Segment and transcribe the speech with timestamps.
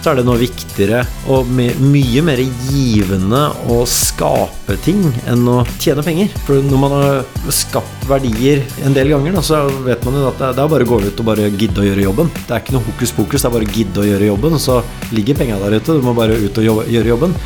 [0.00, 2.40] Så er det noe viktigere og mye mer
[2.70, 6.30] givende å skape ting enn å tjene penger.
[6.46, 10.40] For når man har skapt verdier en del ganger, da, så vet man jo at
[10.40, 12.32] det er bare å gå ut og bare gidde å gjøre jobben.
[12.46, 14.56] Det er ikke noe hokus pokus, det er bare å gidde å gjøre jobben.
[14.62, 14.80] Så
[15.12, 17.36] ligger penga der ute, du må bare ut og gjøre jobben.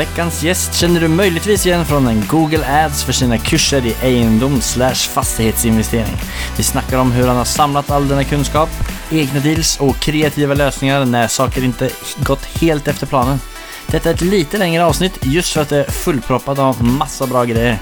[0.00, 4.60] Veckans gjest kjenner du möjligtvis igen från en Google Ads för sina kurser i eiendom
[4.60, 6.16] slash fastighetsinvestering.
[6.56, 8.68] Vi snackar om hur han har samlat all denna kunskap,
[9.12, 11.90] egna deals och kreativa lösningar när saker inte
[12.26, 13.38] gått helt efter planen.
[13.86, 17.44] Detta är ett lite längre avsnitt just för att det är fullproppat av massa bra
[17.44, 17.78] grejer.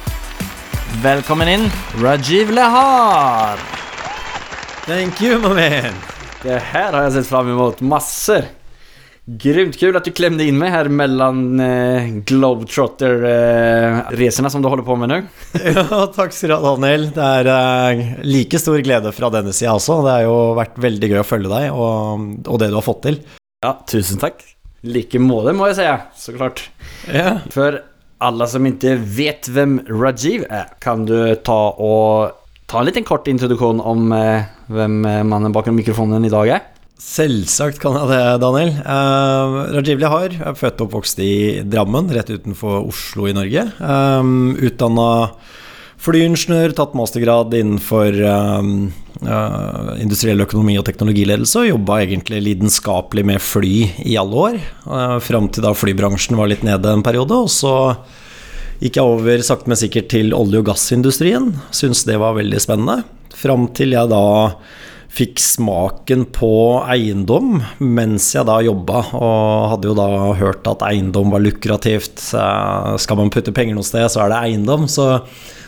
[1.02, 1.70] Välkommen in,
[2.02, 3.58] Rajiv Lahar!
[4.86, 5.94] Thank you my man!
[6.42, 8.44] Det här har jag sett fram emot massor.
[9.30, 14.82] Grymt kul att du klämde in mig här mellan eh, Globetrotter-resorna eh, som du håller
[14.82, 15.22] på med nu.
[15.64, 17.10] ja, takk skal du ha, Daniel.
[17.12, 20.02] Det er eh, like stor glede fra denne sida også.
[20.06, 23.02] Det har jo vært veldig gøy å følge deg og, og, det du har fått
[23.04, 23.20] til.
[23.66, 24.40] Ja, tusen takk.
[24.88, 25.88] Like måte, må jeg si,
[26.24, 26.72] så klart.
[27.12, 27.44] Ja.
[27.52, 27.84] For
[28.24, 32.32] alle som ikke vet hvem Rajiv er, kan du ta og
[32.64, 36.64] ta en liten kort introduksjon om eh, hvem mannen bak mikrofonen i dag er?
[36.98, 38.72] Selvsagt kan jeg det, Daniel.
[38.82, 41.32] Uh, Rajiv Lihar er født og oppvokst i
[41.62, 43.68] Drammen, rett utenfor Oslo i Norge.
[43.78, 45.06] Um, Utdanna
[46.02, 48.72] flyingeniør, tatt mastergrad innenfor um,
[49.22, 54.58] uh, industriell økonomi og teknologiledelse, og jobba egentlig lidenskapelig med fly i alle år.
[54.82, 57.76] Uh, Fram til da flybransjen var litt nede en periode, og så
[58.82, 61.52] gikk jeg over sakte, men sikkert til olje- og gassindustrien.
[61.70, 63.04] Syns det var veldig spennende.
[63.38, 64.26] Fram til jeg da
[65.18, 66.52] fikk smaken på
[66.86, 70.08] eiendom mens jeg da jobba, og hadde jo da
[70.38, 72.22] hørt at eiendom var lukrativt.
[72.22, 74.86] Skal man putte penger noe sted, så er det eiendom.
[74.90, 75.08] Så,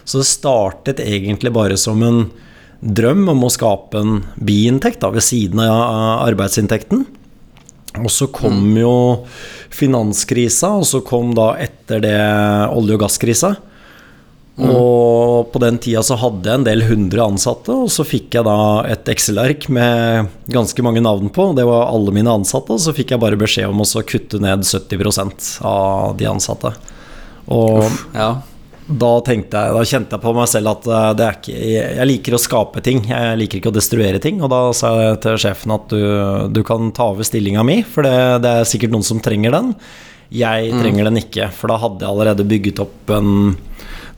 [0.05, 2.29] så det startet egentlig bare som en
[2.81, 7.05] drøm om å skape en biinntekt ved siden av arbeidsinntekten.
[7.99, 8.77] Og så kom mm.
[8.79, 8.95] jo
[9.75, 12.21] finanskrisa, og så kom da etter det
[12.71, 13.57] olje- og gasskrisa.
[14.59, 14.71] Mm.
[14.75, 18.45] Og på den tida så hadde jeg en del hundre ansatte, og så fikk jeg
[18.49, 18.59] da
[18.91, 21.51] et Excel-ark med ganske mange navn på.
[21.57, 24.67] Det var alle mine ansatte, og så fikk jeg bare beskjed om å kutte ned
[24.67, 26.75] 70% av de ansatte.
[27.51, 28.29] Og Uff, ja.
[28.87, 32.37] da, jeg, da kjente jeg på meg selv at eh, det er ikke Jeg liker
[32.37, 34.43] å skape ting, jeg liker ikke å destruere ting.
[34.45, 36.05] Og da sa jeg til sjefen at du,
[36.53, 39.75] du kan ta over stillinga mi, for det, det, er sikkert noen som trenger den.
[40.31, 40.79] Jeg mm.
[40.85, 41.09] trenger mm.
[41.09, 43.33] den ikke, for da hadde jeg allerede bygget opp en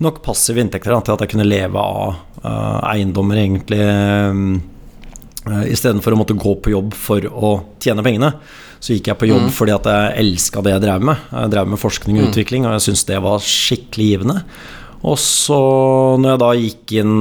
[0.03, 2.15] nok passive inntekter til at jeg kunne leve av
[2.45, 3.81] uh, eiendommer, egentlig.
[3.83, 8.35] Uh, eh, Istedenfor å måtte gå på jobb for å tjene pengene,
[8.83, 9.55] så gikk jeg på jobb mm.
[9.55, 11.31] fordi at jeg elska det jeg drev med.
[11.31, 12.31] Jeg drev med forskning og mm.
[12.33, 14.39] utvikling, og jeg syntes det var skikkelig givende.
[15.03, 15.63] Og så,
[16.19, 17.17] når jeg da gikk inn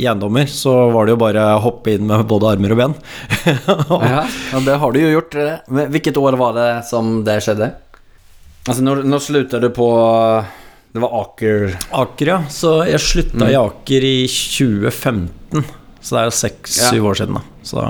[0.00, 2.96] i eiendommer, så var det jo bare å hoppe inn med både armer og ben.
[4.06, 5.36] ja, ja, det har du jo gjort.
[5.92, 7.72] Hvilket år var det som det skjedde?
[8.68, 9.88] Altså, når, når slutta du på
[10.90, 12.38] det var Aker Aker, ja.
[12.50, 13.50] Så jeg slutta mm.
[13.52, 15.68] i Aker i 2015.
[16.00, 17.04] Så det er jo seks-syv ja.
[17.10, 17.66] år siden, da.
[17.70, 17.84] Så,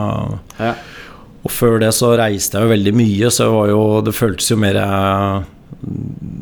[0.59, 0.75] ja.
[1.41, 4.59] Og før det så reiste jeg jo veldig mye, så det, jo, det føltes jo
[4.61, 5.47] mer eh,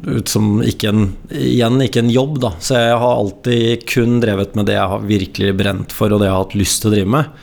[0.08, 2.54] ut som ikke en, igjen ikke en jobb, da.
[2.64, 6.30] Så jeg har alltid kun drevet med det jeg har virkelig brent for, og det
[6.30, 7.38] jeg har hatt lyst til å drive med.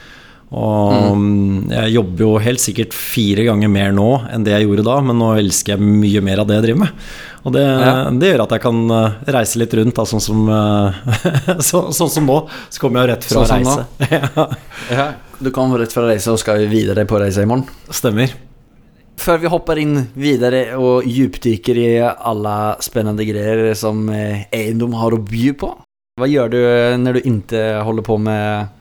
[0.56, 1.72] Og mm.
[1.72, 5.18] jeg jobber jo helt sikkert fire ganger mer nå enn det jeg gjorde da, men
[5.18, 7.08] nå elsker jeg mye mer av det jeg driver med.
[7.46, 7.90] Og det, ja.
[8.10, 12.10] det gjør at jeg kan eh, reise litt rundt, da, sånn som, eh, så, sånn
[12.10, 12.40] som nå.
[12.74, 13.86] Så kommer jeg jo rett fra sånn reise.
[14.16, 14.48] ja.
[14.90, 15.06] ja.
[15.38, 17.68] Du kommer rett fra reise og skal videre på reise i morgen?
[17.94, 18.34] Stemmer.
[19.20, 25.14] Før vi hopper inn videre og dypdykker i alle spennende greier som eh, eiendom har
[25.14, 25.70] å by på,
[26.16, 26.60] hva gjør du
[27.04, 28.74] når du ikke holder på med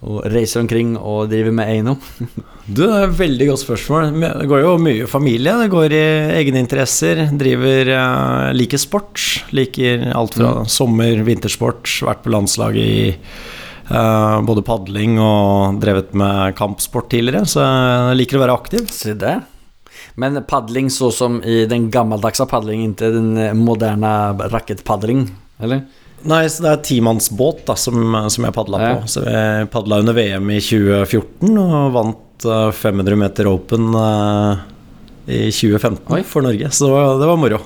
[0.00, 1.98] og reiser omkring og driver med eiendom?
[2.66, 4.08] du, det er et veldig godt spørsmål.
[4.16, 5.56] Det går jo mye familie.
[5.60, 6.04] Det går i
[6.40, 7.26] egne interesser.
[7.40, 9.20] Driver uh, Liker sport.
[9.56, 10.70] Liker alt fra mm.
[10.72, 11.84] sommer, vintersport.
[12.08, 13.06] Vært på landslaget i
[13.92, 17.44] uh, både padling og drevet med kampsport tidligere.
[17.44, 18.88] Så jeg liker å være aktiv.
[18.94, 19.44] Se der.
[20.20, 24.10] Men padling så som i den gammeldagse padling, ikke den moderne
[24.52, 25.28] rakettpadling,
[25.60, 25.84] eller?
[26.28, 29.08] Nei, så det er timannsbåt som, som jeg padla på.
[29.08, 34.60] Så jeg padla under VM i 2014 og vant 500 eh, meter open uh,
[35.28, 36.22] i 2015 Oi.
[36.26, 36.70] for Norge.
[36.72, 37.60] Så det var, det var moro.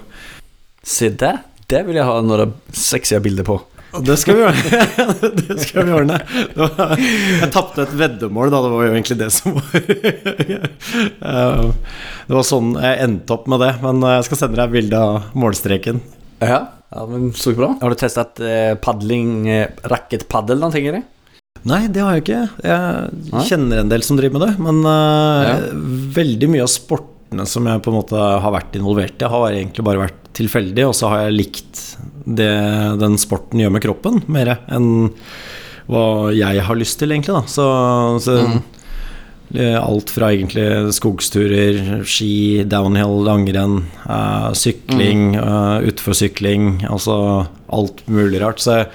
[0.84, 1.36] Se det.
[1.70, 3.58] Det vil jeg ha noen sexy bilder på.
[4.02, 4.78] Det skal vi gjøre.
[5.38, 6.18] det skal vi ordne.
[6.58, 8.62] Var, jeg tapte et veddemål, da.
[8.64, 9.64] Det var jo egentlig det som var
[11.24, 11.68] Eh,
[12.26, 13.70] Det var sånn jeg endte opp med det.
[13.84, 16.02] Men eh, jeg skal sende deg bilde av målstreken.
[16.42, 16.58] Ja,
[16.94, 17.72] ja men så bra.
[17.80, 21.02] Har du testet eh, paddling, eh, racketpaddel någonting i det?
[21.64, 22.40] Nei, det har jeg ikke.
[22.66, 23.42] Jeg Nei?
[23.48, 24.54] kjenner en del som driver med det.
[24.66, 25.54] Men uh, Ja.
[26.18, 29.86] veldig mye av sportene som jeg på en måte har vært involvert i, har egentlig
[29.86, 31.80] bare vært tilfeldig, og så har jeg likt
[32.26, 32.50] det
[33.00, 35.10] den sporten gjør med kroppen, mer enn
[35.88, 36.04] hva
[36.34, 37.34] jeg har lyst til, egentlig.
[37.36, 37.42] Da.
[37.50, 37.64] Så,
[38.24, 38.54] så eh,
[39.78, 48.58] alt fra egentlig skogsturer, ski, downhill, langrenn, uh, sykling, eh, utforsykling, altså alt mulig rart.
[48.64, 48.88] Så jeg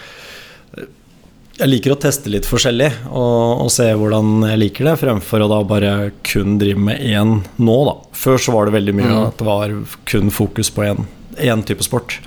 [1.60, 5.50] jeg liker å teste litt forskjellig og, og se hvordan jeg liker det, fremfor å
[5.52, 5.90] da bare
[6.24, 7.98] kun drive med én nå, da.
[8.16, 9.26] Før så var det veldig mye Mm.
[9.28, 9.74] at det var
[10.08, 11.04] kun fokus på én,
[11.36, 12.20] én type sport.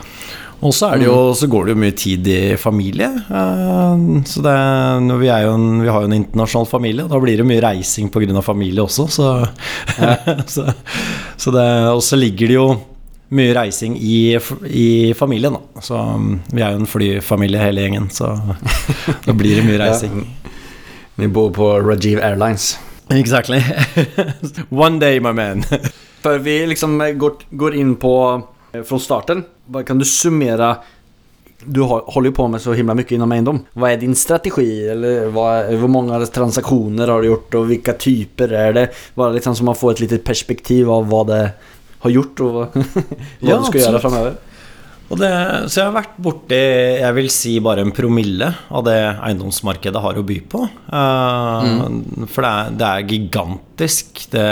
[0.62, 3.08] Og så, det jo, så går det jo mye tid i familie.
[3.26, 4.54] eh, Så det,
[5.18, 8.42] vi, jo en, vi har jo en internasjonal familie, da blir det mye reising pga.
[8.42, 9.08] familie også.
[9.10, 9.46] Så,
[10.54, 10.66] så,
[11.36, 12.68] så det, og så ligger det jo
[13.32, 14.38] mye reising i,
[14.70, 15.82] i familien, da.
[15.82, 18.30] Så um, vi er jo en flyfamilie hele gjengen, så
[19.26, 20.22] da blir det mye reising.
[21.18, 22.76] Vi bor på Rajiv Airlines.
[23.10, 23.58] Exactly.
[24.70, 25.64] One day, my man.
[26.22, 28.14] Før vi liksom eh, går, går inn på
[28.72, 29.44] fra från starten.
[29.86, 30.76] Kan du summera?
[31.64, 33.60] Du håller ju på med så himla mycket inom eiendom.
[33.72, 34.88] Vad är din strategi?
[34.88, 38.88] Eller vad, hur många transaktioner har du gjort och vilka typer är det?
[39.14, 41.50] Bara liksom så man får ett litet perspektiv av vad det
[41.98, 42.84] har gjort och vad, vad
[43.38, 44.00] Ja, du ska göra absolut.
[44.02, 44.34] framöver.
[45.12, 45.28] Det,
[45.68, 46.58] så jeg har vært borti
[47.02, 50.62] jeg vil si bare en promille av det eiendomsmarkedet har å by på.
[50.88, 51.66] Eh,
[52.32, 54.46] For det er, det er gigantisk, det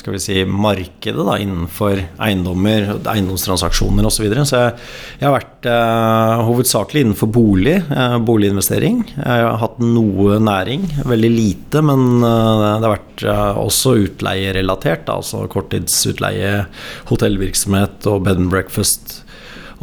[0.00, 4.16] skal vi si, markedet da, innenfor eiendommer, eiendomstransaksjoner osv.
[4.16, 4.46] Så, videre.
[4.48, 4.78] så jeg,
[5.20, 9.02] jeg har vært uh, hovedsakelig innenfor bolig, uh, boliginvestering.
[9.12, 13.26] Jeg har hatt noe næring, veldig lite, men det har vært
[13.60, 16.64] også utleierelatert, da, altså korttidsutleie,
[17.12, 19.20] hotellvirksomhet og bed and breakfast.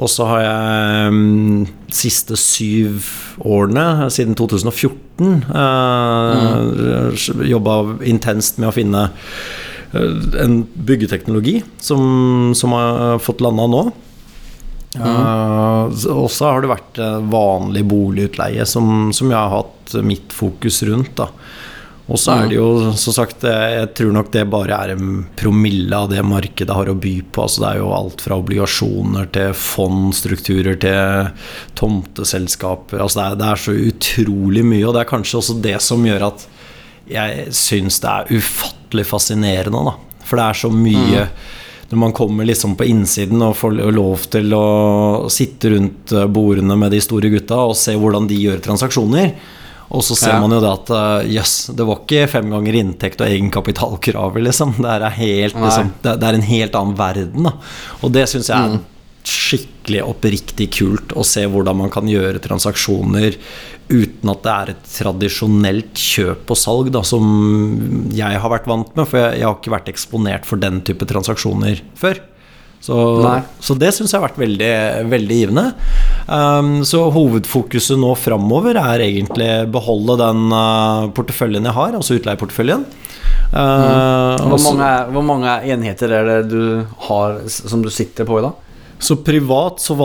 [0.01, 3.05] Og så har jeg um, siste syv
[3.45, 7.75] årene, siden 2014, eh, jobba
[8.09, 9.03] intenst med å finne
[9.93, 13.83] eh, en byggeteknologi som, som har fått landa nå.
[14.93, 15.05] Mm.
[15.05, 20.33] Uh, og så har det vært eh, vanlig boligutleie som, som jeg har hatt mitt
[20.33, 21.15] fokus rundt.
[21.21, 21.29] da
[22.11, 25.21] og så er det jo, som sagt, eh, jeg tror nok det bare er en
[25.39, 27.45] promille av det markedet har å by på.
[27.45, 31.31] Altså det er jo alt fra obligasjoner til fondstrukturer til
[31.79, 32.99] tomteselskaper.
[32.99, 36.03] Altså det er, det er så utrolig mye, og det er kanskje også det som
[36.03, 36.45] gjør at
[37.07, 39.95] jeg syns det er ufattelig fascinerende, da.
[40.27, 41.25] For det er så mye
[41.93, 44.67] når man kommer liksom på innsiden og får lov til å
[45.31, 49.35] sitte rundt bordene med de store gutta og se hvordan de gjør transaksjoner.
[49.91, 50.39] Og så ser Ja.
[50.39, 50.87] man jo det at
[51.27, 54.73] jøss, yes, det var ikke fem ganger inntekt og egenkapitalkravet, liksom.
[54.79, 57.53] Det er, helt, liksom det, det er en helt annen verden, da.
[58.01, 58.79] Og det syns jeg er
[59.23, 63.37] skikkelig oppriktig kult, å se hvordan man kan gjøre transaksjoner
[63.93, 68.91] uten at det er et tradisjonelt kjøp og salg, da, som jeg har vært vant
[68.95, 69.07] med.
[69.07, 72.19] For jeg, jeg har ikke vært eksponert for den type transaksjoner før.
[72.83, 72.95] Så,
[73.63, 74.73] så det syns jeg har vært veldig,
[75.07, 75.69] veldig givende.
[76.27, 82.83] Um, så hovedfokuset nå framover er egentlig beholde den uh, porteføljen jeg har, altså utleieporteføljen.
[83.53, 84.49] Uh, mm.
[84.49, 88.59] hvor, mange, hvor, mange, enheter er det du har som du sitter på idag?
[89.03, 89.95] Så privat, så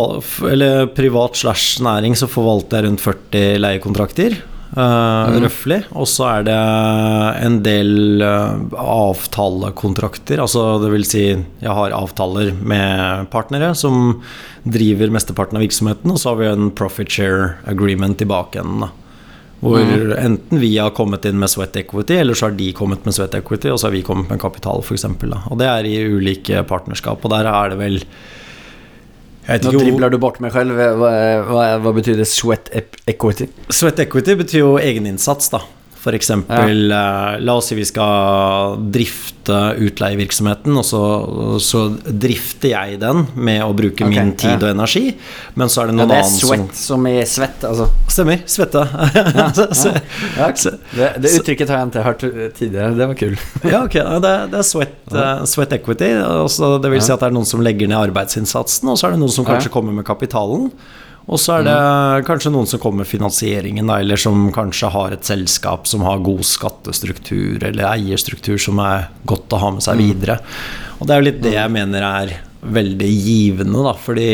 [0.47, 4.39] eller privat slash næring så forvalter jeg rundt 40 leiekontrakter.
[4.77, 5.81] Uh, Røftlig.
[5.97, 6.59] Og så er det
[7.41, 10.43] en del uh, avtalekontrakter.
[10.45, 14.19] Altså det vil si, jeg har avtaler med partnere som
[14.69, 18.91] driver mesteparten av virksomheten, og så har vi en profit share agreement i bakenden.
[19.59, 23.05] Hvor Hvor enten vi har kommet inn med sweat equity, eller så har de kommet
[23.05, 25.05] med sweat equity, og så har vi kommet med kapital, f.eks.
[25.05, 27.99] Og det er i ulike partnerskap, og der er det vel
[29.73, 30.77] hvor- dribblar du bort meg selv.
[30.77, 31.13] Hva,
[31.49, 32.69] hva, hva betyr det sweat
[33.09, 33.49] equity?
[33.73, 35.63] Sweat equity betyr jo egeninnsats, da.
[35.99, 41.01] For eksempel, eh, la oss si vi skal drifte utleievirksomheten, og så,
[41.65, 44.59] så drifter jeg den med å bruke okay, min tid ja.
[44.61, 45.03] og energi,
[45.59, 47.89] men så er det Ja, noen det är annen som sweat som i svett altså.
[48.13, 48.45] Stemmer.
[48.47, 48.85] Svette.
[49.17, 49.49] Ja,
[50.99, 52.25] det, det uttrykket har jeg ikke hørt
[52.61, 53.35] tidligere, det var kul.
[53.73, 53.99] Ja, ok.
[54.23, 56.13] Det, det er sweat, uh, sweat equity.
[56.15, 59.23] Det vil si at det er noen som legger ned arbeidsinnsatsen, og så er det
[59.25, 60.71] noen som kanskje kommer med kapitalen.
[61.29, 65.29] Og så er det kanskje noen som kommer med finansieringen, eller som kanskje har et
[65.29, 70.39] selskap som har god skattestruktur eller eierstruktur som er godt å ha med seg videre.
[70.99, 74.31] Og det er jo litt det jeg mener er veldig givende, da, fordi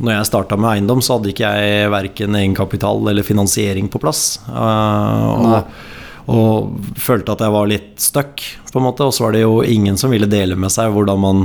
[0.00, 4.40] når jeg starta med eiendom, så hadde ikke jeg verken egenkapital eller finansiering på plass.
[4.48, 5.72] Uh, og,
[6.32, 9.04] og, følte at jeg var litt stuck, på en måte.
[9.08, 11.44] Og så var det jo ingen som ville dele med seg hvordan man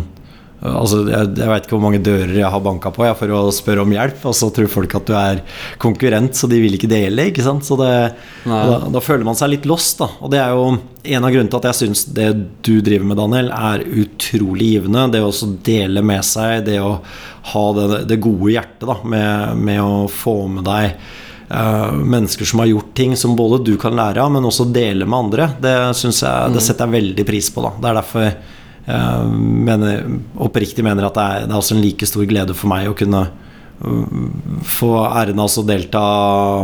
[0.64, 3.42] Altså, jeg, jeg veit ikke hvor mange dører jeg har banka på jeg, for å
[3.54, 5.42] spørre om hjelp, og så tror folk at du er
[5.82, 7.28] konkurrent, så de vil ikke dele.
[7.30, 7.66] ikke sant?
[7.68, 7.92] Så det,
[8.48, 10.00] da, da, føler man seg litt lost.
[10.00, 12.30] da Og det er jo en av grunnene til at jeg syns det
[12.66, 15.06] du driver med, Daniel, er utrolig givende.
[15.14, 16.96] Det å dele med seg, det å
[17.52, 20.96] ha det, det gode hjertet da med, med, å få med deg
[21.52, 25.06] uh, mennesker som har gjort ting som både du kan lære av, men også dele
[25.06, 25.54] med andre.
[25.62, 26.64] Det, jeg, det mm.
[26.64, 27.68] setter jeg veldig pris på.
[27.68, 28.30] da Det er derfor
[28.88, 30.04] mener,
[30.38, 32.96] oppriktig mener at det er, det er, også en like stor glede for meg å
[32.98, 34.06] kunne uh,
[34.62, 36.06] få æren av å delta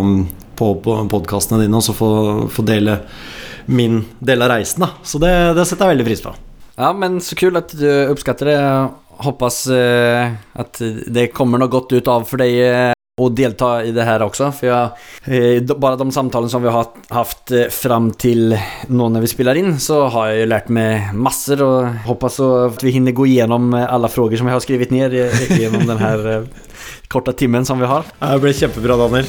[0.02, 2.12] um, på, på podkastene dine og så få,
[2.54, 3.00] få, dele
[3.66, 4.86] min del av reisen.
[4.86, 4.94] Da.
[5.06, 6.36] Så det, det, setter jeg veldig pris på.
[6.78, 8.62] Ja, men så kult at du oppskatter det.
[9.22, 14.04] Hoppas uh, at det kommer noe godt ut av for deg och delta i det
[14.04, 14.52] här också.
[14.52, 14.90] För jag,
[15.24, 19.56] eh, bara de samtalen som vi har haft eh, fram till nå när vi spelar
[19.56, 23.74] in så har jag ju lärt mig massor och hoppas att vi hinner gå igenom
[23.74, 26.44] alla frågor som jag har skrivit ner genom den här eh,
[27.08, 28.04] korta timmen som vi har.
[28.20, 29.26] Det blir kjempebra, Daniel.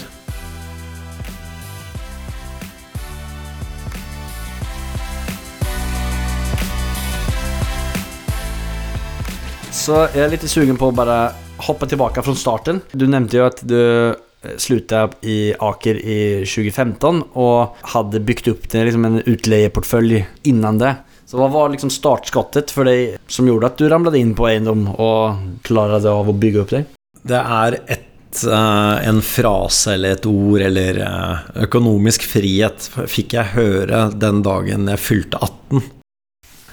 [9.70, 11.30] Så jag är lite sugen på att bara
[11.68, 12.82] hoppa tilbake fra starten.
[12.92, 18.68] Du nevnte jo at du eh, slutta i Aker i 2015 og hadde bygd opp
[18.72, 20.96] til liksom en utleieportefølje innan det.
[21.32, 24.84] Så hva var liksom startskottet for deg som gjorde at du ramlet inn på eiendom
[24.92, 26.90] og klarte av å bygge opp deg?
[27.22, 33.54] Det er et, uh, en frase eller et ord eller uh, økonomisk frihet fikk jeg
[33.54, 36.01] høre den dagen jeg fylte 18.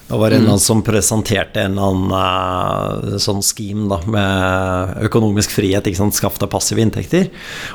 [0.09, 5.03] Det var en eller annen som presenterte en eller annen uh, sånn scheme da, med
[5.05, 5.85] økonomisk frihet.
[5.85, 7.27] ikke sant, Skaff deg passive inntekter.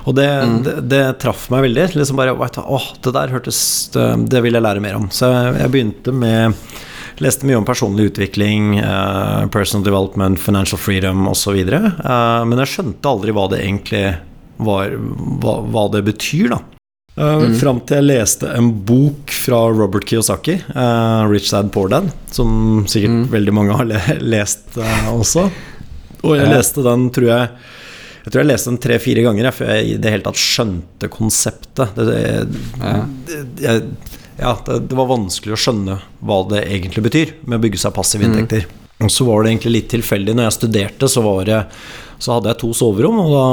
[0.03, 0.57] Og det, mm.
[0.67, 1.93] det, det, traff meg veldig.
[1.95, 3.61] liksom bare, åh, Det der hørtes
[3.95, 5.07] det, det, vil jeg lære mer om.
[5.15, 6.59] Så jeg begynte med
[7.23, 11.61] Leste mye om personlig utvikling, uh, personal development, financial freedom osv.
[11.63, 14.03] Uh, men jeg skjønte aldri hva det egentlig
[14.59, 14.97] var,
[15.39, 16.59] hva, hva det betyr, da.
[17.15, 17.55] Uh, mm.
[17.61, 22.83] Fram til jeg leste en bok fra Robert Kiyosaki, uh, 'Rich Dad Poor Dad', som
[22.91, 23.25] sikkert mm.
[23.31, 24.01] veldig mange har le
[24.35, 25.47] lest uh, også.
[26.25, 27.49] Og jeg leste den, tror jeg
[28.25, 31.91] Jeg tror jeg leste den tre-fire ganger før jeg i det hele tatt skjønte konseptet.
[31.99, 32.95] Det, det,
[33.61, 33.75] det,
[34.39, 38.25] ja, det, var vanskelig å skjønne hva det egentlig betyr med å bygge seg passive
[38.25, 38.31] mm.
[38.33, 38.65] inntekter.
[38.65, 38.84] Mm.
[39.03, 40.35] Og så var det egentlig litt tilfeldig.
[40.37, 41.61] Når jeg studerte, så, det,
[42.23, 43.21] så hadde jeg to soverom.
[43.25, 43.47] Og da,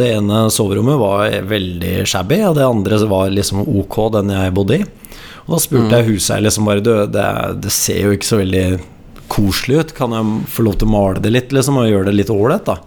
[0.00, 4.80] det ene soverommet var veldig shabby, og det andre var liksom ok, den jeg bodde
[4.80, 4.86] i.
[5.46, 5.96] Og da spurte mm.
[5.96, 7.26] jeg huseier liksom bare Du, det,
[7.62, 8.66] det, ser jo ikke så veldig
[9.30, 9.96] koselig ut.
[9.98, 12.66] Kan jeg få lov til å male det litt, liksom, og gjøre det litt ålreit,
[12.66, 12.80] da?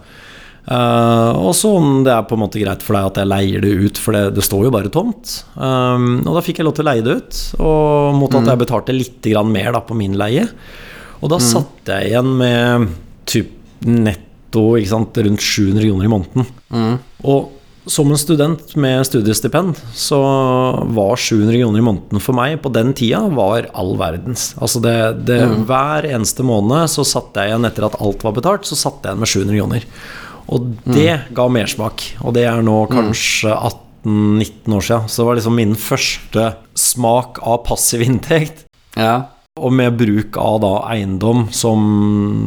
[0.70, 3.62] Uh, og så om det er på en måte greit for deg at jeg leier
[3.64, 5.40] det ut, for det, det står jo bare tomt.
[5.56, 8.50] Um, og da fikk jeg lov til å leie det ut, og mot at mm.
[8.52, 10.46] jeg betalte litt mer da, på min leie.
[11.20, 11.46] Og da mm.
[11.46, 12.90] satt jeg igjen med
[13.28, 16.46] typ netto sant, rundt 700 kroner i måneden.
[16.72, 16.94] Mm.
[17.30, 17.56] Og
[17.90, 20.20] som en student med studiestipend, så
[20.94, 24.50] var 700 kroner i måneden for meg på den tida var all verdens.
[24.60, 24.96] Altså det,
[25.28, 25.64] det mm.
[25.68, 29.14] Hver eneste måned så satt jeg igjen etter at alt var betalt, så satt jeg
[29.14, 29.88] igjen med 700 kroner.
[30.50, 31.26] Og det mm.
[31.38, 32.06] ga mersmak.
[32.24, 32.92] Og det er nå mm.
[32.92, 35.08] kanskje 18-19 år siden.
[35.08, 36.48] Så det var liksom min første
[36.78, 38.66] smak av passiv inntekt.
[38.98, 39.20] Ja
[39.58, 41.80] og med bruk av da eiendom som,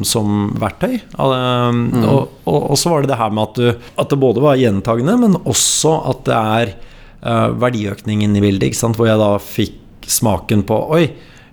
[0.07, 1.01] som verktøy.
[1.19, 2.05] Um, mm.
[2.07, 4.61] og, og, og, så var det det her med at, du, at det både var
[4.61, 6.71] gjentagende, men også at det er
[7.27, 8.79] uh, verdiøkningen i bildet.
[8.79, 11.03] Hvor jeg da fikk smaken på Oi,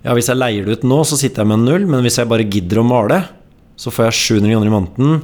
[0.01, 2.31] ja, hvis jeg leier det ut nå, så sitter jeg med null, men hvis jeg
[2.31, 3.21] bare gidder å male,
[3.79, 5.21] så får jeg 700 kroner i måneden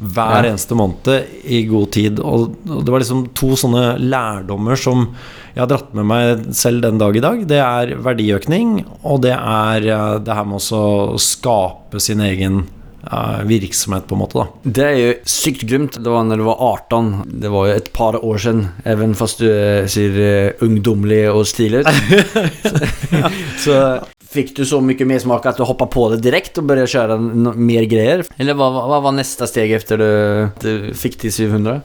[0.00, 2.20] hver eneste måned i god tid.
[2.24, 5.10] Og, og det var liksom to sånne lærdommer som
[5.54, 9.34] jeg har dratt med meg selv den dag i dag, det er verdiøkning, og det
[9.36, 10.84] er eh, det her med å
[11.20, 12.62] skape sin egen
[13.10, 14.38] uh, virksomhet, på en måte.
[14.38, 15.98] da Det er jo sykt grymt.
[15.98, 17.10] Det var når du var 18.
[17.42, 21.82] Det var jo et par år siden, even fast du eh, ser ungdommelig og stilig
[21.82, 21.92] ut.
[23.64, 23.82] så, så
[24.30, 27.16] Fikk du så mye mersmak at du hoppa på det direkte og begynte å kjøre
[27.58, 28.20] mer greier?
[28.38, 30.10] Eller hva, hva var neste steg etter du,
[30.62, 31.80] du fikk til 700?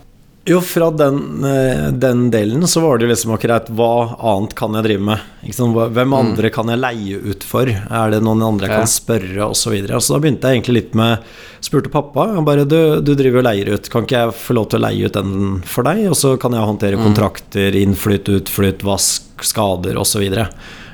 [0.47, 4.85] Jo, fra den, eh, den, delen så var det liksom akkurat Hva annet kan jeg
[4.85, 5.23] drive med?
[5.41, 6.13] Hvem mm.
[6.13, 7.65] andre kan jeg leie ut for?
[7.65, 9.47] Er det noen andre jeg kan spørre?
[9.47, 9.97] Og så, videre.
[9.97, 11.25] så da begynte jeg egentlig litt med
[11.65, 12.27] Spurte pappa.
[12.35, 13.89] Han bare du, du driver og leier ut.
[13.89, 16.03] Kan ikke jeg få lov til å leie ut den for deg?
[16.11, 17.05] Og så kan jeg håndtere mm.
[17.07, 20.27] kontrakter, innflytt, utflytt, vask, skader osv.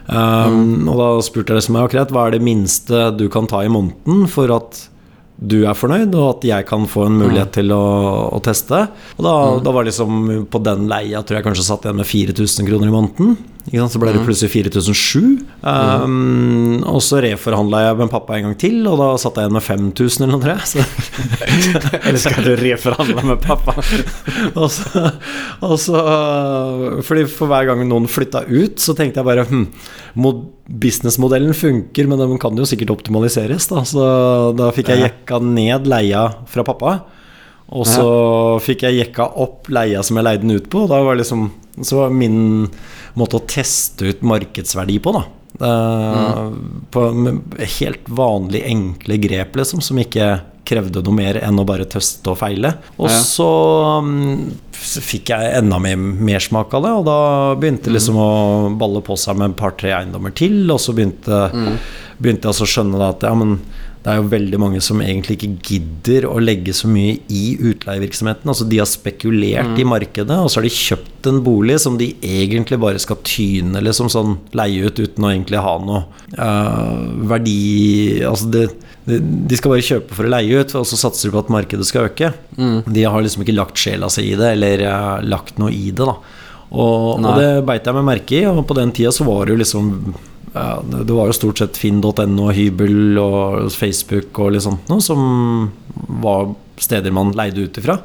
[0.08, 0.88] Um, mm.
[0.88, 4.31] Og da spurte jeg liksom akkurat hva er det minste du kan ta i måneden
[4.31, 4.86] for at
[5.41, 7.81] du er fornøyd, og at jeg kan få en mulighet til å,
[8.38, 8.83] å teste.
[9.17, 9.33] Og da,
[9.65, 12.93] da var liksom på den leia tror jeg kanskje satt igjen med 4000 kroner i
[12.93, 13.39] måneden.
[13.69, 15.25] Så ble det plutselig 4007.
[15.61, 19.57] Um, og så reforhandla jeg med pappa en gang til, og da satt jeg igjen
[19.57, 20.55] med 5000 eller noe.
[20.65, 20.85] Så,
[22.01, 23.75] Eller skal du reforhandle med pappa?
[24.59, 25.05] og så,
[25.61, 26.01] og så
[27.05, 29.67] Fordi for hver gang noen flytta ut, så tenkte jeg bare hm,
[30.19, 33.65] mod- Businessmodellen funker, men den kan jo sikkert optimaliseres.
[33.67, 33.81] Da.
[33.87, 34.03] Så
[34.55, 37.01] da fikk jeg jekka ned leia fra pappa.
[37.71, 38.05] Og så
[38.63, 40.85] fikk jeg jekka opp leia som jeg leide den ut på.
[40.85, 41.45] Og da var liksom,
[41.79, 42.67] så var min
[43.19, 45.23] måte å teste ut markedsverdi på, da.
[45.61, 46.45] Eh,
[46.91, 47.41] på med
[47.79, 50.39] helt vanlig enkle grep, liksom, som ikke
[50.71, 52.75] krevde noe mer enn å bare teste og feile.
[52.97, 53.17] Og Ja.
[53.19, 53.47] så
[53.99, 57.19] um, fikk jeg enda mer mersmak av det, og da
[57.59, 58.29] begynte liksom å
[58.79, 61.49] balle på seg med et par-tre eiendommer til, og så begynte,
[62.21, 63.57] begynte jeg å skjønne at ja, men
[64.01, 68.50] det er jo veldig mange som egentlig ikke gidder å legge så mye i utleievirksomheten.
[68.50, 72.08] Altså De har spekulert i markedet, og så har de kjøpt en bolig som de
[72.25, 76.01] egentlig bare skal tyne liksom sånn leie ut uten å egentlig ha noe
[76.34, 76.98] uh,
[77.29, 78.65] verdi Altså det,
[79.05, 81.53] det, De skal bare kjøpe for å leie ut, og så satser de på at
[81.53, 82.34] markedet skal øke.
[82.89, 86.10] De har liksom ikke lagt sjela si i det, eller uh, lagt noe i det.
[86.10, 86.17] da
[86.72, 89.58] og, og det beit jeg meg merke i, og på den tida så var det
[89.58, 89.88] jo liksom
[90.53, 95.22] ja, det var jo stort sett finn.no hybel og Facebook og litt sånt noe som
[96.22, 98.00] var steder man leide ut ifra.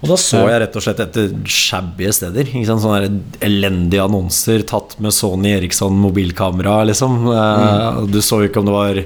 [0.00, 2.48] Og da så jeg rett og slett etter shabby steder.
[2.64, 3.08] Sånne
[3.44, 7.18] elendige annonser tatt med Sony Eriksson mobilkamera, liksom.
[7.28, 8.06] Mm.
[8.08, 9.00] Du så jo ikke om det var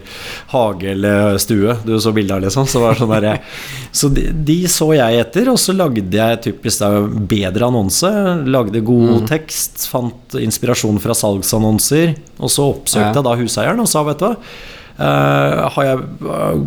[0.53, 2.69] hage eller stue du så bilde av, liksom.
[2.71, 3.41] Så, var sånn der,
[3.99, 6.93] så de, de så jeg etter, og så lagde jeg typisk da
[7.35, 8.13] bedre annonse.
[8.47, 12.15] Lagde god tekst, fant inspirasjon fra salgsannonser.
[12.39, 13.19] Og så oppsøkte Ja.
[13.19, 16.03] jeg da huseieren og sa, vet du hva Eh, jeg,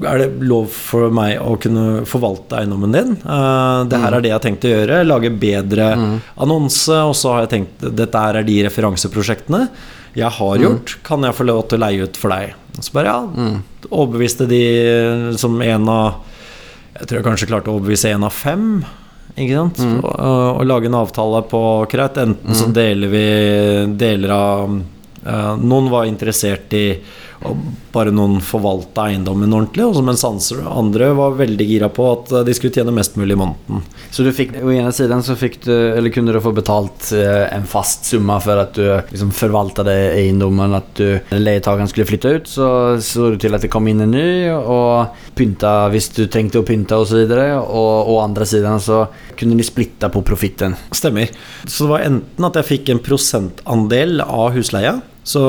[0.03, 3.13] er det lov for meg å kunne forvalte eiendommen din?
[3.23, 5.03] Eh, det her er det jeg har tenkt å gjøre.
[5.07, 5.87] Lage bedre
[6.35, 6.97] annonse.
[7.07, 9.67] Og så har jeg tenkt dette her er de referanseprosjektene
[10.17, 10.97] jeg har gjort.
[11.05, 12.55] Kan jeg få lov til å leie ut for deg?
[12.81, 13.49] Så bare ja.
[13.87, 14.63] Overbeviste de
[15.39, 16.23] som en av
[16.97, 18.81] Jeg tror jeg kanskje klarte å overbevise en av fem.
[19.37, 19.79] Ikke sant?
[20.01, 21.61] Og, og lage en avtale på
[21.91, 22.17] greit.
[22.17, 23.25] Enten så deler vi
[24.01, 26.87] deler av uh, Noen var interessert i
[27.93, 32.31] bare noen forvalte eiendommen ordentlig, og som mens sanser andre var veldig gira på at
[32.33, 33.83] eh, de skulle tjene mest mulig i måneden.
[34.13, 37.45] Så du fikk, å ene siden så fikk du, eller kunne du få betalt eh,
[37.53, 42.49] en fast summa for at du liksom förvaltade eiendommen, at du, leietakeren skulle flytte ut
[42.49, 42.67] så
[43.01, 46.67] så du til at det kom inn en ny og pynta, hvis du trengte å
[46.67, 47.17] pynte osv.
[47.17, 50.75] Og, vidare och å andra sidan så kunne de splitta på profitten.
[50.91, 51.29] Stemmer.
[51.65, 54.97] Så det var enten at jeg fikk en prosentandel av husleia.
[55.27, 55.41] Så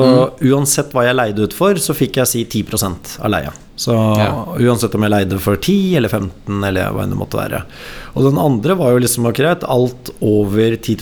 [0.43, 3.53] uansett hva jeg leide ut for, så fikk jeg si 10% av leia.
[3.79, 4.43] Så Ja.
[4.59, 7.61] uansett om jeg leide for 10 eller 15 eller hva enn det måtte være.
[8.15, 9.63] Og den andre var jo liksom akkurat.
[9.63, 10.97] Alt over 10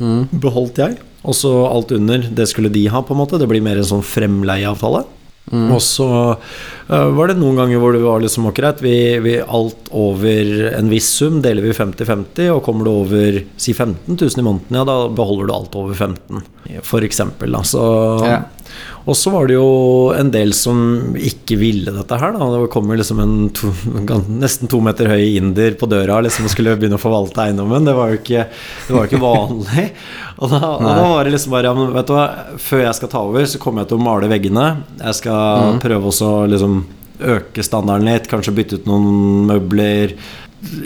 [0.00, 0.96] 000 beholdt jeg.
[1.26, 3.38] Og så alt under, det skulle de ha, på en måte.
[3.38, 5.04] Det blir mer en sånn fremleieavtale.
[5.74, 9.90] Og så uh, var det noen ganger hvor det var liksom greit, vi, vi alt
[9.94, 14.46] over en viss sum deler vi 50-50, og kommer du over si 15 000 i
[14.46, 16.42] måneden, ja, da beholder du alt over 15
[16.82, 17.54] for eksempel.
[17.54, 17.62] Da.
[17.62, 17.86] Så,
[18.26, 18.42] Ja.
[19.06, 19.66] Og så var det jo
[20.18, 22.34] en del som ikke ville dette her.
[22.34, 22.46] Da.
[22.50, 23.70] Det kom jo liksom en to,
[24.34, 27.86] nesten to meter høy inder på døra liksom, og skulle begynne å forvalte eiendommen.
[27.86, 29.86] Det var jo ikke, det var jo ikke vanlig.
[30.36, 32.24] Og da, og da var det liksom bare ja, vet du hva,
[32.60, 34.64] Før jeg skal ta over, så kommer jeg til å male veggene.
[34.98, 36.74] Jeg skal prøve også liksom
[37.36, 40.12] øke standarden litt, kanskje bytte ut noen møbler.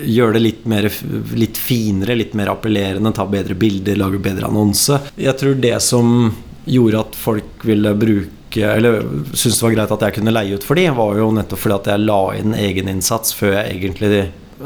[0.07, 0.87] Gjøre det litt, mer,
[1.35, 5.01] litt finere, litt mer appellerende, ta bedre bilder, lage bedre annonse.
[5.19, 6.31] Jeg tror det som
[6.71, 10.65] gjorde at folk ville bruke Eller syntes det var greit at jeg kunne leie ut
[10.67, 14.25] for de, var jo nettopp fordi at jeg la inn egeninnsats før jeg egentlig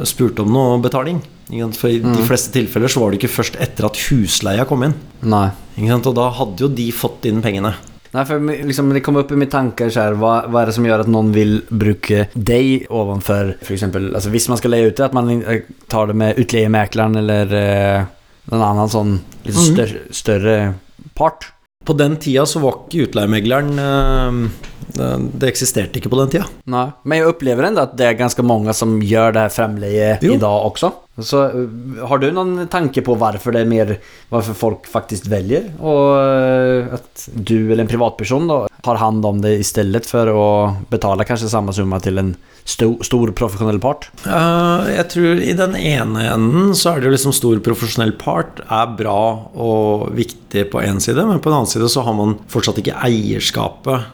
[0.09, 1.21] spurte om noe betaling.
[1.77, 4.95] For i de fleste tilfeller så var det ikke først etter at husleia kom inn.
[5.29, 5.51] Nei.
[5.77, 7.75] Og da hadde jo de fått inn pengene.
[8.15, 10.85] Nei, for liksom, det kom opp i mine tanker her, hva, hva, er det som
[10.87, 15.09] gjør at noen vil bruke deg Ovenfor, for eksempel Hvis man skal leie ut det,
[15.09, 18.07] at man eh, tar det med utleiemekleren eller eh,
[18.53, 19.75] någon annan sån lite Mm.
[19.75, 20.75] större, större
[21.15, 21.51] part.
[21.85, 26.47] På den tida så var ikke utleiemegleren eh, Det eksisterte ikke på den tida.
[26.71, 30.29] Nei, Men jeg opplever ennå at det er ganske mange som gjør det fremleie i
[30.29, 30.37] Jo.
[30.39, 30.65] også.
[30.71, 30.93] också.
[31.19, 33.99] Så eh, har du någon tanke på varför det är mer,
[34.29, 36.19] varför folk faktiskt väljer och
[36.95, 41.25] at att du eller en privatperson då har hand om det istället för att betala
[41.25, 44.11] kanske samma summa till en stor, stor profesjonell part?
[44.27, 48.61] Uh, jeg tror i den ene enden så er det jo liksom stor profesjonell part
[48.67, 49.21] er bra
[49.55, 52.99] og viktig på én side, men på den annen side så har man fortsatt ikke
[53.07, 54.11] eierskapet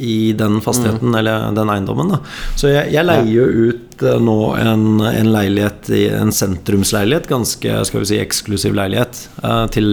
[0.00, 2.14] i den fastigheten eller den eiendommen.
[2.14, 2.20] Da.
[2.58, 8.04] Så jeg, jeg leier jo ut uh, nå en, en leilighet, en sentrumsleilighet, ganske skal
[8.04, 9.90] vi si, eksklusiv leilighet, uh, til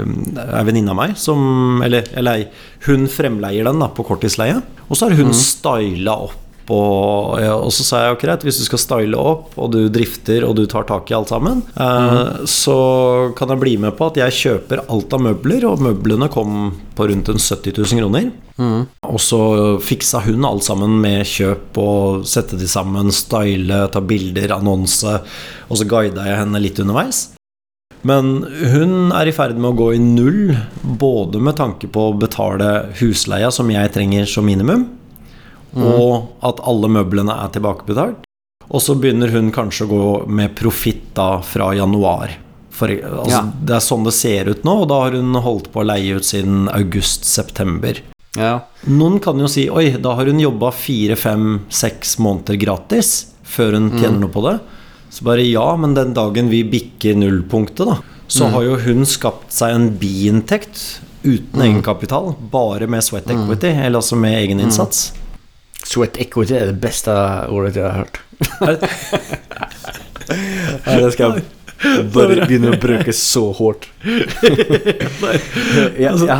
[0.00, 4.60] ei venninne av meg som Eller jeg leier, hun fremleier den da på korttidsleie.
[4.88, 8.60] Og så har hun styla opp og, ja, og så sa jeg ok, greit, hvis
[8.60, 12.44] du skal style opp, og du drifter og du tar tak i alt sammen, eh,
[12.48, 12.78] så
[13.38, 17.10] kan jeg bli med på at jeg kjøper alt av møbler, og møblene kom på
[17.10, 18.30] rundt en 70 000 kroner.
[19.08, 19.40] Og så
[19.80, 25.20] fiksa hun alt sammen med kjøp og sette de sammen, style, ta bilder, annonse,
[25.68, 27.30] og så guida jeg henne litt underveis.
[28.06, 32.16] Men hun er i ferd med å gå i null, både med tanke på å
[32.16, 34.86] betale husleia som jeg trenger som minimum,
[35.76, 38.26] og at alle møblene er tilbakebetalt.
[38.70, 42.36] Og så begynner hun kanskje å gå med profitt da fra januar.
[42.70, 43.42] For, altså, Ja.
[43.66, 46.16] Det er sånn det ser ut nå, og da har hun holdt på å leie
[46.16, 47.98] ut siden august-september.
[48.38, 48.60] Ja.
[48.86, 53.74] Noen kan jo si oi, da har hun jobba fire, fem, seks måneder gratis før
[53.74, 54.60] hun tjener noe på det.
[55.10, 57.96] Så bare ja, men den dagen vi bikker nullpunktet, da,
[58.30, 63.98] så har jo hun skapt seg en biinntekt uten egenkapital, bare med sweat equity, eller
[63.98, 65.10] altså med egeninnsats.
[65.86, 67.14] Sweat equity er det beste
[67.50, 68.20] ordet jeg har hørt.
[70.30, 71.44] Nei, det skal jeg
[72.12, 73.46] begynne å bruke så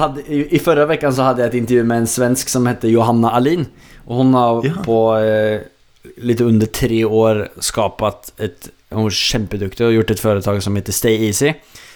[0.02, 3.32] hadde, i, forrige uke så hadde jeg et intervju med en svensk som heter Johanna
[3.36, 3.64] Alin.
[4.06, 5.62] Og hun har på eh,
[6.26, 10.92] litt under tre år skapat et Hun er kjempeduktig og gjort et företag som heter
[10.92, 11.52] Stay Easy.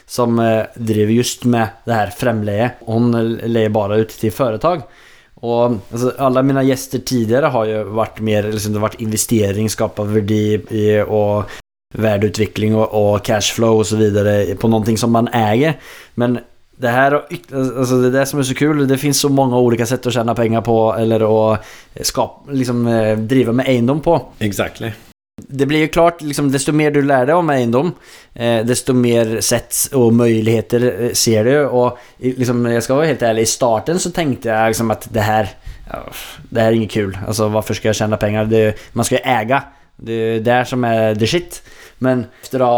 [0.06, 2.68] Som eh, driver just med det her fremleie.
[2.86, 3.10] Hun
[3.42, 4.86] leier bare ut til företag.
[5.44, 9.68] Og altså, alle mine gjester tidligere har jo vært mer liksom, Det har vært investering,
[9.72, 11.52] skapa verdi i, og
[11.94, 15.76] värdeutveckling og, og cashflow og så videre på noe som man äger.
[16.16, 16.40] Men
[16.76, 18.88] det har alltså det är det som är så kul.
[18.88, 21.64] Det finns så många olika sätt att tjäna pengar på eller att
[22.00, 24.22] skapa, liksom, eh, driva med eiendom på.
[24.38, 24.92] Exactly.
[25.36, 27.88] Det blir jo klart, liksom, desto mer du lærer deg om eiendom,
[28.34, 31.54] eh, desto mer sett og muligheter eh, ser du.
[31.74, 35.26] Og liksom, jeg skal være helt ærlig, i starten så tenkte jeg liksom at det
[35.26, 37.16] her Det her er ikke kul.
[37.26, 38.46] Altså, hvorfor skal jeg tjene penger?
[38.48, 38.62] Det,
[38.94, 39.58] man skal jo eie.
[40.00, 41.58] Det er det som er the shit.
[42.02, 42.70] Men efter å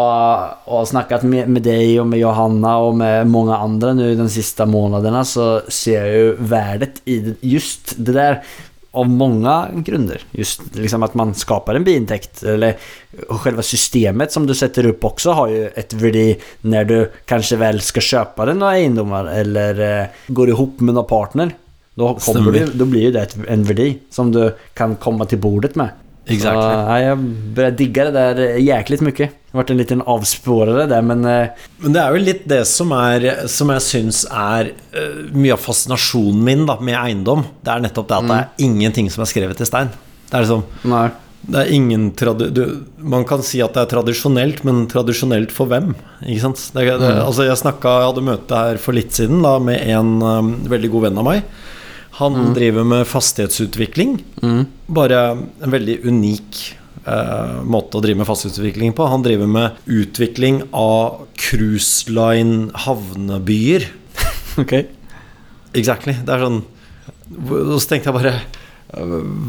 [0.66, 4.66] ha, snakket med, med deg og med Johanna og med mange andre nu de siste
[4.68, 8.40] månedene, så ser jeg jo verdet i just det der
[8.96, 10.20] av många grunder.
[10.30, 12.42] Just liksom att man skapar en biintäkt.
[12.42, 12.76] Eller
[13.28, 17.80] själva systemet som du sätter upp också har ju ett värde när du kanske väl
[17.80, 21.54] ska köpa den några egendomar eller eh, går ihop med någon partner.
[21.94, 25.74] Då, kommer du, då blir det ett, en verdi som du kan komma till bordet
[25.74, 25.88] med.
[26.26, 26.62] Exactly.
[26.62, 27.18] Så, ja, jeg
[27.54, 29.06] börjar digga det der jæklig mye.
[29.06, 29.34] mycket.
[29.46, 32.64] Det har vært en liten avspårare där men eh, Men det er jo litt det
[32.66, 37.44] som, er, som jeg syns er eh, mye av fascinasjonen min da, med eiendom.
[37.62, 39.94] Det er nettopp det at det er ingenting som er skrevet i stein.
[40.26, 41.06] Det er liksom Nei.
[41.46, 42.10] det er ingen
[42.50, 42.62] du,
[42.98, 45.94] Man kan si at det er tradisjonelt, men tradisjonelt for hvem?
[46.26, 46.64] Ikke sant?
[46.74, 50.18] Det, det, altså jeg, snakket, jeg hadde møte her for litt siden da, med en
[50.26, 51.46] um, veldig god venn av meg.
[52.16, 54.16] Han driver med fastighetsutvikling.
[54.86, 56.60] Bare en veldig unik
[57.04, 59.08] eh, måte å drive med fastighetsutvikling på.
[59.12, 63.84] Han driver med utvikling av cruise line havnebyer.
[64.62, 64.78] ok.
[65.76, 66.16] Exactly.
[66.24, 66.62] Det er sånn
[67.36, 68.30] Og så tenkte jeg bare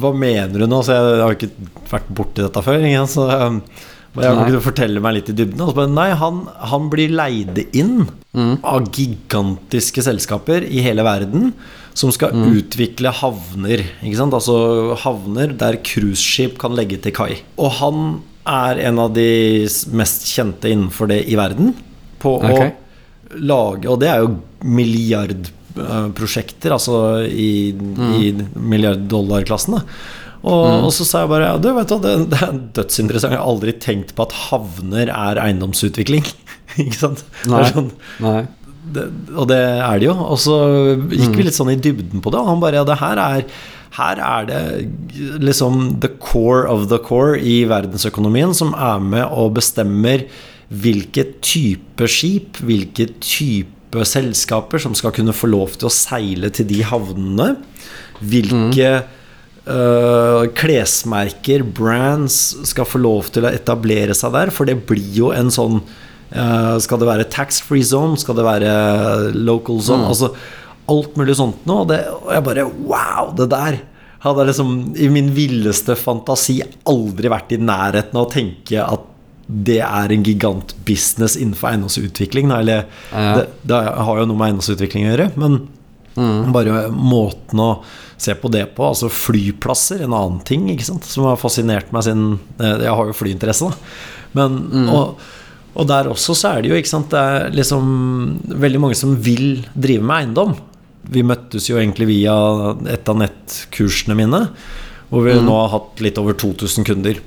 [0.01, 0.81] Hva mener du nå?
[0.83, 2.83] Så jeg har ikke vært borti dette før.
[2.83, 3.07] Ingen.
[3.07, 3.61] Så øh,
[4.17, 5.63] jeg kunne fortelle meg litt i dybden.
[5.63, 11.53] Og så bare, nei, han, han blir leid inn av gigantiske selskaper i hele verden
[11.97, 13.81] som skal utvikle havner.
[14.05, 14.57] Altså
[15.01, 17.33] havner der cruiseskip kan legge til kai.
[17.57, 19.65] Og han er en av de
[19.97, 21.73] mest kjente innenfor det i verden.
[22.21, 22.71] På okay.
[22.71, 22.73] å
[23.45, 24.29] lage Og det er jo
[24.65, 26.95] milliardprosjekter, altså
[27.27, 27.75] i,
[28.21, 28.23] i
[28.55, 29.73] milliarddollarklassen.
[29.77, 29.83] Og,
[30.47, 33.33] Og, og så sa jeg bare ja, du vet du, det, det er dødsinteressant.
[33.33, 36.25] Jeg har aldri tenkt på at havner er eiendomsutvikling.
[36.83, 37.19] Ikke sant?
[37.43, 37.71] Det Nei.
[37.73, 37.91] sånn,
[38.23, 38.41] Nej.
[38.93, 40.15] Det, og det er det jo.
[40.15, 40.59] Og så
[41.11, 43.49] gikk vi litt sånn i dybden på det, og han bare ja, det her er
[43.97, 49.55] her er det liksom the core of the core i verdensøkonomien som er med og
[49.57, 50.27] bestemmer
[50.67, 56.67] hvilke type skip, hvilke type selskaper som skal kunne få lov til å seile til
[56.69, 57.53] de havnene.
[58.19, 64.51] Hvilke øh, klesmerker, brands, skal få lov til å etablere seg der.
[64.53, 65.79] For det blir jo en sånn
[66.83, 68.17] Skal det være tax-free zone?
[68.19, 68.71] Skal det være
[69.37, 70.09] local zone?
[70.11, 70.31] Altså
[70.91, 71.83] alt mulig sånt noe.
[71.85, 73.33] Og, det, og jeg bare Wow!
[73.37, 73.77] Det der
[74.23, 76.57] hadde liksom i min villeste fantasi
[76.89, 79.05] aldri vært i nærheten av å tenke at
[79.47, 82.49] det er en gigantbusiness innenfor eiendomsutvikling.
[82.51, 83.35] Eller Ja.
[83.37, 85.29] det, det har jo noe med eiendomsutvikling å gjøre.
[85.39, 85.59] Men
[86.51, 87.69] Bare måten å
[88.17, 92.79] se på det på, altså flyplasser, en annen ting som har fascinert meg siden eh,
[92.87, 93.91] Jeg har jo flyinteresse, da.
[94.33, 94.57] Men,
[94.89, 95.19] og,
[95.77, 97.87] og der også så er det jo ikke sant, det er liksom
[98.49, 100.57] veldig mange som vil drive med eiendom.
[101.07, 102.35] Vi møttes jo egentlig via
[102.91, 104.47] et av nettkursene mine,
[105.11, 107.21] hvor vi nå har hatt litt over 2000 kunder.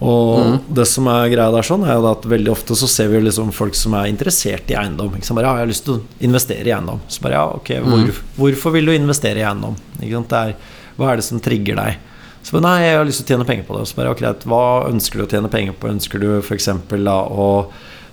[0.00, 3.20] Og det som er greia der, sånn er jo at veldig ofte så ser vi
[3.20, 5.12] liksom folk som er interessert i eiendom.
[5.12, 5.36] Ikke sant?
[5.36, 7.02] Bare, ja, jeg har lyst til å investere i eiendom.
[7.12, 9.76] Så bare ja, ok, hvor, hvorfor vil du investere i eiendom?
[10.00, 10.32] Ikke sant?
[10.32, 12.09] Det er, hva er det som trigger deg?
[12.46, 13.86] Så nei, jeg har lyst til å tjene penger på det.
[13.90, 15.90] Så bare, ok, hva ønsker du å tjene penger på?
[15.92, 16.70] Ønsker du f.eks.
[16.70, 17.50] å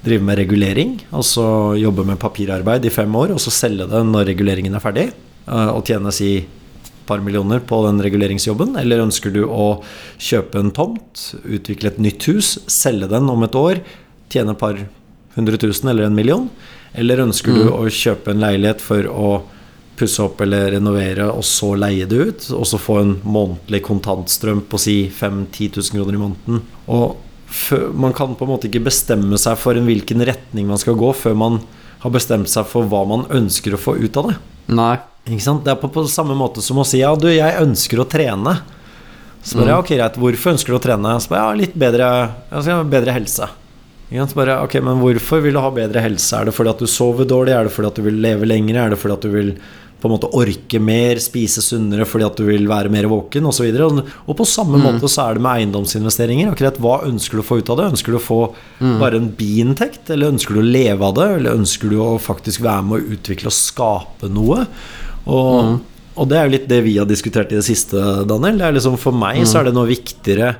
[0.03, 4.29] drive med regulering, altså jobbe med papirarbeid i fem år, og så selge det når
[4.29, 5.07] reguleringen er ferdig,
[5.47, 6.31] eh, og tjene si
[7.07, 8.75] par millioner på den reguleringsjobben?
[8.79, 9.79] Eller ønsker du å
[10.19, 13.81] kjøpe en tomt, utvikle et nytt hus, selge den om et år,
[14.33, 14.81] tjene et par
[15.37, 16.49] hundre tusen eller en million?
[16.97, 19.29] Eller ønsker du å kjøpe en leilighet for å
[19.97, 24.63] pusse opp eller renovere, og så leie det ut, og så få en månedlig kontantstrøm
[24.69, 26.61] på si 5 10 000 kroner i måneden?
[26.93, 27.17] Og
[27.95, 31.11] man kan på en måte ikke bestemme seg for en hvilken retning man skal gå,
[31.15, 31.61] før man
[32.03, 34.39] har bestemt seg for hva man ønsker å få ut av det.
[34.77, 34.95] Nei.
[35.27, 35.63] Ikke sant?
[35.65, 38.59] Det er på, på samme måte som å si ja, du, jeg ønsker å trene.
[39.43, 41.15] Så bare, ja, ok, greit, hvorfor ønsker du å trene?
[41.23, 42.07] Så bare, ja, litt bedre,
[42.51, 43.47] altså, bedre helse.
[44.07, 46.31] Så bare, ok, men hvorfor vil du ha bedre helse?
[46.35, 47.55] Er det fordi at du sover dårlig?
[47.55, 48.79] Er det fordi at du vil leve lenger?
[48.79, 49.51] Er det fordi at du vil
[49.97, 53.65] på en måte orke mer, spise sunnere fordi at du vil være mer våken osv.
[53.81, 56.51] Og, og på samme måte så er det med eiendomsinvesteringer.
[56.53, 57.89] Akkurat Hva ønsker du å få ut av det?
[57.95, 58.39] Ønsker du å få
[59.01, 61.27] bare en biinntekt, eller ønsker du å leve av det?
[61.39, 64.67] Eller ønsker du å faktisk være med å utvikle og skape noe?
[65.25, 65.77] Og,
[66.13, 67.97] og det er jo litt det vi har diskutert i det siste,
[68.29, 68.61] Daniel.
[68.61, 70.53] Det er liksom, for meg så er det noe viktigere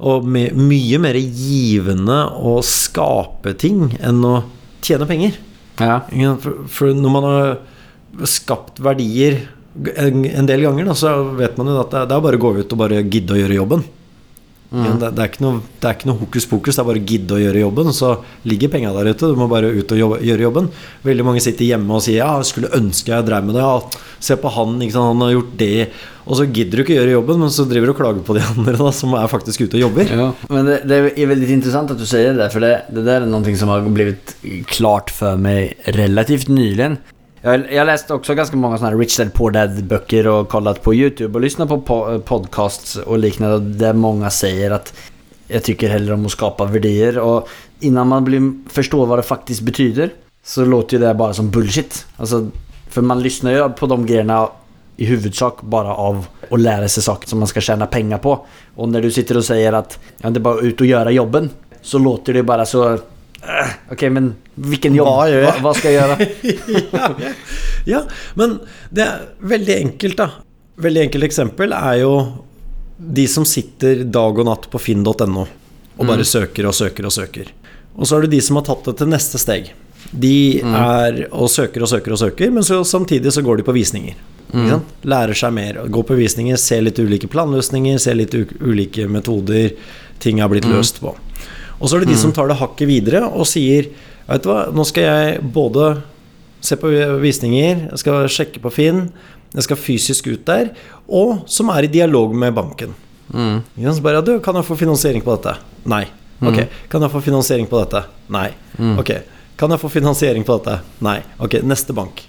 [0.00, 4.38] og my mye mer givende å skape ting enn å
[4.84, 5.36] tjene penger.
[5.80, 6.00] Ja.
[6.40, 7.50] For, for når man har
[8.26, 9.40] skapt verdier
[9.96, 12.72] en, del ganger, da, så vet man jo at det, er- bare å gå ut
[12.74, 13.84] og bare gidde å gjøre jobben.
[14.70, 17.06] Ja, det, det, er noe, det er ikke noe hokus pokus, det er bare å
[17.10, 17.88] gidde å gjøre jobben.
[17.94, 18.10] Så
[18.46, 20.68] ligger penga der ute, du må bare ut og jobbe, gjøre jobben.
[21.02, 23.82] Veldig mange sitter hjemme og sier 'ja, jeg skulle ønske jeg drev med det', ja,
[24.20, 25.88] 'se på han, sant, han har gjort det',
[26.26, 28.42] og så gidder du ikke gjøre jobben, men så driver du og klager på de
[28.54, 30.06] andre da, som er faktisk ute og jobber.
[30.06, 33.22] Ja, men det, det er veldig interessant at du sier det for det, det der
[33.22, 34.36] er noe som har blitt
[34.70, 36.98] klart for meg relativt nyligen.
[37.42, 40.82] Jag, jag läst också ganska många sådana här Rich Dad Poor Dad böcker och kollat
[40.82, 44.94] på YouTube och lyssnat på po podcasts och liknande där många säger att
[45.46, 47.48] jag tycker hellre om att skapa värdier och
[47.80, 50.10] innan man blir, förstår vad det faktiskt betyder
[50.44, 52.06] så låter ju det bara som bullshit.
[52.16, 52.50] Alltså,
[52.88, 54.48] för man lyssnar ju på de grejerna
[54.96, 58.46] i huvudsak bara av att lära sig saker som man ska tjäna pengar på.
[58.74, 61.50] Och när du sitter och säger att ja, det är bara ut och göra jobben
[61.82, 62.98] så låter det bara så...
[63.90, 65.08] Okej, men hvilken jobb?
[65.08, 66.26] Hva, gör jeg Va, vad ska jag göra?
[66.92, 67.30] ja,
[67.84, 68.02] ja,
[68.34, 68.58] men
[68.90, 70.30] det er veldig enkelt, da.
[70.80, 72.12] Veldig enkelt eksempel er jo
[73.00, 75.46] de som sitter dag og natt på finn.no
[76.00, 77.48] og bare søker og søker og søker.
[77.96, 79.72] Og så er det de som har tatt det til neste steg.
[80.10, 83.74] De er og søker og søker og søker, men så samtidig så går de på
[83.76, 84.16] visninger.
[84.50, 84.94] Sant?
[85.06, 85.80] Lærer seg mer.
[85.92, 89.74] Går på visninger, ser litt ulike planløsninger, ser litt ulike metoder
[90.20, 91.14] ting er blitt løst på.
[91.80, 93.90] Og så er det de som tar det hakket videre og sier
[94.30, 95.86] Vet du hva, nå skal jeg både
[96.62, 99.00] se på visninger, jeg skal sjekke på Finn,
[99.50, 100.70] jeg skal fysisk ut der,
[101.10, 102.92] og som er i dialog med banken.
[103.34, 103.64] Mm.
[103.80, 105.56] Så bare, du, kan jeg få finansiering på dette?
[105.90, 106.04] Nei.
[106.40, 106.62] Ok.
[106.92, 108.04] Kan jeg få finansiering på dette?
[108.30, 108.48] Nei.
[109.00, 109.12] Ok.
[109.60, 110.78] Kan jeg få finansiering på dette?
[111.04, 111.18] Nei.
[111.42, 112.22] Ok, neste bank.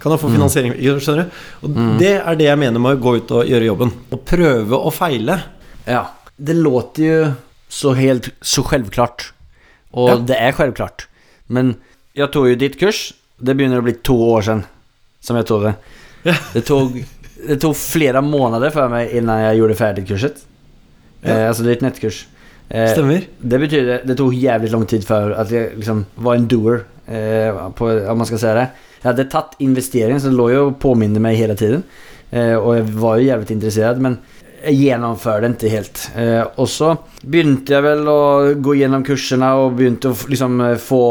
[0.00, 1.36] Kan jeg få finansiering Skjønner du?
[1.64, 3.92] Og Det er det jeg mener med å gå ut og gjøre jobben.
[4.12, 5.38] Å prøve å feile.
[5.86, 6.04] Ja,
[6.36, 7.20] det låter ju
[7.70, 9.32] så helt så självklart.
[9.90, 10.16] Och Ja.
[10.16, 11.06] det är självklart.
[11.46, 11.74] Men
[12.12, 13.14] jag tog ju ditt kurs.
[13.38, 14.64] Det begynner å bli to år siden
[15.20, 15.74] som jeg tog det.
[16.52, 16.98] Det tog,
[17.46, 20.42] det tok flere månader for meg innan jeg gjorde ferdig kurset.
[21.22, 21.30] Ja.
[21.30, 22.26] Eh, altså det ett nettkurs.
[22.68, 23.24] Eh, Stemmer.
[23.40, 26.84] det betyder, det tog jævlig lang tid før at jeg liksom var en doer.
[27.08, 28.68] Eh, på, om man skal si det.
[29.00, 31.82] Jeg hadde tatt investeringen så det lå jo og påminnet meg hele tiden.
[32.30, 34.18] Eh, jeg jag var jo jævlig intresserad men
[34.62, 36.00] jag det ikke helt.
[36.16, 36.92] Eh, og så
[37.22, 38.20] begynte jeg vel å
[38.60, 41.04] gå gjennom kursene og begynte å liksom eh, få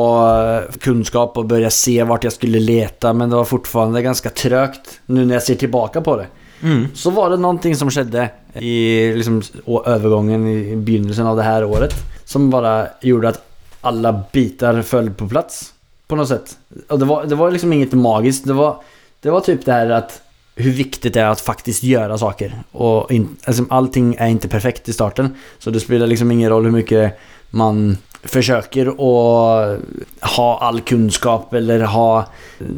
[0.83, 5.23] kunnskap og begynne se hvor jeg skulle lete, men det var fortfarande ganske trøgt nå
[5.23, 6.29] når jeg ser tilbake på det.
[6.61, 6.85] Mm.
[6.93, 8.27] Så var det noe som skjedde
[8.59, 8.77] i
[9.15, 11.95] liksom, overgangen i begynnelsen av det her året
[12.29, 13.45] som bare gjorde at
[13.87, 15.69] Alle biter følte på plass,
[16.03, 16.49] på noe sett.
[16.91, 18.43] Og det var, det var liksom inget magisk.
[18.49, 18.81] Det var,
[19.23, 20.17] det var typ det her att
[20.59, 22.63] hur viktigt det är att faktiskt göra saker.
[22.71, 25.35] Och in, alltså, allting är inte perfekt i starten.
[25.59, 27.19] Så det spelar liksom ingen roll hur mycket
[27.49, 29.79] man försöker att
[30.21, 32.25] ha all kunskap eller ha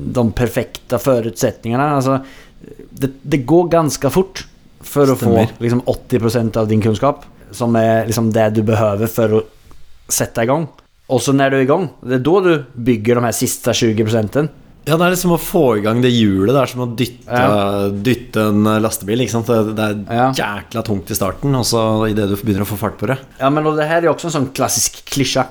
[0.06, 1.96] de perfekta förutsättningarna.
[1.96, 2.20] Alltså,
[2.90, 4.48] det, det går ganska fort
[4.82, 5.46] för att Stämmer.
[5.46, 7.26] få liksom, 80% av din kunskap.
[7.52, 9.44] Som är liksom det du behöver för att
[10.08, 10.68] sätta igång.
[11.08, 14.04] Och så när du är igång, det är då du bygger de här sista 20
[14.04, 14.50] procenten.
[14.86, 16.56] Ja, det er liksom å få i gang det hjulet.
[16.56, 17.90] Det er som å dytte, Ja.
[17.94, 19.22] dytte en lastebil.
[19.22, 19.46] Ikke sant?
[19.48, 20.32] Det, er Ja.
[20.34, 23.50] jækla tungt i starten, og så idet du begynner å få fart på det Ja,
[23.50, 25.46] men det det er jo også en sånn klassisk klisjé.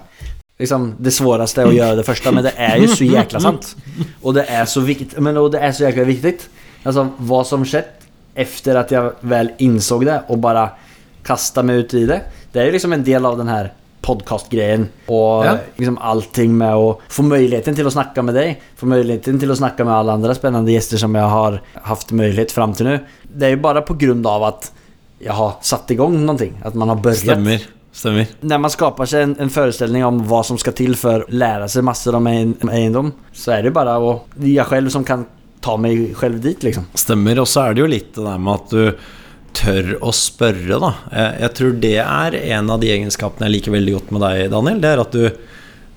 [0.59, 3.75] Liksom, det svåraste er å gjøre det første, men det er jo så jækla sant.
[4.23, 5.19] Og det er så viktigt.
[5.21, 6.41] Men og det er så jækla viktig.
[6.85, 7.87] Altså, hva som skjedde
[8.37, 10.73] efter at jeg vel innså det og bare
[11.25, 12.23] kasta meg ut i det.
[12.53, 13.71] Det er jo liksom en del av den här
[14.03, 15.59] podcastgrejen og Ja.
[15.79, 19.57] liksom allting med å få muligheten til å snakke med deg, Få muligheten til å
[19.57, 23.01] snakke med alle andre spennende gjester som jeg har haft mulighet fram til nå.
[23.29, 24.73] Det er jo bare på at av att
[25.19, 25.87] jag har satt
[26.27, 26.55] noen ting.
[26.65, 27.19] At man har börjat.
[27.37, 27.61] Stemmer.
[27.93, 28.27] Stemmer.
[28.43, 31.69] Når man skaper seg en, en forestilling om hva som skal til for å lære
[31.69, 35.27] seg masse om en- egendom så er det jo bare det jeg selv som kan
[35.61, 36.87] ta meg selv dit liksom.
[36.95, 37.39] Stemmer.
[37.41, 38.97] Og så er det jo litt det der med at du
[39.57, 40.93] tør å spørre, da.
[41.11, 44.47] Jeg, jeg tror det er en av de egenskapene jeg liker veldig godt med deg,
[44.55, 44.81] Daniel.
[44.83, 45.51] Det er at du,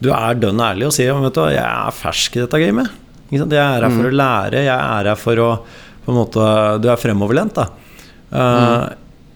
[0.04, 3.00] du er dønn ærlig og sier vet du, jeg er fersk i dette gamet.
[3.34, 5.50] Jeg er her for å lære, jeg er her for å
[6.04, 6.44] på en måte,
[6.84, 7.70] Du er fremoverlent, da.
[8.34, 8.86] Eh,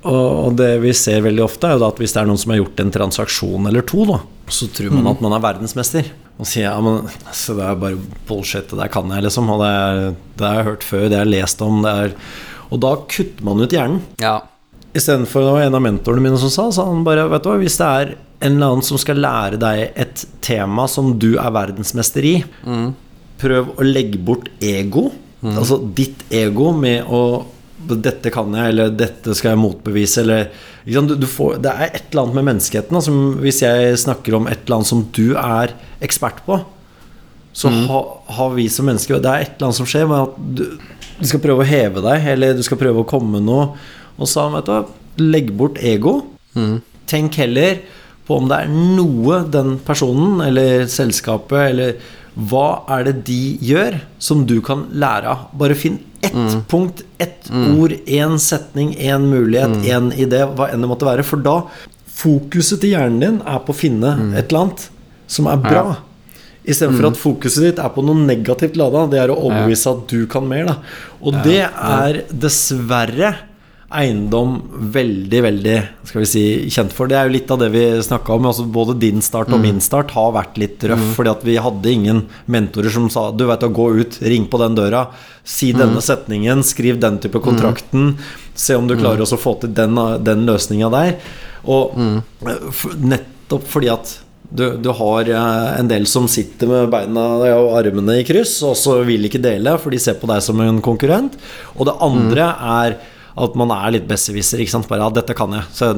[0.08, 2.39] og, og det vi ser veldig ofte, er jo da at hvis det er noen
[2.41, 4.19] som har gjort en transaksjon eller to, da,
[4.51, 6.12] så tror man at man er verdensmester.
[6.38, 9.49] Og sier ja, men altså, det er bare bullshit, det der kan jeg, liksom.
[9.49, 10.03] Og det, er,
[10.38, 12.13] det har jeg hørt før, det har jeg lest om, det er
[12.71, 14.01] Og da kutter man ut hjernen.
[14.21, 14.39] Ja.
[14.97, 17.58] Istedenfor det var en av mentorene mine som sa, sa han bare Vet du hva,
[17.62, 21.53] hvis det er en eller annen som skal lære deg et tema som du er
[21.53, 22.36] verdensmester i,
[23.41, 25.10] prøv å legge bort ego.
[25.41, 27.21] Altså ditt ego med å
[27.88, 30.49] dette kan jeg, eller dette skal jeg motbevise, eller
[30.84, 31.08] liksom.
[31.08, 32.97] Du, du får, Det er et eller annet med menneskeheten.
[32.99, 36.60] Altså, hvis jeg snakker om et eller annet som du er ekspert på,
[37.58, 37.99] så ha,
[38.38, 40.65] har vi som mennesker Det er et eller annet som skjer med at du,
[41.19, 43.71] du skal prøve å heve deg, eller du skal prøve å komme med noe.
[44.17, 46.19] Og så vet du legg bort ego.
[47.08, 47.82] Tenk heller
[48.27, 51.93] på om det er noe den personen eller selskapet eller
[52.38, 55.45] hva er det de gjør som du kan lære av?
[55.58, 56.34] Bare finn ett
[56.69, 57.47] punkt, ett
[57.80, 61.23] ord, én setning, én mulighet, én idé, hva enn det måtte være.
[61.25, 61.63] For da
[62.17, 64.89] fokuset til hjernen din er på å finne et eller annet
[65.30, 65.86] som er bra.
[66.67, 69.06] Istedenfor at fokuset ditt er på noe negativt lada.
[69.12, 70.65] Det er å overbevise at du kan mer.
[70.67, 70.75] Da.
[71.23, 73.36] Og det er dessverre
[73.88, 74.58] eiendom
[74.91, 75.75] veldig, veldig
[76.10, 76.41] skal vi si,
[76.75, 77.08] kjent for.
[77.08, 78.49] Det er jo litt av det vi snakka om.
[78.49, 81.06] Altså både din start og min start har vært litt røff.
[81.15, 82.19] Fordi at vi hadde ingen
[82.51, 85.06] mentorer som sa Du vet å gå ut, ring på den døra,
[85.47, 88.17] si denne setningen, skriv den type kontrakten,
[88.60, 89.95] se om du klarer også å få til den,
[90.27, 91.15] den løsninga der.
[91.63, 91.95] Og
[92.43, 94.17] f- nettopp fordi at
[94.49, 97.25] du, du har eh, en del som sitter med beina
[97.57, 100.60] og armene i kryss, og så vil ikke dele, for de ser på deg som
[100.63, 101.36] en konkurrent.
[101.75, 102.97] Og det andre er
[103.38, 104.63] at man er litt besserwisser.
[104.88, 105.67] Bare ja, 'dette kan jeg'.
[105.73, 105.91] Så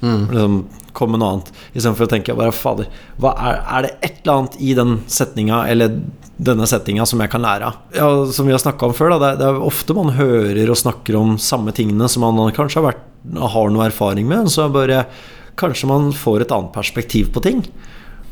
[0.00, 0.60] liksom,
[0.94, 1.50] kom med noe annet.
[1.74, 2.86] Istedenfor å tenke bare 'fader,
[3.20, 5.98] er, er det et eller annet i den setninga eller
[6.38, 9.18] denne settinga som jeg kan lære av?' Ja, som vi har snakka om før, da,
[9.18, 12.80] det, er- det er ofte man hører og snakker om samme tingene som man kanskje
[12.80, 13.04] har, vært,
[13.52, 15.04] har noe erfaring med, så bare
[15.58, 17.64] Kanskje man får et annet perspektiv på ting.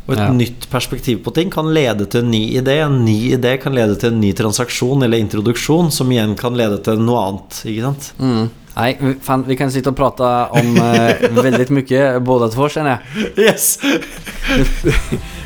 [0.06, 0.28] Og et Ja.
[0.30, 2.76] nytt perspektiv på ting kan lede til en ny idé.
[2.86, 6.78] En ny idé kan lede til en ny transaksjon eller introduksjon, som igjen kan lede
[6.84, 7.58] til noe annet.
[7.66, 8.12] Ikke sant?
[8.20, 8.48] Mm.
[8.76, 12.98] Nei, vi- fan, vi kan sitte og prate om Veldig mye både til två känner
[13.00, 13.00] jeg.
[13.48, 13.78] Yes!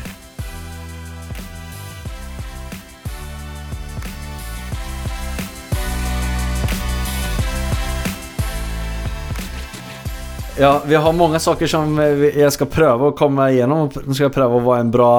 [10.61, 13.87] Ja, vi har mange saker som jeg skal prøve å komme igjennom.
[13.89, 15.13] Nå skal jeg prøve å være en bra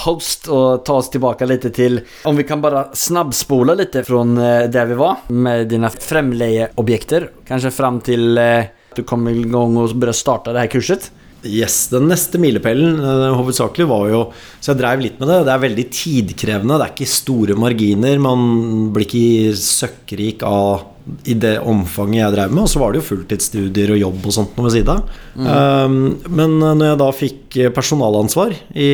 [0.00, 4.24] host og ta oss tilbake litt til om vi kan bare snabbspole litt fra
[4.66, 10.18] der vi var med dine fremleieobjekter, kanskje fram til eh, du kom gang og började
[10.18, 11.06] starta det her kurset.
[11.46, 14.20] Yes, Den neste milepælen eh, hovedsakelig var jo
[14.58, 15.38] Så jeg dreiv litt med det.
[15.44, 16.80] Det er veldig tidkrevende.
[16.80, 18.18] Det er ikke store marginer.
[18.26, 20.88] Man blir ikke søkkrik av
[21.28, 22.62] i det omfanget jeg drev med.
[22.64, 25.00] Og så var det jo fulltidsstudier og jobb og sånt noe ved sida
[25.34, 25.46] Mm.
[25.50, 25.94] Um,
[26.30, 28.90] men når jeg da fikk personalansvar i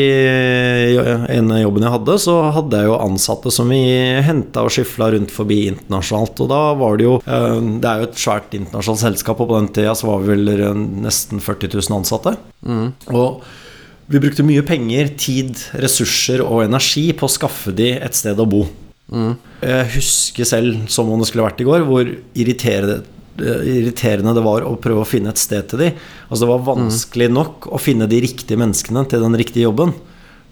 [1.34, 3.82] en av jobben jeg hadde, så hadde jeg jo ansatte som vi
[4.24, 6.40] henta og skifla rundt forbi internasjonalt.
[6.40, 9.58] Og da var det jo um, Det er jo et svært internasjonalt selskap, og på
[9.58, 12.38] den tida så var vi vel eh, nesten 40 000 ansatte.
[13.12, 13.44] Og
[14.10, 18.48] vi brukte mye penger, tid, ressurser og energi på å skaffe de et sted å
[18.48, 18.64] bo.
[19.10, 23.00] Jeg husker selv, som om det skulle vært i går, hvor irriterende,
[23.40, 25.90] eh, irriterende det var å prøve å finne et sted til de.
[26.30, 29.92] Altså Det var vanskelig nok å finne de riktige menneskene til den riktige jobben.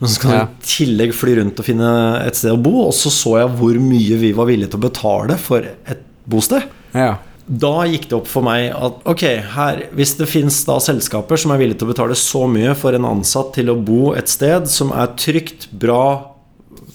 [0.01, 0.45] Men så Ja.
[0.45, 3.57] du i tillegg fly rundt og finne et sted å bo, og så så jeg
[3.59, 6.63] hvor mye vi var villige til å betale for et bosted.
[6.95, 7.17] Ja.
[7.49, 9.23] Da gikk det opp for meg at ok,
[9.55, 12.93] her, hvis det fins da selskaper som er villige til å betale så mye for
[12.93, 16.28] en ansatt til å bo et sted som er trygt, bra,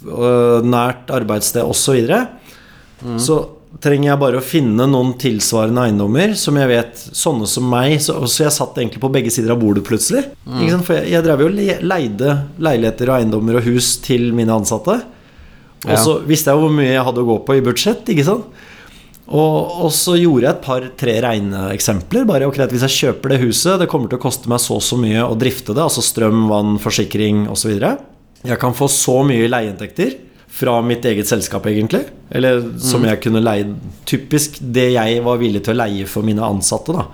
[0.06, 2.22] nært arbeidssted osv., så, videre,
[3.20, 3.38] så
[3.84, 7.96] trenger jeg bare å finne noen tilsvarende eiendommer som jeg vet Sånne som meg.
[8.04, 10.22] Så, så jeg satt egentlig på begge sider av bordet plutselig.
[10.46, 10.86] Sant?
[10.86, 11.50] For jeg, jeg drev jo
[11.90, 15.00] leide leiligheter og eiendommer og hus til mine ansatte.
[15.84, 16.00] Og Ja.
[16.00, 18.08] så visste jeg hvor mye jeg hadde å gå på i budsjett.
[18.14, 18.46] Ikke sant?
[19.34, 22.26] Og, og så gjorde jeg et par-tre regneeksempler.
[22.30, 24.84] Bare ok, Hvis jeg kjøper det huset, det kommer til å koste meg så og
[24.86, 25.84] så mye å drifte det.
[25.84, 27.74] Altså strøm, vann, forsikring osv.
[28.44, 30.18] Jeg kan få så mye leieinntekter
[30.54, 32.04] fra mitt eget selskap, egentlig.
[32.30, 33.72] Eller som jeg kunne leie
[34.10, 37.08] Typisk det jeg var villig til å leie for mine ansatte, da.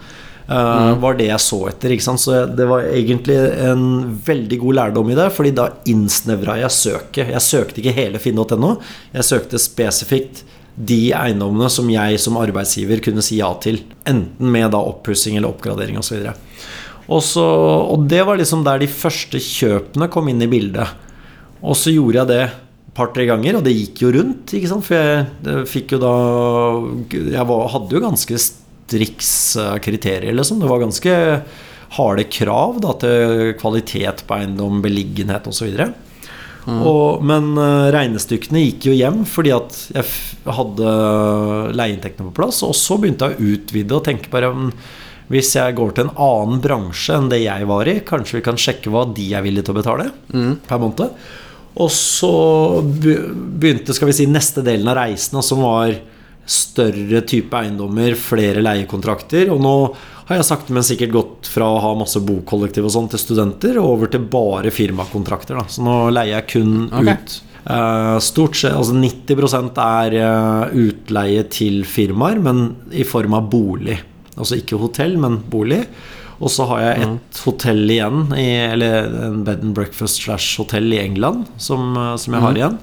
[0.49, 0.95] Mm.
[1.03, 1.93] Var det jeg så etter.
[1.93, 2.21] Ikke sant?
[2.23, 3.37] Så jeg, det var egentlig
[3.69, 3.83] en
[4.25, 7.29] veldig god lærdom i det, Fordi da innsnevra jeg søket.
[7.35, 8.75] Jeg søkte ikke hele finn.no.
[9.13, 10.43] Jeg søkte spesifikt
[10.79, 13.81] de eiendommene som jeg som arbeidsgiver kunne si ja til.
[14.09, 16.31] Enten med da oppussing eller oppgradering osv.
[17.09, 17.45] Og, så,
[17.93, 21.07] og det var liksom der de første kjøpene kom inn i bildet.
[21.65, 22.57] Og så gjorde jeg det et
[22.97, 24.53] par-tre ganger, og det gikk jo rundt.
[24.55, 24.85] Ikke sant?
[24.87, 26.13] For jeg fikk jo da
[27.11, 30.61] Jeg var, hadde jo ganske striks eh, kriterier, liksom.
[30.61, 31.15] Det var ganske
[31.97, 35.71] harde krav da, til kvalitet på eiendom, beliggenhet osv.
[36.69, 40.95] Og, men eh, regnestykkene gikk jo hjem fordi at jeg hadde
[41.77, 42.61] leieinntektene på plass.
[42.67, 44.71] Og så begynte jeg å utvide og tenke bare mm,
[45.33, 48.57] hvis jeg går til en annen bransje enn det jeg var i, kanskje vi kan
[48.59, 50.09] sjekke hva de er villige til å betale
[50.65, 51.13] per måned.
[51.79, 52.31] Og så
[52.83, 55.93] begynte skal vi si, neste delen av reisen, som var
[56.49, 59.51] større type eiendommer, flere leiekontrakter.
[59.53, 59.75] Og nå
[60.29, 63.79] har jeg sakte, men sikkert gått fra å ha masse bokollektiv og sånn til studenter,
[63.81, 65.61] og over til bare firmakontrakter.
[65.61, 65.69] Da.
[65.69, 67.15] Så nå leier jeg kun okay.
[67.15, 67.39] ut.
[67.69, 73.99] Eh, stort sett, altså 90 er eh, utleie til firmaer, men i form av bolig.
[74.39, 75.83] Altså ikke hotell, men bolig.
[76.39, 80.87] Og så har jeg et hotell igjen, i, eller en bed and breakfast slash hotell
[80.95, 82.77] i England, som, som jeg har igjen.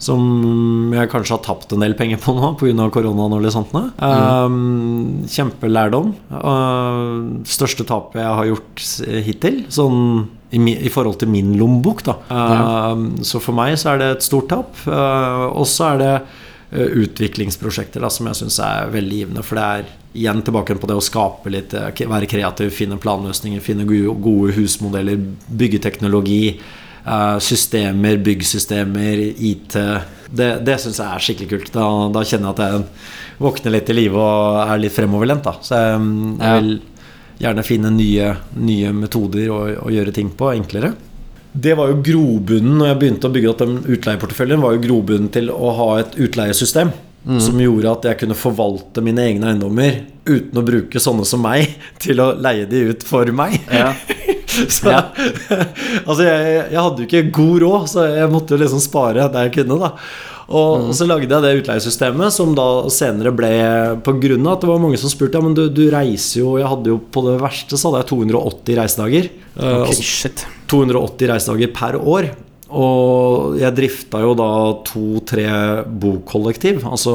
[0.00, 2.88] Som jeg kanskje har tapt en del penger på nå pga.
[2.92, 3.72] koronaen og litt sånt.
[3.72, 3.92] mm.
[4.00, 6.10] Um, kjempelærdom.
[6.32, 8.88] Uh, største tapet jeg har gjort
[9.28, 10.02] hittil, sånn
[10.50, 12.16] i, i forhold til min lommebok, da.
[12.30, 14.76] Um, så for meg så er det et stort tap.
[14.86, 19.46] Uh, og så er det uh, utviklingsprosjekter da, som jeg syns er veldig givende.
[19.46, 23.62] For det er igjen tilbake på det å skape litt, uh, være kreativ, finne planløsninger,
[23.64, 26.58] finne gode, gode husmodeller, bygge teknologi.
[27.06, 29.76] eh, systemer, byggsystemer, IT.
[30.26, 31.72] Det, det syns jeg er skikkelig kult.
[31.76, 35.46] Da, da kjenner jeg at jeg våkner litt i live og er litt fremoverlent.
[35.46, 35.54] Da.
[35.62, 36.72] Så jeg, mm, jeg vil
[37.44, 40.94] gjerne finne nye, nye metoder å, å gjøre ting på enklere.
[41.56, 45.30] Det var jo grobunnen når jeg begynte å bygge opp den utleieporteføljen, var jo grobunnen
[45.32, 46.90] til å ha et utleiesystem.
[47.26, 51.72] Som gjorde at jeg kunne forvalte mine egne eiendommer uten å bruke sånne som meg
[52.02, 53.58] til å leie de ut for meg.
[53.70, 53.92] Ja.
[54.56, 54.88] Så,
[56.08, 59.50] altså jeg, jeg hadde jo ikke god råd, så jeg måtte jo liksom spare der
[59.50, 59.76] jeg kunne.
[59.82, 59.90] da
[60.48, 64.96] Og så lagde jeg det utleiesystemet, som da senere ble av at det var mange
[65.02, 67.90] som spurte Ja, men du, du reiser jo Jeg hadde jo på det verste så
[67.90, 69.28] hadde jeg 280 reisedager.
[69.52, 70.46] Okay, Ok, altså shit.
[70.72, 72.32] 280 reisedager per år.
[72.66, 74.48] Og jeg drifta jo da
[74.86, 75.46] to-tre
[75.86, 76.82] bokollektiv.
[76.88, 77.14] Altså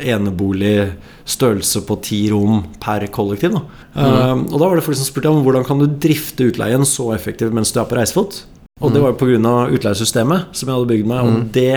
[0.00, 0.92] enebolig,
[1.28, 3.58] størrelse på ti rom per kollektiv.
[3.58, 3.62] Da.
[4.00, 7.10] Eh, og da var det folk som spurte om hvordan kan du drifte utleien så
[7.16, 8.42] effektivt mens du er på reisefot.
[8.80, 9.56] Og det var jo pga.
[9.76, 11.28] utleiesystemet som jeg hadde bygd meg.
[11.28, 11.74] Og det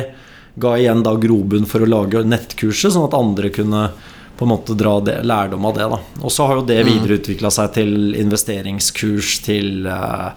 [0.64, 3.88] ga igjen da grobunn for å lage nettkurset, sånn at andre kunne
[4.44, 5.86] på en måte dra det, lærdom av det.
[5.94, 10.36] da Og så har jo det videreutvikla seg til investeringskurs, til uh,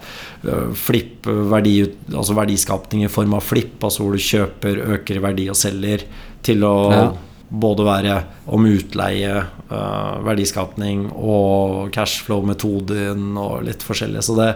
[0.78, 1.80] flipp, verdi,
[2.14, 6.07] altså verdiskapning i form av flipp, altså hvor du kjøper, øker i verdi og selger,
[6.46, 7.07] til å Ja.
[7.50, 8.16] både være
[8.54, 9.34] om utleie,
[9.70, 14.22] uh, verdiskapning og cashflow-metoden og litt forskjellig.
[14.22, 14.52] Så, det,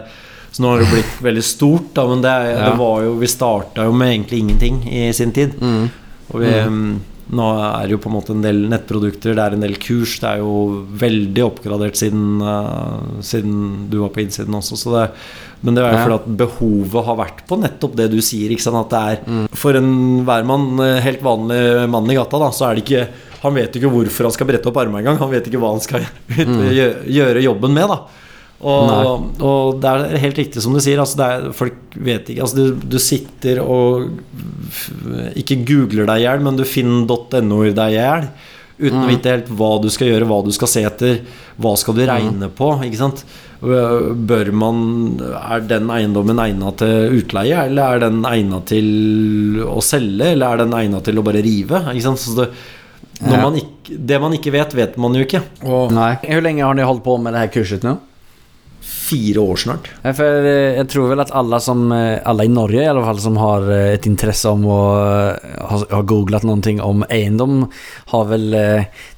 [0.51, 2.69] så nå har det blitt veldig stort, da, men det, Ja.
[2.71, 5.59] det var jo Vi starta jo med egentlig ingenting i sin tid.
[5.61, 5.89] Mm.
[6.31, 6.91] Og vi, mm,
[7.31, 10.17] nå er det jo på en måte en del nettprodukter, det er en del kurs.
[10.19, 10.51] Det er jo
[10.99, 14.75] veldig oppgradert siden, uh, siden du var på innsiden også.
[14.79, 15.05] Så det,
[15.63, 18.51] men det er jo fordi at behovet har vært på nettopp det du sier.
[18.51, 19.91] At det er For en
[20.27, 21.61] hvermann, eh, helt vanlig
[21.93, 23.03] mann i gata, da, så er det ikke
[23.41, 25.17] Han vet ikke hvorfor han skal brette opp armene engang.
[25.21, 26.03] Han vet ikke hva han skal
[26.77, 27.87] gjø- gjøre jobben med.
[27.89, 28.20] da
[28.61, 31.01] og, og det er helt riktig som du sier.
[31.01, 34.09] Altså det er, folk vet ikke altså du, du sitter og
[35.39, 38.27] ikke googler deg i hjel, men du finner .no-er deg i hjel.
[38.81, 41.19] Uten å vite helt hva du skal gjøre, hva du skal se etter,
[41.61, 42.69] hva skal du regne på.
[42.87, 43.23] Ikke sant?
[43.61, 44.77] Bør man
[45.21, 50.63] Er den eiendommen egna til utleie, eller er den egna til å selge, eller er
[50.63, 51.83] den egna til å bare rive?
[51.93, 52.23] Ikke sant?
[52.23, 52.47] Så det,
[53.21, 55.43] når man ikke, det man ikke vet, vet man jo ikke.
[55.61, 56.17] Og Nej.
[56.23, 57.99] Hur länge har ni holdt på med det her kurset nu?
[59.11, 59.89] Fire år snart.
[60.05, 63.37] Ja, for jeg tror vel at alle, som, alle i Norge i alle fall som
[63.41, 67.65] har et interesse om å eh, ha, googlet noe om eiendom
[68.13, 68.55] har vel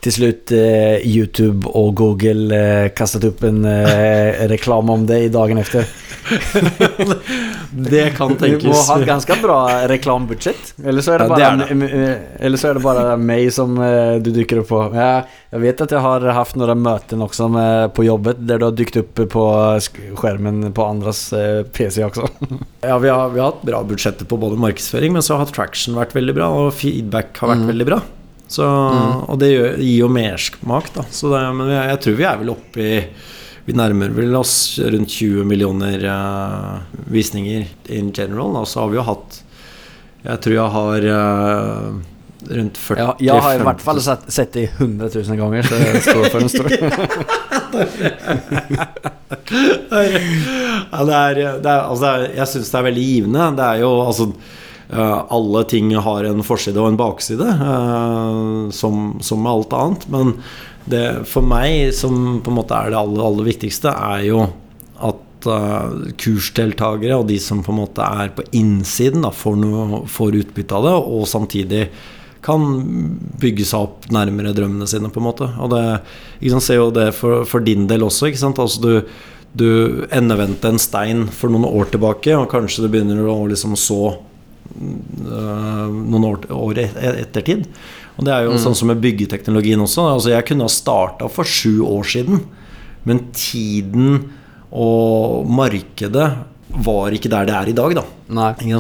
[0.04, 2.62] til slutt eh, Youtube og Google
[2.98, 3.64] kastet opp en
[4.52, 5.86] reklame om det i dagen efter.
[7.74, 8.64] Det kan tenkes.
[8.64, 9.58] Du må ha et ganske bra
[9.90, 10.74] reklamebudsjett.
[10.86, 14.20] Eller så er det Ja, m- m- eller så er det bare meg som eh,
[14.24, 14.82] du dukker opp på.
[14.96, 15.24] Jeg,
[15.54, 18.78] jag vet at jeg har haft noen møter også med, på jobbet der du har
[18.78, 19.46] dykt opp på
[19.84, 22.28] sk- skärmen på andras eh, PC også.
[22.84, 25.96] Ja, vi har, vi har hatt bra budsjetter på både markedsføring, men så har traction
[25.96, 28.00] vært veldig bra, og feedback har vært veldig bra.
[28.54, 28.66] Så,
[29.32, 31.06] Og det gir jo mersmak, da.
[31.16, 32.98] Så det, men jeg, tror vi er vel oppe i
[33.66, 37.64] Vi nærmer vel oss rundt 20 millioner eh, visninger
[37.96, 38.52] in general.
[38.60, 39.40] Og så har vi jo hatt
[40.28, 41.88] Jeg tror jeg har eh,
[42.60, 46.04] rundt 40 Ja, Jeg har i hvert fall sett, sett det hundratusen gånger så det
[46.04, 46.68] står for en stor.
[49.54, 53.48] Ja, det er, det er, altså, jeg syns det er veldig givende.
[53.58, 59.04] Det er jo altså eh, Alle ting har en forside og en bakside, eh, som,
[59.22, 60.08] som med alt annet.
[60.14, 60.36] Men
[60.90, 64.42] det, for meg, som på en måte er det aller, aller viktigste, er jo
[65.04, 70.04] at uh, kursdeltakere og de som på en måte er på innsiden, da, får, noe,
[70.12, 71.86] får utbytte av det, og samtidig
[72.44, 72.64] kan
[73.40, 75.48] bygge seg opp nærmere drømmene sine, på en måte.
[75.64, 75.84] Og det,
[76.42, 78.60] ikke sant, ser jo det for, for din del også, ikke sant.
[78.60, 78.92] Altså du,
[79.54, 84.00] du endevendte en stein for noen år tilbake, og kanskje det begynner å liksom så
[84.16, 86.98] øh, noen år, år et,
[87.28, 87.68] ettertid.
[88.18, 90.06] Og det er jo sånn som med byggeteknologien også.
[90.16, 92.44] Altså jeg kunne ha starta for sju år siden,
[93.06, 94.32] men tiden
[94.74, 96.28] og markedet
[96.74, 98.04] var ikke der det er i dag, da.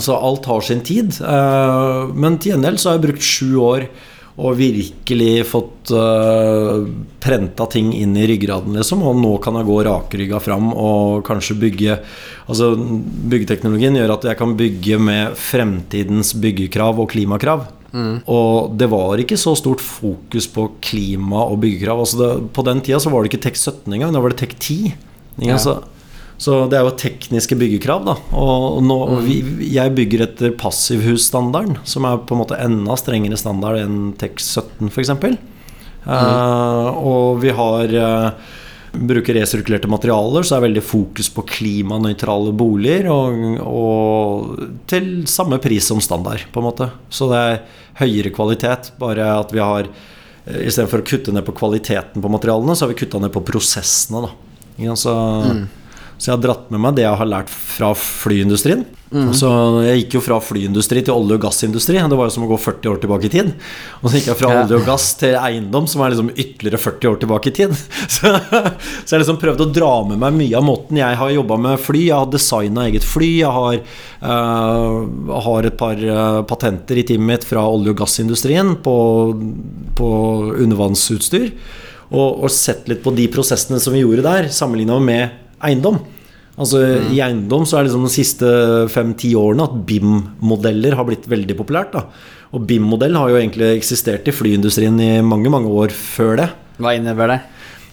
[0.01, 1.13] Så alt har sin tid.
[1.21, 3.87] eh, Men til gjengjeld så har jeg brukt sju år
[4.33, 6.81] og virkelig fått uh,
[7.21, 9.03] prenta ting inn i ryggraden, liksom.
[9.05, 11.99] Og nå kan jeg gå rakrygga fram og kanskje bygge
[12.43, 17.61] Altså, byggeteknologien gjør at jeg kan bygge med fremtidens byggekrav og klimakrav.
[18.27, 22.01] Og det var ikke så stort fokus på klima og byggekrav.
[22.03, 24.41] Altså det, på den tida så var det ikke TEK 17 engang, da var det
[24.41, 24.93] TEK 10.
[25.45, 25.57] Ja.
[25.61, 25.92] sant?
[26.43, 28.17] Så, det er jo tekniske byggekrav, da.
[28.35, 29.37] Og nå, vi,
[29.71, 34.89] jeg bygger etter passivhusstandarden, som er på en måte enda strengere standard enn TEK 17
[34.91, 35.13] f.eks.
[36.03, 38.49] Uh, og vi har uh,
[38.91, 43.07] bruker resirkulerte materialer, så er det veldig fokus på klimanøytrale boliger.
[43.13, 46.89] Og, og til samme pris som standard, på en måte.
[47.13, 47.61] Så det er
[48.01, 52.75] høyere kvalitet, bare at vi har eh, Istedenfor å kutte ned på kvaliteten på materialene,
[52.75, 54.25] så har vi kutta ned på prosessene.
[54.27, 54.91] Da.
[54.99, 55.15] Så,
[55.47, 55.79] sant?
[56.23, 58.85] Så, jeg har dratt med meg det jeg har lært fra flyindustrien.
[59.35, 59.49] Så
[59.85, 61.99] jeg gikk jo fra flyindustri til olje- og gassindustri.
[61.99, 63.49] Det var jo som å gå 40 år tilbake i tid.
[63.99, 64.61] Og så gikk jeg fra Ja.
[64.63, 67.75] olje og gass til eiendom, som er liksom ytterligere 40 år tilbake i tid.
[68.13, 68.31] Så,
[69.05, 71.83] så jeg liksom prøvde å dra med meg mye av måten jeg har jobba med
[71.83, 72.07] fly.
[72.07, 73.29] Jeg har designa eget fly.
[73.43, 73.77] Jeg har,
[74.23, 74.97] uh,
[75.45, 78.95] har et par uh, patenter i teamet mitt fra olje- og gassindustrien på,
[79.99, 80.09] på
[80.63, 81.51] undervannsutstyr.
[82.13, 86.01] Og, og sett litt på de prosessene som vi gjorde der, sammenligna med eiendom.
[86.53, 88.49] Altså I eiendom så er det liksom de siste
[88.93, 91.95] fem-ti årene at BIM-modeller har blitt veldig populært.
[91.95, 92.03] da
[92.53, 96.49] Og BIM-modell har jo egentlig eksistert i flyindustrien i mange mange år før det.
[96.77, 97.41] Hva innebærer det?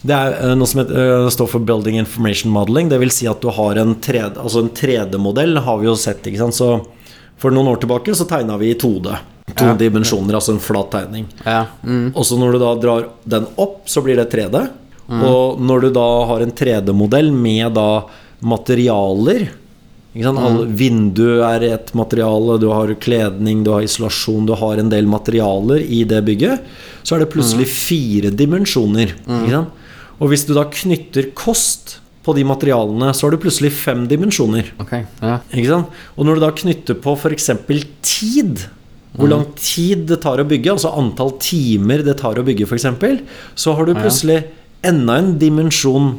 [0.01, 2.89] Det er eh, noe som heter, eh, står for Building Information Modeling.
[2.89, 6.23] Det vil si at du har en 3D altså en 3D-modell, har vi jo sett.
[6.25, 6.71] ikke sant Så
[7.41, 9.17] For noen år tilbake så tegna vi i 2D.
[9.57, 9.75] To Ja.
[9.75, 11.25] dimensjoner, altså en flat tegning.
[11.47, 11.65] Ja.
[11.85, 12.13] Mm.
[12.15, 14.69] Og så når du da drar den opp, så blir det 3D.
[15.11, 18.05] Og når du da har en 3D-modell med da
[18.41, 19.51] materialer?
[20.11, 25.07] Alle, Vindu er et materiale, du har kledning, du har isolasjon, du har en del
[25.07, 26.65] materialer i det bygget.
[27.07, 29.15] Så er det plutselig fire dimensjoner.
[29.27, 29.77] Sant?
[30.21, 34.75] Og hvis du da knytter kost på de materialene, så har du plutselig fem dimensjoner.
[34.83, 35.07] Okay.
[35.23, 35.39] Ja.
[36.19, 37.49] Og når du da knytter på f.eks.
[38.05, 38.67] tid,
[39.15, 42.91] hvor lang tid det tar å bygge, altså antall timer det tar å bygge f.eks.,
[43.55, 44.43] så har du plutselig
[44.87, 46.13] enda en dimensjon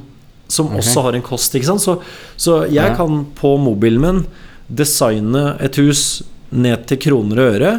[0.52, 1.56] som også har en kost.
[1.56, 1.98] Så,
[2.38, 2.96] så jeg Ja.
[2.98, 4.26] kan på mobilen min
[4.70, 7.72] designe et hus ned til kroner og øre.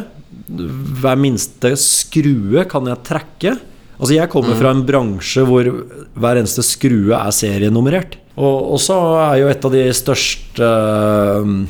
[1.01, 3.55] Hver minste skrue kan jeg trekke.
[3.99, 5.63] Altså Jeg kommer fra en bransje hvor
[6.17, 8.17] hver eneste skrue er serienummerert.
[8.35, 8.95] Og så
[9.29, 10.69] er jo et av de største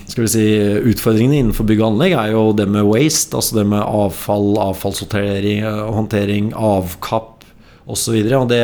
[0.08, 0.46] skal vi si,
[0.94, 5.66] utfordringene innenfor bygg og anlegg er jo det med waste, altså det med avfall, avfallshåndtering,
[5.68, 7.44] håndtering, avkapp
[7.84, 8.16] osv.
[8.16, 8.62] Og, og det,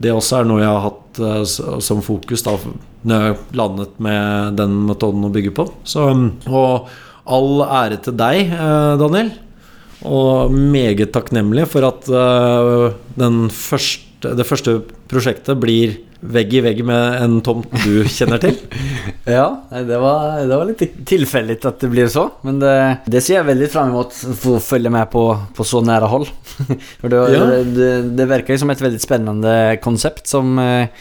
[0.00, 2.56] det også er noe jeg har hatt uh, som fokus da
[3.02, 5.66] når jeg landet med den metoden å bygge på.
[5.84, 6.06] Så,
[6.46, 6.92] og
[7.26, 9.32] all ære til deg, uh, Daniel.
[10.02, 14.80] Og meget takknemlig for at uh, første, det første
[15.10, 18.56] prosjektet blir vegg i vegg med en tomt du kjenner til?
[19.36, 22.28] ja, det var, det var litt tilfeldig at det blir så.
[22.46, 22.74] Men det,
[23.10, 24.14] det ser jeg veldig fram mot
[24.52, 25.24] å følge med på
[25.56, 26.28] på så nære hold.
[27.00, 27.46] For det, ja.
[27.64, 29.54] det, det, virker som et veldig spennende
[29.84, 30.92] konsept som eh,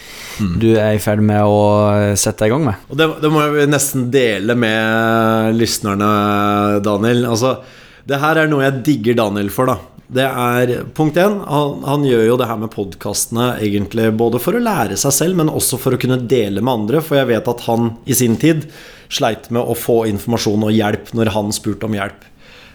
[0.41, 0.55] mm.
[0.61, 2.89] du er i ferd med å sette i gang med.
[2.91, 6.11] Og det, det må jeg nesten dele med lysnerne,
[6.86, 7.28] Daniel.
[7.32, 7.59] Altså,
[8.10, 9.80] det her er noe jeg digger Daniel for, da
[10.12, 11.38] det er punkt én.
[11.47, 15.38] Han, han, gjør jo det her med podkastene egentlig både for å lære seg selv,
[15.39, 17.04] men også for å kunne dele med andre.
[17.06, 18.68] For jeg vet at han i sin tid
[19.12, 22.28] sleit med å få informasjon og hjelp når han spurte om hjelp.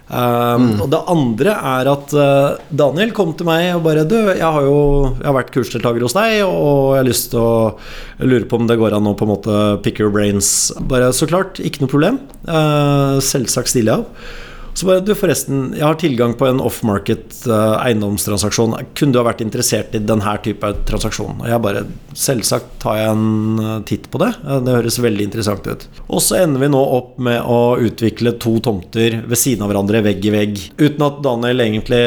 [0.07, 0.81] Um, mm.
[0.85, 4.63] Og det andre er at uh, Daniel kom til meg og bare Du, jeg har
[4.63, 4.77] jo
[5.17, 8.71] jeg har vært kursdeltaker hos deg, og jeg har lyst til å lure på om
[8.71, 10.71] det går an å på en måte pick your brains.
[10.79, 12.23] Bare så klart, ikke noe problem.
[12.47, 14.46] Uh, selvsagt stiller jeg opp.
[14.77, 18.75] Så bare du, forresten, jeg har tilgang på en off-market uh, eiendomstransaksjon.
[18.99, 21.39] Kunne du ha vært interessert i denne type transaksjon?
[21.41, 24.29] Og jeg bare Selvsagt tar jeg en uh, titt på det.
[24.45, 25.87] Uh, det høres veldig interessant ut.
[26.11, 30.05] Og så ender vi nå opp med å utvikle to tomter ved siden av hverandre,
[30.05, 30.61] vegg i vegg.
[30.77, 32.03] Uten at Daniel egentlig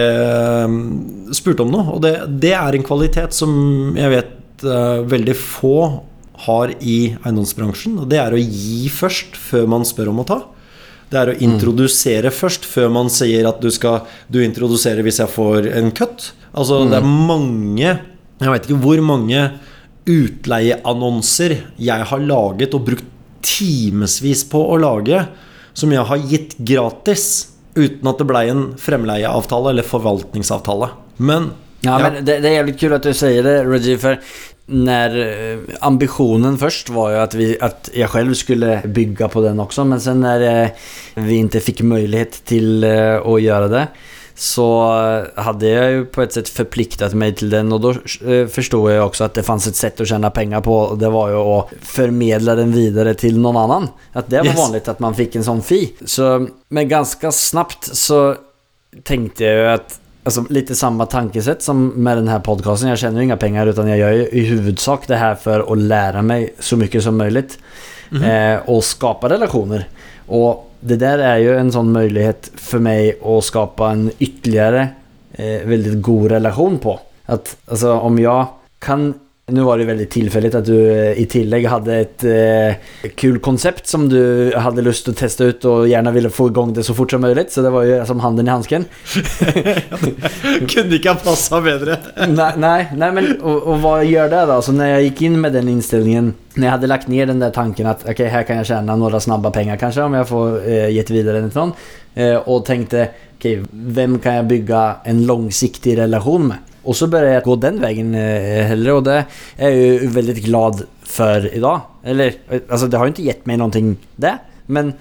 [1.38, 1.88] spurte om noe.
[1.96, 2.14] Og det,
[2.46, 3.52] det, er en kvalitet som
[3.98, 4.66] jeg vet
[5.10, 5.76] veldig få
[6.46, 7.98] har i eiendomsbransjen.
[8.04, 10.42] Og det er å gi først, før man spør om å ta.
[11.10, 12.36] Det er å introdusere mm.
[12.38, 16.32] først, før man sier at du skal Du introduserer hvis jeg får en cut.
[16.54, 16.92] Altså, mm.
[16.92, 19.44] det er mange Jeg veit ikke hvor mange
[20.10, 23.10] utleieannonser jeg har laget og brukt
[23.46, 25.20] timevis på å lage,
[25.78, 27.26] som jeg har gitt gratis,
[27.78, 30.90] uten at det blei en fremleieavtale eller forvaltningsavtale.
[31.22, 31.52] Men
[31.82, 32.10] ja, ja.
[32.10, 34.18] men det, det, er jævlig kult at du sier det, Reggie, for
[34.70, 35.18] när
[35.52, 39.86] eh, ambitionen först var ju att, vi, att jag själv skulle bygga på den också.
[39.86, 40.70] Men sen när eh,
[41.16, 43.88] vi inte fick möjlighet till eh, att göra det
[44.36, 44.92] så
[45.36, 47.94] hade jag ju på ett sätt förpliktat mig till den och då
[48.50, 51.30] förstod jag också att det fanns ett sätt att tjäna pengar på och det var
[51.30, 53.88] ju att förmedla den vidare till någon annan.
[54.14, 54.58] Att det var yes.
[54.58, 55.94] vanligt att man fick en sån fi.
[56.06, 58.36] Så, men ganska snabbt så
[59.04, 62.90] tänkte jag ju att Alltså lite samma tankesätt som med den här podcasten.
[62.90, 66.54] Jag tjänar inga pengar utan jag gör i huvudsak det här för att lära mig
[66.60, 67.60] så mycket som möjligt.
[68.12, 68.54] Mm.
[68.54, 69.88] Eh, och skapa relationer.
[70.28, 74.88] Och det där är ju en sån möjlighet för mig att skapa en ytterligare
[75.32, 77.00] eh, väldigt god relation på.
[77.26, 78.48] Att alltså om jag
[78.80, 79.14] kan
[79.52, 83.88] nu var det väldigt tillfälligt att du eh, i tillägg hade ett eh, kul koncept
[83.88, 87.12] som du hade lust att testa ut och gärna ville få igång det så fort
[87.12, 87.52] som möjligt.
[87.52, 88.86] Så det var ju som handen i handsken.
[90.70, 91.98] Kunde inte ha passat bättre.
[92.28, 94.62] nej, nej, nej, men och, och, vad gör det då?
[94.62, 97.50] Så när jag gick in med den inställningen, när jag hade lagt ner den där
[97.52, 100.68] tanken att okej, okay, här kan jag tjäna några snabba pengar kanske om jag får
[100.68, 101.72] eh, gett vidare till någon.
[102.16, 106.58] Eh, och tänkte, okej, okay, vem kan jag bygga en långsiktig relation med?
[106.84, 109.18] Och så bør jeg gå den veien heller, og det
[109.58, 111.90] er jeg jo veldig glad for i dag.
[112.08, 114.38] Eller, altså, det har jo ikke gitt meg noen ting, det.
[114.72, 114.94] Men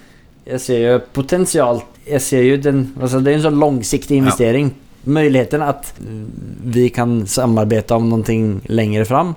[0.49, 4.71] jeg ser jo potensialt Jeg ser jo den, altså, det jo en sånn langsiktig investering.
[4.73, 4.85] Ja.
[5.19, 8.39] Muligheten at vi kan samarbeide om noe
[8.73, 9.35] lenger fram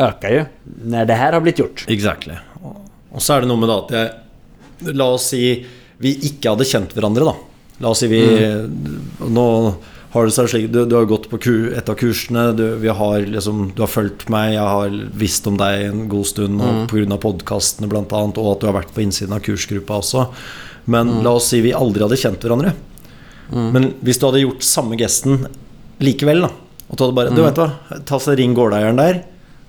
[0.00, 0.42] øker jo
[0.90, 1.84] når det her har blitt gjort.
[1.90, 2.36] Exactly.
[2.60, 5.44] Og så er det noe med det at jeg La oss si
[6.00, 7.34] vi ikke hadde kjent hverandre, da.
[7.84, 9.26] La oss si vi mm.
[9.28, 9.46] Nå
[10.10, 11.38] har det seg slik Du, du har gått på
[11.70, 12.64] et av kursene, du,
[12.98, 16.82] har liksom, du, har fulgt meg, jeg har visst om deg en god stund mm.
[16.90, 17.18] pga.
[17.22, 20.26] podkastene bl.a., og at du har vært på innsiden av kursgruppa også.
[20.90, 21.22] Men mm.
[21.26, 22.74] la oss si vi aldri hadde kjent hverandre.
[23.50, 23.70] Mm.
[23.76, 25.46] Men hvis du hadde gjort samme gesten
[26.02, 26.52] likevel, da,
[26.90, 27.46] og du hadde bare Du mm.
[27.46, 29.24] vet hva, ta så ring gårdeieren der.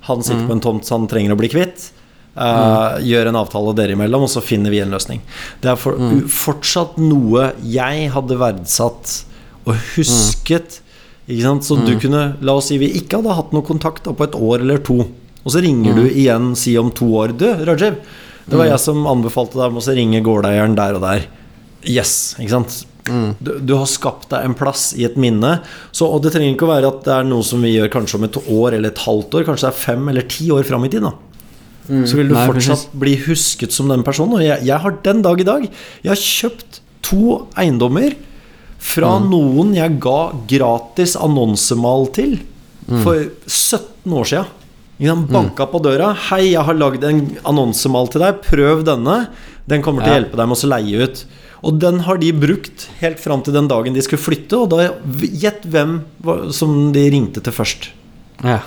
[0.10, 0.48] Han sitter mm.
[0.50, 1.92] på en tomt så han trenger å bli kvitt.
[2.32, 5.20] Uh, gjør en avtale dere imellom, og så finner vi en løsning.
[5.62, 6.00] Det er for,
[6.32, 9.20] fortsatt noe jeg hadde verdsatt
[9.66, 10.80] og husket.
[11.28, 11.66] Ikke sant?
[11.68, 11.86] Så mm.
[11.88, 14.82] du kunne La oss si vi ikke hadde hatt noe kontakt på et år eller
[14.86, 15.04] to.
[15.42, 16.00] Og så ringer mm.
[16.00, 17.34] du igjen, si om to år.
[17.38, 17.98] Du, Rajiv,
[18.46, 18.72] det var mm.
[18.74, 21.28] jeg som anbefalte deg om å ringe gårdeieren der og der.
[21.88, 22.82] Yes, ikke sant?
[23.10, 23.34] Mm.
[23.42, 25.58] Du, du, har skapt deg en plass i et minne.
[25.90, 28.20] Så, og det trenger ikke å være at det er noe som vi gjør kanskje
[28.20, 29.48] om et år eller et halvt år.
[29.50, 31.08] Kanskje det er fem eller ti år fram i tid.
[31.08, 32.04] mm.
[32.06, 33.00] Så vil du Nei, fortsatt precis.
[33.06, 34.38] bli husket som den personen.
[34.38, 38.14] Og jeg, jeg har den dag i dag Jeg har kjøpt to eiendommer
[38.82, 39.28] fra mm.
[39.30, 40.20] noen jeg ga
[40.50, 42.40] gratis annonsemal til
[43.04, 44.42] for 17 år sia.
[45.02, 45.24] Han?
[45.30, 46.12] Banka på døra.
[46.14, 48.42] 'Hei, jeg har lagd en annonsemal til deg.
[48.46, 49.32] Prøv denne.
[49.70, 51.24] Den kommer til å hjelpe deg med å leie ut.'
[51.62, 54.96] Og den har de brukt helt fram til den dagen de skulle flytte, og da
[55.22, 56.00] gjett hvem
[56.50, 57.92] som de ringte til først.
[58.42, 58.64] Ja.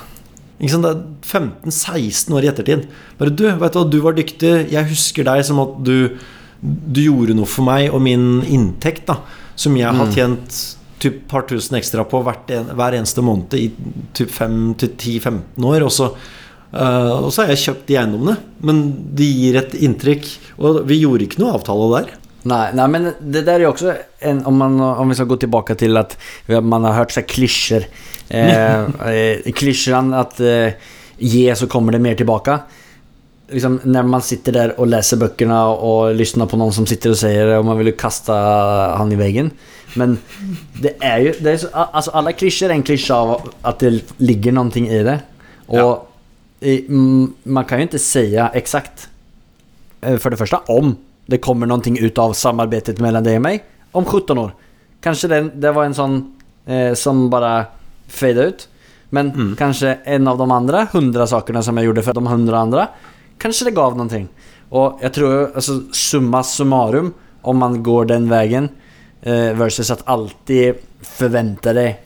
[0.55, 0.87] Ikke sant?
[0.87, 2.85] Det er 15-16 år i ettertid.
[3.19, 4.53] Bare du, vet du hva, du var dyktig.
[4.71, 6.15] Jeg husker deg som at du,
[6.63, 9.19] du gjorde noe for meg og min inntekt, da.
[9.55, 10.57] Som jeg har tjent
[10.99, 13.69] typ par tusen ekstra på en, hver eneste måned i
[14.17, 15.85] typ 5-10-15 år.
[15.85, 16.09] Og så,
[16.73, 18.37] uh, og så har jeg kjøpt de eiendommene.
[18.65, 18.83] Men
[19.15, 20.29] det gir et inntrykk.
[20.59, 22.13] Og vi gjorde ikke noe avtale der.
[22.45, 23.95] Nei, nei men det der er jo også
[24.29, 26.13] en, om, man, om vi skal gå tilbake til at
[26.61, 29.07] man har hørt seg klisjer klyschor.
[29.09, 32.59] Eh, Klisjene at eh, gi, så kommer det mer tillbaka.
[33.47, 37.17] Liksom, när man sitter där och läser böckerna och lyssnar på någon som sitter och
[37.17, 38.33] säger det och man vill ju kasta
[38.97, 39.51] han i väggen.
[39.95, 40.17] Men
[40.81, 44.03] det är ju, det är så, alltså alla klyschor är en klyscha av att det
[44.17, 45.19] ligger någonting i det.
[45.65, 46.07] Och Ja.
[46.59, 49.09] i, mm, man kan ju inte säga exakt
[50.01, 53.63] For för det första om det kommer någonting ut av samarbetet mellan dig och mig
[53.91, 54.51] om 17 år.
[55.01, 56.35] Kanske det, det var en sån
[56.65, 57.65] eh, som bara
[58.07, 58.69] fade ut.
[59.09, 62.87] Men kanske en av de andra hundra sakerna som jag gjorde för de hundra andra
[63.37, 64.27] kanske det gav någonting.
[64.69, 68.69] Og jag tror alltså summa summarum om man går den vägen
[69.21, 72.01] eh, versus att alltid förvänta dig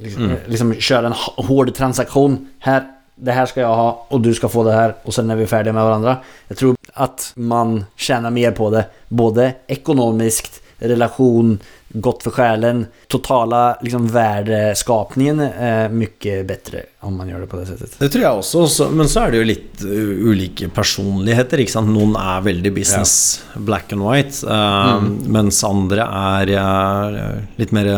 [0.00, 0.36] liksom, mm.
[0.46, 1.12] liksom köra en
[1.46, 2.48] hård transaktion.
[2.58, 2.82] Här,
[3.14, 5.46] det här ska jag ha och du ska få det här och sen är vi
[5.46, 6.16] färdiga med varandra.
[6.48, 8.84] Jag tror att man tjänar mer på det.
[9.08, 11.58] Både ekonomiskt, relation,
[11.92, 12.86] gott för själen.
[13.08, 17.98] Totala liksom, värdeskapningen är mycket bättre om man gör det på det sättet.
[17.98, 21.62] Det tror jeg også, men så er det jo litt ulike personligheter.
[21.62, 21.90] Ikke sant?
[21.92, 23.14] Noen er veldig business,
[23.54, 27.90] black and white, uh, mens andre er uh, litt mer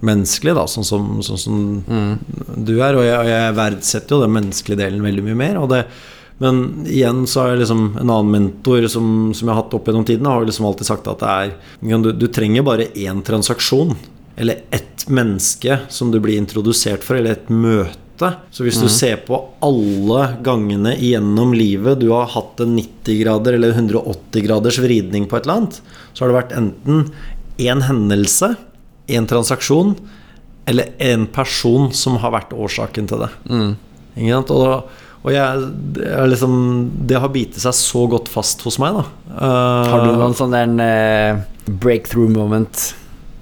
[0.00, 1.58] menneskelig, da, sånn som, sånn som
[2.56, 2.96] du er.
[2.96, 5.60] Og jeg, og jeg verdsetter jo den menneskelige delen veldig mye mer.
[5.60, 5.84] Og det,
[6.38, 10.06] men igjen så er liksom en annen mentor som, som jeg har hatt opp gjennom
[10.06, 13.96] tiden, har liksom alltid sagt at det er du, du trenger bare én transaksjon.
[14.38, 18.30] Eller ett menneske som du blir introdusert for, eller et møte.
[18.54, 23.58] Så hvis du ser på alle gangene gjennom livet du har hatt en 90 grader
[23.58, 25.80] eller 180 graders vridning på et eller annet,
[26.12, 27.02] så har det vært enten
[27.58, 28.52] én hendelse,
[29.10, 29.96] én transaksjon,
[30.70, 33.30] eller en person som har vært årsaken til det.
[34.18, 34.54] Sant?
[34.54, 34.90] Og,
[35.28, 35.66] og jeg,
[36.08, 36.54] er liksom,
[37.10, 39.04] det har bitt seg så godt fast hos meg, da.
[39.92, 42.88] Har du noen sånn eh, breakthrough moment?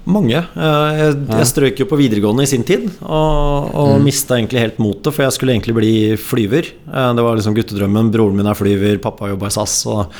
[0.07, 0.39] Mange.
[0.39, 4.05] Eh, Jeg, jeg strøk jo på videregående i sin tid, og, og Mm.
[4.07, 6.69] mista egentlig helt motet, for jeg skulle egentlig bli flyver.
[6.87, 8.11] Det var liksom guttedrømmen.
[8.13, 9.81] Broren min er flyver, pappa jobba i SAS.
[9.91, 10.13] Og,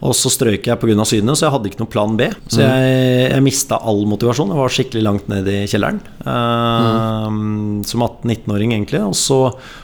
[0.00, 1.04] og så strøk jeg pga.
[1.04, 2.28] synet, så jeg hadde ikke noe plan B.
[2.46, 2.68] Så Mm.
[2.68, 4.48] jeg, jeg mista all motivasjon.
[4.52, 5.98] Jeg var skikkelig langt ned i kjelleren.
[6.24, 7.82] Uh, Mm.
[7.84, 9.00] Som 18-19-åring, egentlig.
[9.04, 9.40] Og så,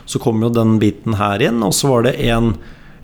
[0.07, 2.55] så kom jo den biten her inn, og så var det en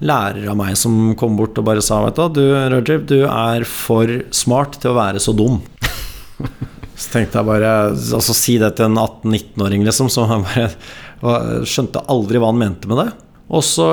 [0.01, 2.41] lærer av meg som kom bort og bare sa Vet du,
[2.73, 5.59] Rajib, du er for smart til å være så dum.
[7.01, 10.47] Så tenkte jeg bare Altså si det til en 18-19-åring, liksom, Så han
[11.21, 13.11] bare skjønte aldri hva han mente med det.
[13.51, 13.91] Og så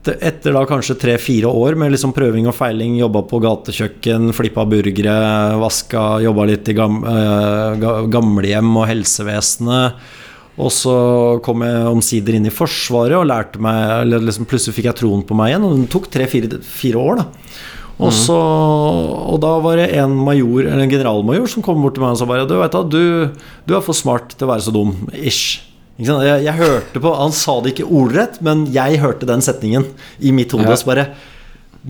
[0.00, 4.64] etter, etter da kanskje tre-fire år med liksom prøving og feiling, jobba på gatekjøkken, flippa
[4.64, 5.16] burgere,
[5.60, 10.00] vaska, jobba litt i gam, eh, gamlehjem og helsevesenet.
[10.60, 10.94] Og så
[11.44, 15.22] kom jeg omsider inn i Forsvaret og lærte meg eller liksom Plutselig fikk jeg troen
[15.24, 17.28] på meg igjen, og det tok tre-fire år, da.
[18.00, 22.04] Og, så, og da var det en major, eller en generalmajor som kom bort til
[22.04, 23.28] meg og sa bare Du vet da, du,
[23.68, 24.94] du er for smart til å være så dum.
[25.12, 25.69] Ish.
[26.00, 29.86] Jeg, jeg hørte på Han sa det ikke ordrett, men jeg hørte den setningen
[30.18, 30.70] i mitt hode.
[30.70, 30.78] Ja.
[30.80, 31.10] Så bare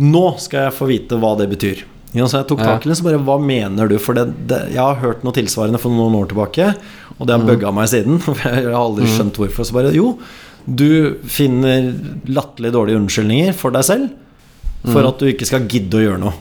[0.00, 1.82] Nå skal jeg få vite hva det betyr.
[2.14, 3.96] Så jeg tok tak i det, så bare Hva mener du?
[4.02, 6.72] For det, det, jeg har hørt noe tilsvarende for noen år tilbake,
[7.18, 8.18] og det har bugga meg siden.
[8.26, 9.66] For jeg har aldri skjønt hvorfor.
[9.66, 10.14] Så bare Jo,
[10.66, 11.92] du finner
[12.28, 14.10] latterlig dårlige unnskyldninger for deg selv
[14.88, 16.34] for at du ikke skal gidde å gjøre noe.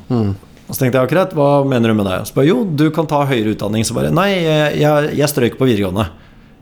[0.69, 2.19] Og så tenkte jeg akkurat, hva mener du med det?
[2.29, 3.83] Så bare, jo, du kan ta høyere utdanning.
[3.87, 6.05] Så bare, nei, jeg, jeg, jeg strøyk på videregående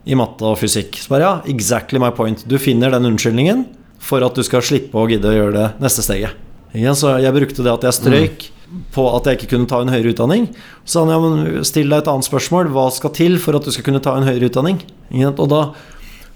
[0.08, 0.98] i matte og fysikk.
[1.02, 2.46] Så bare, ja, exactly my point.
[2.48, 3.66] Du finner den unnskyldningen
[4.04, 6.38] for at du skal slippe å gidde å gjøre det neste steget.
[6.96, 8.48] Så jeg brukte det at jeg strøk
[8.94, 10.50] på at jeg ikke kunne ta en høyere utdanning.
[10.86, 12.72] Så han, ja, men still deg et annet spørsmål.
[12.76, 14.82] Hva skal til for at du skal kunne ta en høyere utdanning?
[15.32, 15.62] Og da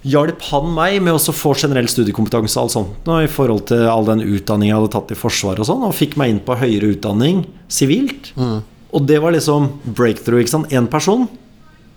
[0.07, 3.83] hjalp han meg med å få generell studiekompetanse og alt sånt nå, i forhold til
[3.85, 6.55] all den utdanningen jeg hadde tatt i Forsvaret og sånn, og fikk meg inn på
[6.57, 8.31] høyere utdanning sivilt.
[8.91, 10.41] Og det var liksom breakthrough.
[10.41, 10.73] ikke sant?
[10.73, 11.27] Én person.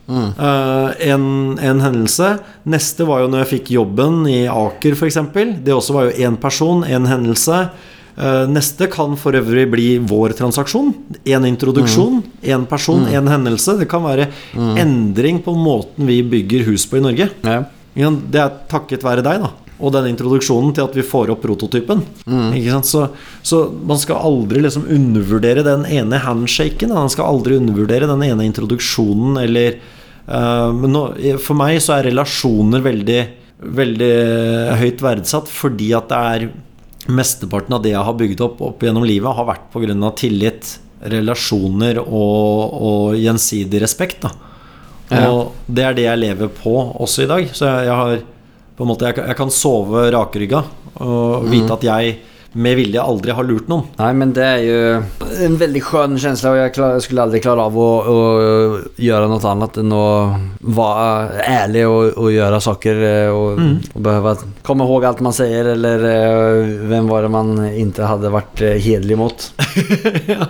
[0.08, 1.26] Eh, en,
[1.58, 2.36] en hendelse.
[2.68, 5.20] Neste var jo når jeg fikk jobben i Aker, f.eks.
[5.64, 7.66] Det også var jo én person, én hendelse.
[8.14, 10.92] Uh, neste kan for øvrig bli vår transaksjon.
[11.26, 13.74] Én introduksjon, én person, én hendelse.
[13.80, 17.30] Det kan være endring på måten vi bygger hus på i Norge.
[17.42, 17.64] Ja.
[17.94, 19.50] Det er takket være deg, da.
[19.78, 22.04] og den introduksjonen til at vi får opp prototypen.
[22.24, 22.88] Sant?
[22.88, 23.08] Så,
[23.42, 26.94] så man skal aldri liksom undervurdere den ene handshaken.
[26.94, 29.80] Man skal aldri undervurdere den ene introduksjonen eller
[30.26, 31.00] Men nå,
[31.44, 33.18] for meg så er relasjoner veldig,
[33.76, 34.12] veldig
[34.80, 36.46] høyt verdsatt fordi at det er
[37.12, 40.10] Mesteparten av det jeg har bygd opp opp gjennom livet, har vært pga.
[40.16, 40.70] tillit,
[41.12, 44.24] relasjoner og, og gjensidig respekt.
[45.10, 45.26] Ja.
[45.28, 46.72] Og det er det jeg lever på
[47.04, 47.50] også i dag.
[47.52, 48.22] Så jeg, jeg har
[48.78, 50.62] på en måte, jeg, kan- jeg kan sove rakrygga
[51.04, 52.16] og vite at jeg
[52.54, 53.86] med vilje aldri har lurt noen.
[53.98, 54.80] Nei, men det er jo
[55.44, 58.18] en veldig skjønn følelse, og jeg, klar, skulle aldri klare av å, å,
[59.00, 60.06] gjøre noe annet enn å
[60.64, 63.60] være ærlig og, og gjøre saker og, och,
[63.94, 66.06] och behöva komme ihåg alt man sier, eller
[66.88, 69.52] hvem vem var det man inte hadde vært hederlig hedlig mot.
[70.26, 70.46] ja.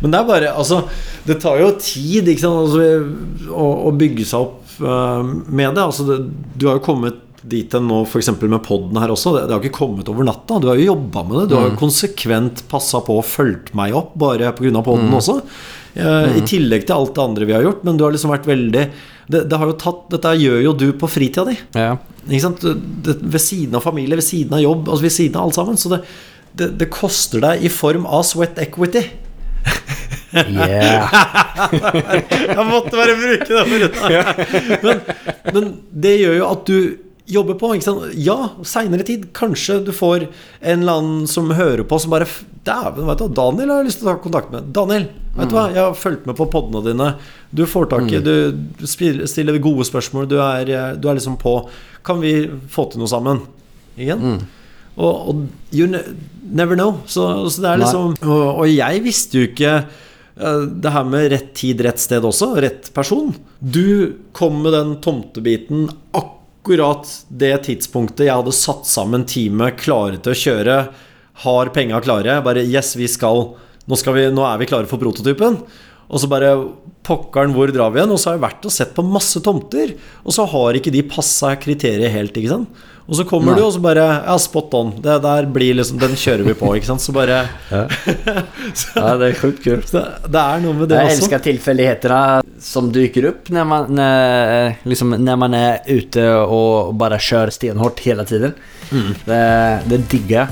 [0.00, 0.82] Men det er bare Altså,
[1.26, 2.60] det tar jo tid ikke sant?
[2.66, 5.84] Altså, å, å bygge seg opp uh, med det.
[5.84, 6.20] Altså, det.
[6.54, 8.30] Du har jo kommet dit enn nå, f.eks.
[8.42, 9.34] med poden her også.
[9.36, 10.60] Det, det har ikke kommet over natta.
[10.62, 11.44] Du har jo jobba med det.
[11.50, 14.82] Du har jo konsekvent passa på og fulgt meg opp bare pga.
[14.84, 15.40] poden også.
[15.98, 17.84] Eh, I tillegg til alt det andre vi har gjort.
[17.86, 18.84] Men du har liksom vært veldig
[19.28, 21.56] det, det tatt, Dette gjør jo du på fritida di.
[21.76, 21.96] Ja.
[22.28, 25.80] Det, ved siden av familie, ved siden av jobb, altså ved siden av alt sammen.
[25.80, 26.02] Så det,
[26.56, 29.04] det, det koster deg i form av sweat equity.
[30.28, 31.08] Yeah.
[32.52, 33.92] Jeg måtte bare bruke det ordet.
[34.84, 35.00] Men,
[35.54, 37.72] men det gjør jo at du jobber på.
[37.76, 38.14] Ikke sant?
[38.18, 39.28] Ja, seinere tid.
[39.36, 42.28] Kanskje du får en eller annen som hører på, som bare
[42.68, 44.66] Dæven, vet du Daniel har jeg lyst til å ta kontakt med.
[44.76, 45.06] Daniel,
[45.38, 47.06] vet du hva, jeg har fulgt med på podene dine.
[47.54, 50.28] Du får tak i Du stiller gode spørsmål.
[50.28, 51.54] Du er, du er liksom på.
[52.04, 52.34] Kan vi
[52.72, 53.40] få til noe sammen?
[53.96, 54.42] Igjen?
[54.98, 56.98] Og, og you never know.
[57.06, 61.30] Så, så det er liksom og, og jeg visste jo ikke eh, det her med
[61.32, 62.50] rett tid, rett sted også.
[62.60, 63.30] Rett person.
[63.60, 66.34] Du kom med den tomtebiten akkurat
[66.68, 70.76] det tidspunktet jeg hadde satt sammen teamet klare til å kjøre.
[71.44, 72.40] Har penga klare.
[72.44, 73.54] Bare Yes, vi skal
[73.88, 75.62] Nå, skal vi, nå er vi klare for prototypen.
[76.08, 76.52] Og så bare
[77.08, 78.12] Pokkeren, hvor drar vi igjen?
[78.12, 79.94] Og så har jeg vært og sett på masse tomter,
[80.28, 82.82] og så har ikke de passa kriteriet helt, ikke sant.
[83.08, 83.60] Og så kommer Nei.
[83.60, 84.90] du, og så bare Ja, spot on.
[85.00, 87.00] Det der blir liksom Den kjører vi på, ikke sant.
[87.00, 87.38] Så bare
[87.70, 87.86] Ja.
[88.98, 89.80] ja, det er sjukt kul.
[89.80, 91.22] Det, Det er noe med det Jeg også.
[91.24, 92.20] elsker tillfälligheterna
[92.60, 98.00] som dyker opp når man, når, liksom, når man er ute og bare kjører stenhårt
[98.04, 98.52] hele tiden.
[99.24, 99.42] Det,
[99.88, 100.48] det digger jag.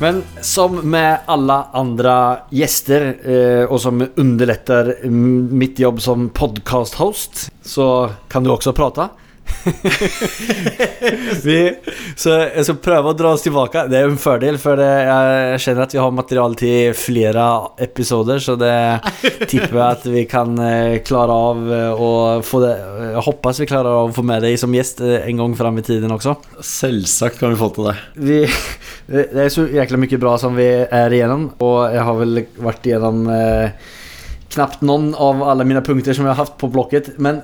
[0.00, 7.52] Men som med alla andra gäster eh, och som underlättar mm, mitt jobb som podcasthost
[7.62, 9.08] så kan du också prata.
[11.44, 11.58] vi,
[12.16, 13.86] så jeg skal prøve å dra oss tilbake.
[13.90, 17.46] Det är en fordel, for det, jag at att vi har materiale til flere
[17.78, 19.00] episoder så det
[19.48, 20.56] tipper jeg at vi kan
[21.06, 22.10] klare av å
[22.46, 22.72] få det.
[23.10, 25.78] Jeg hoppas vi klarer av att få med deg som gäst eh, en gang fram
[25.78, 26.36] i tiden også.
[26.64, 27.96] Selvsagt kan vi få til det.
[28.14, 28.42] Vi,
[29.10, 32.86] det er så jækla mye bra som vi er igjennom, og jeg har vel vært
[32.88, 33.88] igjennom eh,
[34.50, 37.14] knapt noen av alle mine punkter som jeg har haft på blokket.
[37.22, 37.42] Men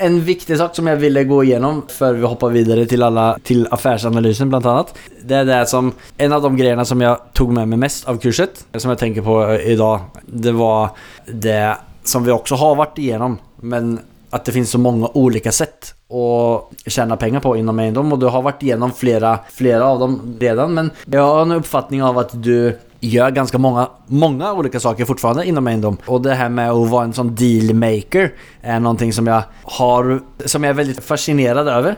[0.00, 3.66] en viktig sak som jeg ville gå igjennom før vi hoppar videre til, alla til
[3.72, 7.68] affærsanalysen, blant annet, Det er det som en av de greiene som jeg tog med
[7.68, 10.94] meg mest av kurset som jeg tenker på i dag, Det var
[11.26, 13.98] det som vi også har vært igjennom, men
[14.32, 18.28] at det finnes så mange olika sett å tjene penger på innom eiendom, og du
[18.30, 22.34] har vært igjennom flere, flere av dem redan men jeg har en oppfatning av at
[22.34, 26.90] du gör ganska många, många olika saker fortfarande inom eiendom och det här med att
[26.90, 28.32] vara en sån dealmaker
[28.62, 31.96] är någonting som jag har, som jag är väldigt fascinerad över.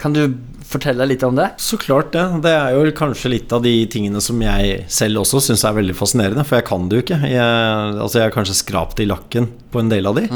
[0.00, 1.50] Kan du fortelle litt om det?
[1.56, 2.40] Så klart det.
[2.42, 5.96] Det er jo kanskje litt av de tingene som jeg selv også syns er veldig
[5.96, 7.20] fascinerende, for jeg kan det jo ikke.
[7.24, 10.28] Jeg, altså jeg har kanskje skrapt i lakken på en del av de.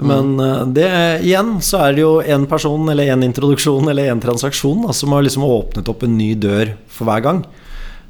[0.00, 0.88] Men eh, det
[1.28, 5.12] igjen så er det jo én person eller én introduksjon eller én transaksjon da, som
[5.12, 7.42] har liksom åpnet opp en ny dør for hver gang.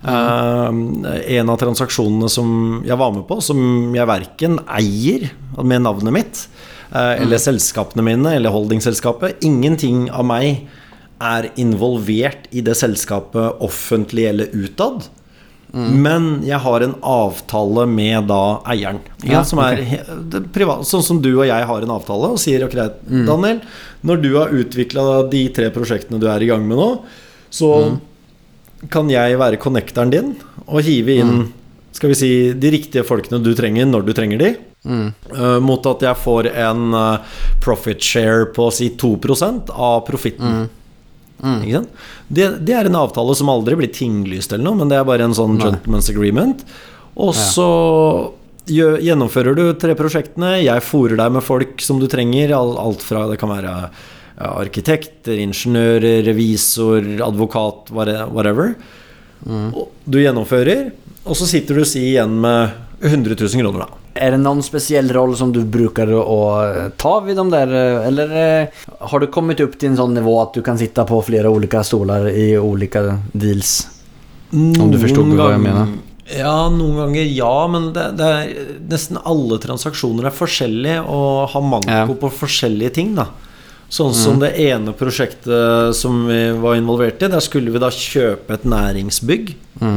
[0.00, 0.68] Eh,
[1.36, 5.28] en av transaksjonene som jeg var med på, som jeg verken eier
[5.60, 6.42] med navnet mitt,
[6.94, 10.64] uh, eller selskapene mine, eller holdingselskapet Ingenting av meg
[11.20, 15.10] er involvert i det selskapet offentlig eller utad.
[15.70, 18.98] Men jeg har en avtale med da eieren.
[19.22, 20.46] Ja, som er okay.
[20.50, 22.74] privat, sånn som du og jeg har en avtale og sier ok,
[23.06, 23.60] Daniel,
[24.02, 26.88] når du har utvikla de tre prosjektene du er i gang med nå,
[27.54, 27.70] så
[28.88, 30.34] kan jeg være connecteren din
[30.66, 31.48] og hive inn
[31.92, 34.50] skal vi si, de riktige folkene du trenger, når du trenger de.
[34.88, 39.10] Eh, mot at jeg får en eh, profit share på si 2
[39.74, 40.68] av profitten.
[41.40, 41.92] Ikke sant?
[42.28, 45.26] Det, det er en avtale som aldri blir tinglyst eller noe, men det er bare
[45.26, 46.64] en sånn gentleman's agreement.
[47.20, 47.68] Og så
[48.70, 48.94] ja.
[49.10, 50.58] gjennomfører du tre prosjektene.
[50.62, 52.54] Jeg fòrer deg med folk som du trenger.
[52.54, 53.74] Alt fra det kan være
[54.40, 58.74] arkitekter, ingeniører, revisor, advokat, whate- whatever.
[59.48, 60.90] Og Du gjennomfører,
[61.24, 62.70] og så sitter du si igjen med
[63.02, 63.96] 100 000 kroner, da.
[64.20, 68.32] Er det noen spesiell rolle som du bruker å ta vid de där eh, eller
[68.36, 68.66] eh,
[69.00, 71.80] har du kommet opp til en sånn nivå at du kan sitte på flere ulike
[71.86, 73.86] stoler i ulike deals?
[74.52, 75.92] Om du forstod hva jeg mener.
[76.36, 78.50] Ja, noen ganger ja, men det, det er,
[78.90, 82.04] nesten alle transaksjoner er forskjellige og har manko Ja.
[82.10, 83.14] på forskjellige ting.
[83.14, 83.28] da
[83.90, 88.54] Sånn som det ene prosjektet som vi var involvert i, der skulle vi da kjøpe
[88.54, 89.50] et næringsbygg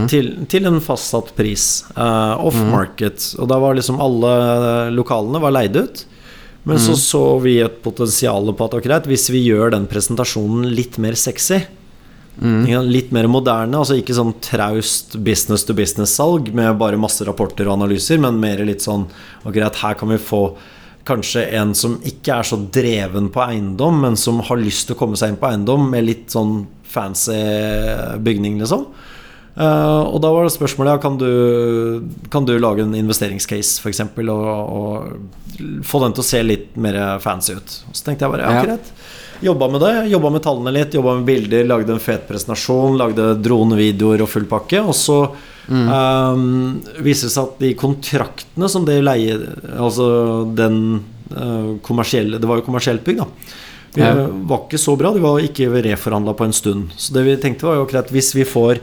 [0.09, 1.83] til, til en fastsatt pris.
[1.93, 3.27] Uh, off market.
[3.37, 4.33] Og da var liksom alle
[4.97, 6.03] lokalene var leid ut.
[6.63, 10.97] Men så så vi et potensial på at akkurat, hvis vi gjør den presentasjonen litt
[10.97, 11.61] mer sexy,
[12.41, 12.65] Mm.
[12.89, 17.75] Litt mer moderne, altså ikke sånn traust business to business-salg med bare masse rapporter og
[17.75, 19.05] analyser, men mer litt sånn
[19.43, 20.55] Og greit, her kan vi få
[21.07, 25.01] kanskje en som ikke er så dreven på eiendom, men som har lyst til å
[25.01, 27.39] komme seg inn på eiendom med litt sånn fancy
[28.23, 28.87] bygning, liksom.
[29.53, 34.01] Uh, og da var det spørsmålet ja, kan du, kan du lage en investeringscase, f.eks.,
[34.23, 37.75] og, og få den til å se litt mer fancy ut.
[37.89, 38.93] Og så tenkte jeg bare ja, greit.
[39.43, 43.33] Jobba med det, jobba med tallene litt, jobba med bilder, lagde en fet presentasjon, lagde
[43.43, 44.81] dronevideoer og full pakke.
[44.87, 45.19] Og så
[45.69, 49.37] um, viser seg at de kontraktene som det leie
[49.79, 50.07] Altså
[50.57, 50.79] den
[51.31, 53.27] uh, kommersielle Det var jo kommersielt bygg, da.
[53.93, 54.13] De Ja.
[54.49, 55.11] var ikke så bra.
[55.13, 56.91] De var ikke reforhandla på en stund.
[56.97, 58.79] Så det vi tenkte var jo greit hvis vi får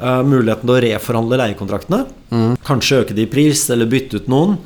[0.00, 2.06] uh, muligheten til å reforhandle leiekontraktene,
[2.64, 4.56] kanskje øke de i pris, eller bytte ut noen,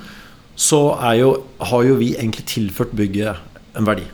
[0.57, 3.37] så jo, har jo vi egentlig tilført bygget
[3.77, 4.07] en verdi.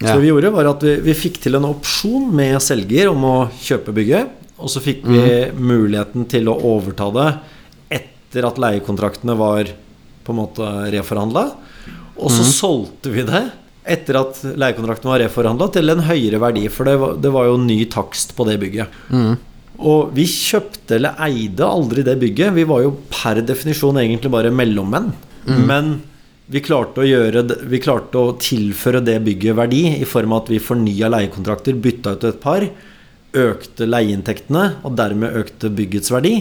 [0.00, 0.14] Så Ja.
[0.16, 3.36] det vi gjorde var at vi, vi fikk til en opsjon med selger om å
[3.62, 4.28] kjøpe bygget.
[4.62, 5.24] Og så fikk vi
[5.58, 7.28] muligheten til å overta det
[7.96, 9.70] etter at leiekontraktene var
[10.24, 11.44] på en måte reforhandla.
[12.14, 13.42] Og så solgte vi det
[13.84, 16.62] etter at leiekontrakten var reforhandla, til en høyere verdi.
[16.72, 18.88] For det var, det var jo ny takst på det bygget.
[19.84, 22.54] Og vi kjøpte eller eide aldri det bygget.
[22.54, 25.10] Vi var jo per definisjon egentlig bare mellommenn.
[25.68, 25.96] Men
[26.46, 30.50] vi klarte, å gjøre vi klarte å tilføre det bygget verdi i form av at
[30.54, 32.66] vi fornya leiekontrakter, bytta ut et par,
[33.34, 36.36] økte leieinntektene, og dermed økte byggets verdi.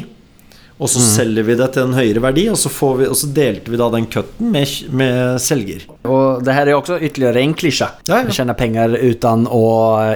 [0.81, 3.27] Og så selger vi det til en høyere verdi, og så, får vi, og så
[3.31, 5.85] delte vi da den cutten med, med selger.
[6.09, 7.87] Og det her er jo også ytterligere en klisjé.
[8.09, 8.33] Ja, ja.
[8.33, 9.61] Tjene penger uten å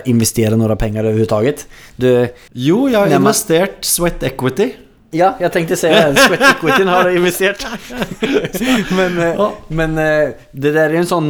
[0.09, 1.67] investere noen penger overhodet.
[1.95, 2.09] Du,
[2.57, 4.71] Jo, jeg har investert sweat equity.
[5.15, 7.63] ja, jeg tenkte å säga Sweat equity har investert.
[8.97, 11.29] men eh, men eh, det der er en sånn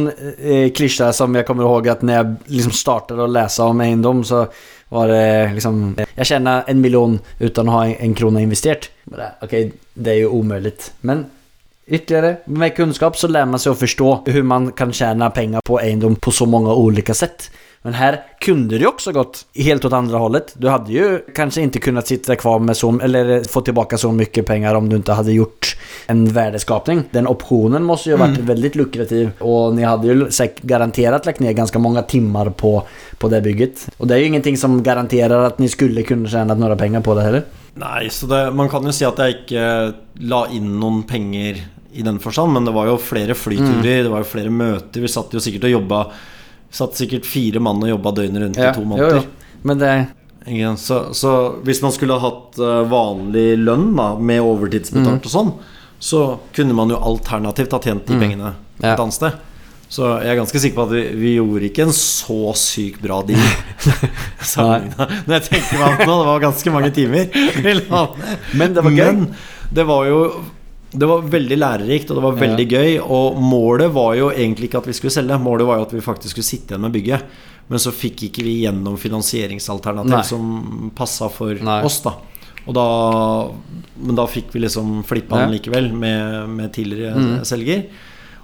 [0.74, 4.48] klisjé som jeg kommer ihåg at når jeg liksom starter å lese om eiendom, så
[4.88, 8.90] var det liksom Jag tjänar en miljon utan att ha en, krona investerat.
[9.04, 10.92] Bara, Okej, det är ju omöjligt.
[11.00, 11.26] Men
[11.90, 15.80] Ytterligare, med kunskap så lär man sig att förstå hur man kan tjäna pengar på
[15.80, 17.50] eiendom på så många olika sätt.
[17.82, 20.54] Men här kunde det jo också gått helt åt andra hållet.
[20.58, 24.46] Du hade ju kanske inte kunnat sitta kvar med så, eller få tillbaka så mycket
[24.46, 25.76] pengar om du inte hade gjort
[26.06, 27.02] en värdeskapning.
[27.10, 31.40] Den optionen måste ju ha varit väldigt lukrativ och ni hade ju säkert garanterat lagt
[31.40, 32.82] ner ganska många timmar på,
[33.18, 33.88] på det bygget.
[33.96, 37.14] Och det är ju ingenting som garanterar att ni skulle kunna tjäna några pengar på
[37.14, 37.42] det heller.
[37.74, 39.64] Nei, så det, man kan jo si at jeg ikke
[40.26, 41.60] la inn noen penger
[41.94, 45.04] i den forstand, men det var jo flere flyturer, det var jo flere møter.
[45.04, 46.00] Vi satt jo sikkert og jobba
[46.70, 49.26] Satt sikkert fire mann og jobba døgnet rundt i to måneder.
[49.62, 49.92] Men det...
[50.80, 51.32] Så, så
[51.66, 55.50] hvis man skulle ha hatt eh, vanlig lønn da, med overtidsbetalt og sånn,
[56.00, 56.22] så
[56.56, 58.94] kunne man jo alternativt ha tjent de pengene Ja.
[58.94, 59.36] et annet sted.
[59.88, 63.18] Så jeg er ganske sikker på at vi, vi gjorde ikke en så sykt bra
[63.26, 63.40] deal.
[64.56, 67.28] Når jeg tenker meg om nå, det var ganske mange timer.
[68.60, 69.04] Men det var gøy.
[69.08, 69.26] Men
[69.74, 70.20] det var jo
[70.90, 72.40] det var veldig lærerikt og det var Ja.
[72.46, 72.98] veldig gøy.
[73.04, 76.00] Og målet var jo egentlig ikke at vi skulle selge, målet var jo at vi
[76.00, 77.22] faktisk skulle sitte igjen med bygget.
[77.68, 80.22] Men så fikk ikke vi gjennom finansieringsalternativ Nei.
[80.22, 81.82] som passa for Nei.
[81.84, 82.14] oss, da.
[82.72, 83.50] Da
[84.00, 85.52] Men da fikk vi liksom flippa den Mm.
[85.58, 87.86] likevel med, med tidligere selger.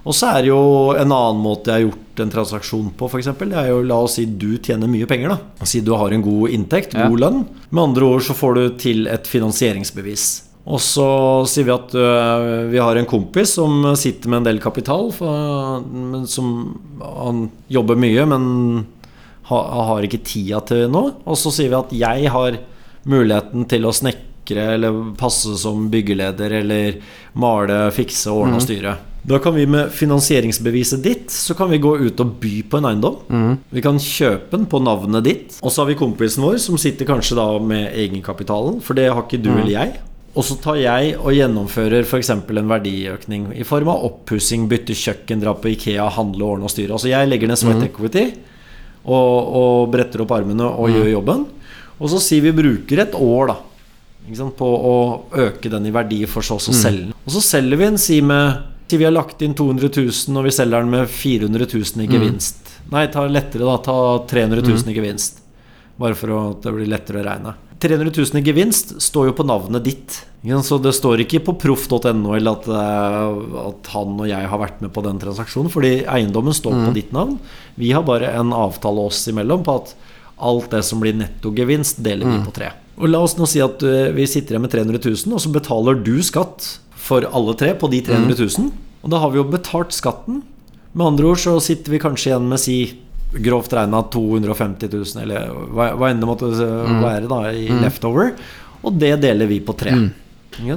[0.05, 3.25] Og så er det jo en annen måte jeg har gjort en transaksjon på, f.eks.
[3.39, 5.37] Det er jo la oss si du tjener mye penger, da.
[5.65, 7.07] Si du har en god inntekt, Ja.
[7.09, 7.45] god lønn.
[7.71, 10.43] Med andre ord så får du til et finansieringsbevis.
[10.65, 11.07] Og så
[11.49, 15.83] sier vi at uh, vi har en kompis som sitter med en del kapital, for,
[15.85, 16.55] men som
[17.01, 18.47] Han jobber mye, men
[19.51, 19.59] ha,
[19.91, 21.13] har ikke tida til noe.
[21.25, 22.57] Og så sier vi at jeg har
[23.05, 26.97] muligheten til å snekre eller passe som byggeleder eller
[27.37, 28.95] male, fikse, ordne og styre.
[29.25, 32.85] Da kan vi med finansieringsbeviset ditt Så kan vi gå ut og by på en
[32.91, 33.15] eiendom.
[33.73, 35.55] Vi kan kjøpe den på navnet ditt.
[35.63, 39.25] Og så har vi kompisen vår som sitter kanskje da med egenkapitalen, for det har
[39.25, 39.95] ikke du eller jeg.
[40.35, 42.29] Og så tar jeg og gjennomfører f.eks.
[42.35, 46.91] en verdiøkning i form av oppussing, bytte kjøkken, dra på Ikea, handle, ordne og styre.
[46.97, 48.25] Altså jeg legger ned sweat equity
[49.05, 51.45] og, og bretter opp armene og gjør jobben.
[51.95, 53.57] Og så sier vi bruker et år da
[54.35, 54.95] sant, på å
[55.39, 57.15] øke den i verdi for så å selge den.
[57.23, 60.43] Og så selger vi en si med Si vi har lagt inn 200 000, og
[60.45, 62.67] vi selger den med 400 000 i gevinst.
[62.93, 63.79] Nei, ta lettere, da.
[63.81, 63.95] Ta
[64.29, 65.39] 300 000 i gevinst.
[65.97, 67.55] Bare for at det blir lettere å regne.
[67.79, 70.21] 300 000 i gevinst står jo på navnet ditt.
[70.63, 74.81] Så det står ikke på proff.no eller at, eh, at han og jeg har vært
[74.85, 77.39] med på den transaksjonen, fordi eiendommen står på ditt navn.
[77.75, 79.95] Vi har bare en avtale oss imellom på at
[80.35, 82.71] alt det som blir nettogevinst, deler vi på tre.
[82.95, 85.51] Og la oss nå si at eh, vi sitter igjen med 300 000, og så
[85.51, 88.69] betaler du skatt for alle tre på de 300 000.
[89.05, 90.43] Og da har vi jo betalt skatten.
[90.95, 92.77] Med andre ord så sitter vi kanskje igjen med si
[93.31, 98.35] grovt regna 250 000, eller hva, hva enn det måtte være da i leftover.
[98.85, 99.95] Og det deler vi på tre.
[99.95, 100.13] Mm.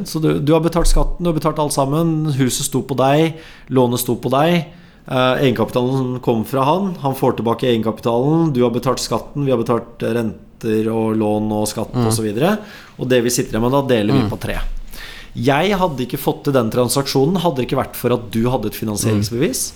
[0.08, 2.32] Så du, du har betalt skatten, du har betalt alt sammen.
[2.38, 3.38] Huset sto på deg,
[3.74, 4.64] lånet sto på deg.
[5.08, 6.94] Eh, egenkapitalen kom fra han.
[7.04, 8.50] Han får tilbake egenkapitalen.
[8.52, 12.26] Du har betalt skatten, vi har betalt renter og lån og skatt osv.
[12.32, 12.56] Og, så
[12.98, 14.58] og det vi sitter med da, deler vi på tre.
[15.38, 18.72] Jeg hadde ikke fått til den transaksjonen hadde det ikke vært for at du hadde
[18.72, 19.68] et finansieringsbevis,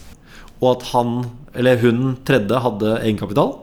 [0.59, 1.13] og at han
[1.59, 3.55] eller hun tredje hadde egenkapital.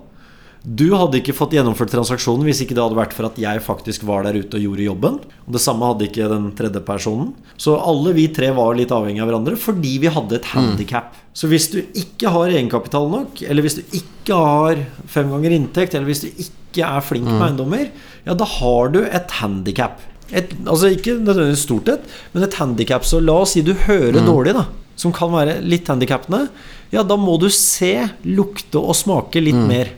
[0.59, 4.03] Du hadde ikke fått gjennomført transaksjonen hvis ikke det hadde vært for at jeg faktisk
[4.07, 5.15] var der ute og gjorde jobben.
[5.47, 7.31] Og det samme hadde ikke den tredje personen.
[7.55, 11.15] Så alle vi tre var litt avhengige av hverandre fordi vi hadde et handikap.
[11.31, 15.95] Så hvis du ikke har egenkapital nok, eller hvis du ikke har fem ganger inntekt,
[15.95, 17.87] eller hvis du ikke er flink med eiendommer,
[18.27, 20.03] ja, da har du et handikap.
[20.29, 22.03] Et, altså ikke nødvendigvis stort et,
[22.35, 23.07] men et handikap.
[23.07, 24.67] Så la oss si du hører dårlig, da.
[24.99, 26.47] Som kan være litt handikappende.
[26.91, 27.93] Ja, da må du se,
[28.27, 29.93] lukte og smake litt mer.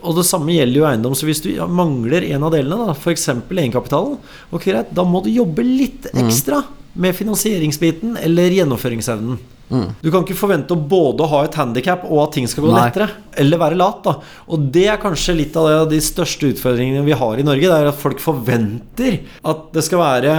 [0.00, 1.14] Og det samme gjelder jo eiendom.
[1.18, 3.28] Så hvis du ja, mangler en av delene, da, f.eks.
[3.34, 4.18] egenkapitalen,
[4.50, 6.62] ok, greit, da må du jobbe litt ekstra
[6.92, 9.40] med finansieringsbiten eller gjennomføringsevnen.
[9.72, 12.82] Du kan ikke forvente å både ha et handikap og at ting skal gå Nei.
[12.84, 13.06] lettere.
[13.40, 14.16] Eller være lat, da.
[14.52, 17.70] Og det er kanskje litt av det, de største utfordringene vi har i Norge.
[17.70, 20.36] Det er at folk forventer at det skal være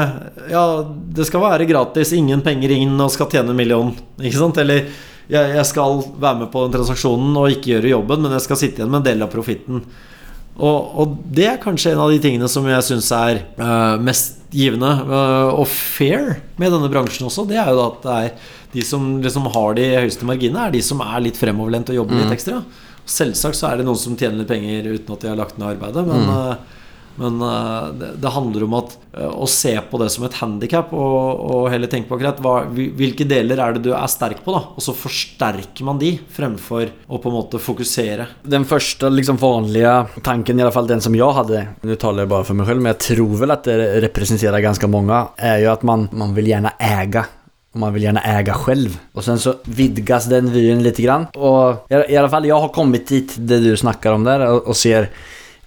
[0.52, 3.94] Ja, det skal være gratis, ingen penger inn og skal tjene en million.
[4.22, 4.62] Ikke sant?
[4.62, 4.86] Eller
[5.32, 8.60] jeg, jeg skal være med på den transaksjonen og ikke gjøre jobben, men jeg skal
[8.60, 9.86] sitte igjen med en del av profitten.
[10.54, 14.44] Og, og det er kanskje en av de tingene som jeg syns er uh, mest
[14.54, 17.48] givende uh, og fair med denne bransjen også.
[17.50, 20.82] Det er jo at det er de som liksom har de høyeste marginene, er de
[20.86, 22.62] som er litt fremoverlent og jobber litt ekstra.
[23.10, 25.74] Selvsagt så er det noen som tjener litt penger uten at de har lagt ned
[25.76, 26.80] arbeidet, men, eh,
[27.16, 31.44] men eh, det, handler om at, eh, å se på det som et handikap og,
[31.54, 34.64] og heller tenke på akkurat hva, hvilke deler er det du er sterk på, da.
[34.74, 38.28] Og så forsterker man de fremfor å på en måte fokusere.
[38.56, 39.94] Den første liksom vanlige
[40.26, 42.84] tanken, i alle fall den som jeg hadde, nå taler jeg bare for meg selv,
[42.84, 43.78] men jeg tror vel at det
[44.10, 47.24] representerer ganske mange, er jo at man, man vil gjerne eie
[47.74, 49.00] Och man vill gärna äga själv.
[49.14, 51.26] Och sen så vidgas den vyn lite grann.
[51.26, 54.78] Och i, alla fall jag har kommit dit det du snackar om där och, och
[54.78, 55.10] ser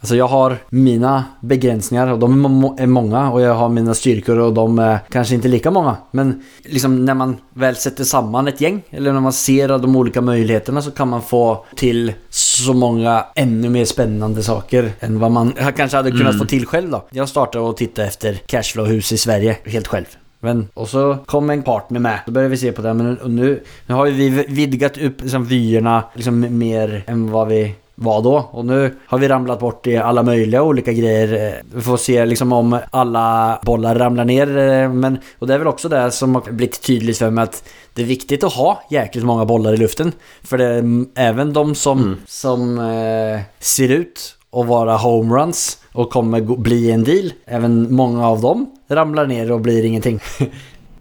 [0.07, 3.95] Alltså jag har mina begränsningar och de är mange, og många och jag har mina
[3.95, 5.97] styrkor och de är kanske inte lika många.
[6.11, 10.21] Men liksom när man väl sätter samman ett gäng eller när man ser de olika
[10.21, 15.53] möjligheterna så kan man få till så många ännu mer spännande saker än vad man
[15.77, 17.05] kanske hade kunnat få till själv då.
[17.11, 20.07] Jag startade och tittade efter cashflow-hus i Sverige helt själv.
[20.41, 22.19] Men, och så kom en partner med.
[22.27, 22.95] Då började vi se på det.
[22.95, 27.49] Men nå nu, nu har ju vi vidgat upp liksom, vyerna liksom, mer än vad
[27.49, 28.49] vi var då.
[28.51, 31.63] Och nu har vi ramlat bort i alla möjliga olika grejer.
[31.75, 34.59] Vi får se liksom om alla bollar ramlar ner.
[34.59, 37.65] eh, Men, och det är väl också det som har blivit tydligt för mig att
[37.95, 40.13] det är viktigt att ha jäkligt många bollar i luften.
[40.43, 46.11] För det är mm, även de som, som eh, ser ut att vara homeruns och
[46.11, 47.33] kommer bli en deal.
[47.47, 50.21] Även många av dem ramlar ner och blir ingenting.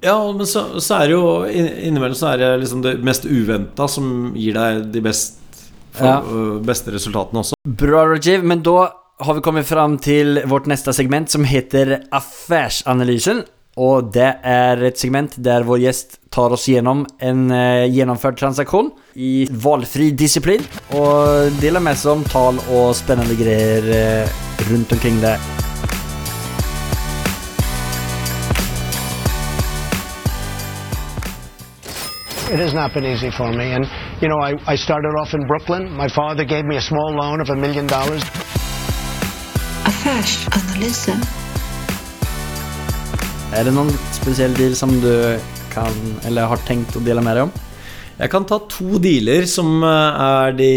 [0.01, 3.23] Ja, men så, så er det jo inn- Innimellom så er det liksom det mest
[3.25, 5.39] uventa som gir deg de best,
[5.95, 6.19] for, Ja.
[6.21, 7.55] øh, beste resultatene også.
[7.65, 8.89] Bra Rajiv, men da
[9.21, 13.43] har vi kommet fram til vårt neste segment som heter Affærsanalysen.
[13.77, 18.91] Og det er et segment der vår gjest tar oss gjennom en eh, transaksjon transaktion
[19.15, 20.63] i valfri disciplin
[20.95, 24.29] og deler med seg om tal og spennende greier eh,
[24.71, 25.35] runt omkring det.
[32.47, 33.73] It has not been easy for me.
[33.73, 33.85] And,
[34.21, 35.91] you know, I, I started off in Brooklyn.
[35.91, 38.23] My father gave me a small loan of a million dollars.
[39.85, 41.19] Affärsanalysen.
[43.55, 45.13] Er det noen spesielle deal som du
[45.73, 45.93] kan
[46.27, 47.53] eller har tenkt å dele med deg om?
[48.15, 50.69] Jeg kan ta to dealer som øh, er de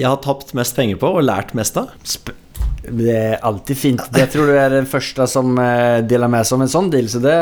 [0.00, 1.92] jeg har tapt mest penger på og lært mest av.
[2.04, 2.32] Sp
[2.80, 4.06] Det er alltid fint.
[4.12, 7.10] Det tror du er den første som eh, deler med seg om en sånn deal,
[7.12, 7.36] så det,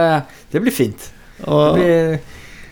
[0.51, 1.07] det blir fint.
[1.39, 2.19] Det blir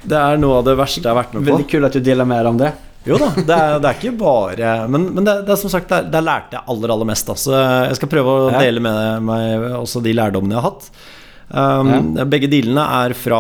[0.09, 1.51] det er noe av det verste jeg har vært med på.
[1.53, 2.73] veldig kult at du deler mer om det.
[3.07, 5.93] Jo da, det er, det er ikke bare Men, men det, det er som sagt,
[5.93, 7.29] der, der lærte jeg aller, aller mest.
[7.29, 7.37] Da.
[7.39, 8.65] Så jeg skal prøve å Ja.
[8.67, 10.91] dele med meg også de lærdommene jeg har hatt.
[11.47, 13.39] Um, Begge dealene er fra,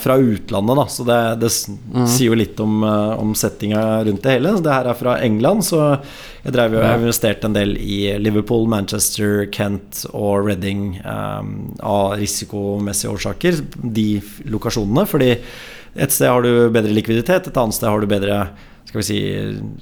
[0.00, 2.06] fra utlandet, da, så det, det mm.
[2.08, 4.54] sier jo litt om, uh, om settinga rundt det hele.
[4.56, 5.82] Så det her er fra England, så
[6.46, 11.54] jeg drev jo jeg investerte en del i Liverpool, Manchester, Kent og Reading um,
[11.84, 14.08] av risikomessige årsaker, de
[14.48, 15.04] lokasjonene.
[15.10, 15.34] Fordi
[15.98, 18.40] et sted har du bedre likviditet, et annet sted har du bedre
[18.86, 19.34] skal vi si,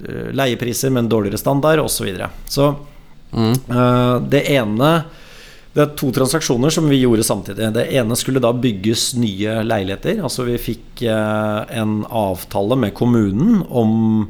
[0.09, 1.97] eh, leiepriser, men dårligere standard, osv.
[1.97, 2.31] Så, videre.
[2.49, 2.77] så
[3.35, 5.05] eh, det ene
[5.75, 7.73] Det er to transaksjoner som vi gjorde samtidig.
[7.75, 10.21] Det ene skulle da bygges nye leiligheter.
[10.23, 14.29] Altså vi fikk eh, en avtale med kommunen om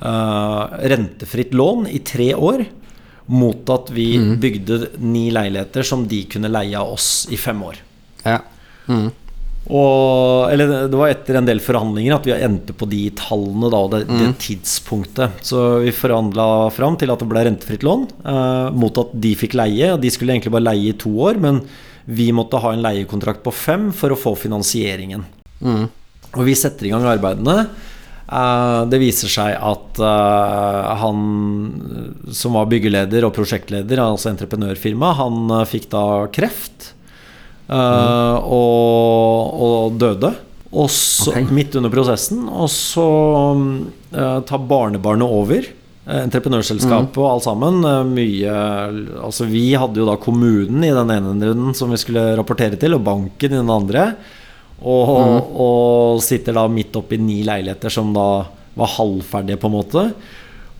[0.00, 2.64] rentefritt lån i tre år.
[3.30, 7.78] Mot at vi bygde ni leiligheter som de kunne leie av oss i fem år.
[8.24, 8.40] Ja.
[9.70, 13.82] Og, eller det var etter en del forhandlinger at vi endte på de tallene da,
[13.86, 15.44] og det, det tidspunktet.
[15.46, 19.54] Så vi forhandla fram til at det ble rentefritt lån, eh, mot at de fikk
[19.60, 19.94] leie.
[20.02, 21.62] De skulle egentlig bare leie i to år, men
[22.10, 25.22] vi måtte ha en leiekontrakt på fem for å få finansieringen.
[26.34, 27.68] Og vi setter i gang arbeidene.
[28.30, 31.22] Eh, det viser seg at eh, han
[32.36, 36.92] som var byggeleder og prosjektleder, altså entreprenørfirma, han eh, fikk da kreft.
[37.70, 40.34] Eh, og, og døde.
[40.70, 41.48] Og så, okay.
[41.50, 42.44] midt under prosessen.
[42.46, 43.06] Og så
[43.56, 45.66] uh, tar barnebarnet over.
[46.10, 47.82] Entreprenørselskapet Entreprenørselskapet og alt sammen.
[47.86, 48.52] eh, Mye
[49.22, 52.96] Altså, vi hadde jo da kommunen i den ene runden som vi skulle rapportere til,
[52.96, 54.06] og banken i den andre.
[54.80, 58.28] Og, og sitter da midt oppi ni leiligheter som da
[58.78, 60.06] var halvferdige, på en måte.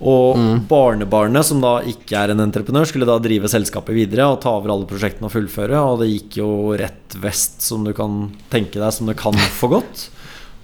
[0.01, 0.39] Og
[0.71, 4.73] barnebarnet, som da ikke er en entreprenør, skulle da drive selskapet videre og ta over
[4.73, 5.77] alle prosjektene og fullføre.
[5.91, 6.49] Og det gikk jo
[6.81, 10.07] rett vest, som du kan tenke deg, som det kan få godt.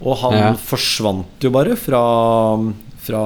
[0.01, 0.53] Og han Ja.
[0.55, 2.01] forsvant jo bare fra,
[3.05, 3.23] fra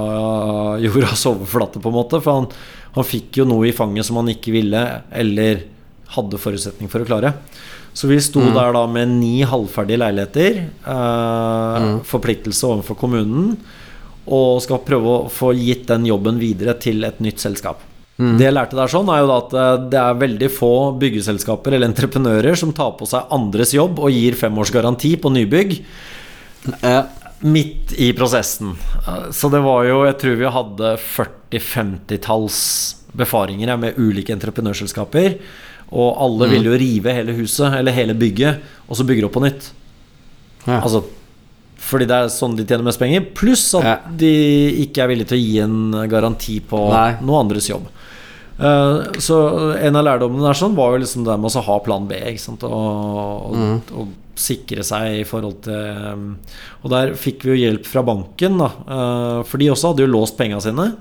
[0.82, 2.20] jordas overflate, på en måte.
[2.22, 2.48] For han,
[2.94, 4.82] han fikk jo noe i fanget som han ikke ville,
[5.12, 5.62] eller
[6.16, 7.34] hadde forutsetning for å klare.
[7.94, 10.60] Så vi sto der da med ni halvferdige leiligheter.
[10.86, 13.56] Eh, Forpliktelse overfor kommunen.
[14.30, 17.80] Og skal prøve å få gitt den jobben videre til et nytt selskap.
[18.20, 20.68] Det jeg lærte der sånn, er jo at eh, det er veldig få
[21.00, 25.32] byggeselskaper eller entreprenører som tar på seg andres jobb og gir fem års garanti på
[25.32, 25.78] nybygg
[26.84, 27.02] Eh,
[27.40, 28.74] midt i prosessen.
[29.08, 32.58] Eh, Så det var jo Jeg tror vi hadde 40-50-talls
[33.16, 35.38] befaringer med ulike entreprenørselskaper.
[35.90, 36.50] Og alle Mm.
[36.52, 39.70] ville jo rive hele huset, eller hele bygget, og så bygge opp på nytt.
[40.66, 40.80] Ja.
[40.82, 41.02] Altså
[41.90, 43.26] fordi det er sånn de tjener mest penger.
[43.34, 43.96] Pluss at Ja.
[44.16, 44.30] de
[44.86, 47.16] ikke er villige til å gi en garanti på Nei.
[47.26, 47.88] noe andres jobb.
[48.60, 49.36] Eh, så
[49.80, 52.14] en av lærdommene der sånn var jo liksom det med å ha plan B.
[52.14, 52.62] Ikke sant?
[52.62, 53.80] Og, og, Mm.
[53.98, 54.08] og
[54.40, 56.36] sikre seg i forhold til um,
[56.84, 58.70] Og der fikk vi jo hjelp fra banken, da.
[58.88, 60.94] eh, for de også hadde jo låst penga sine.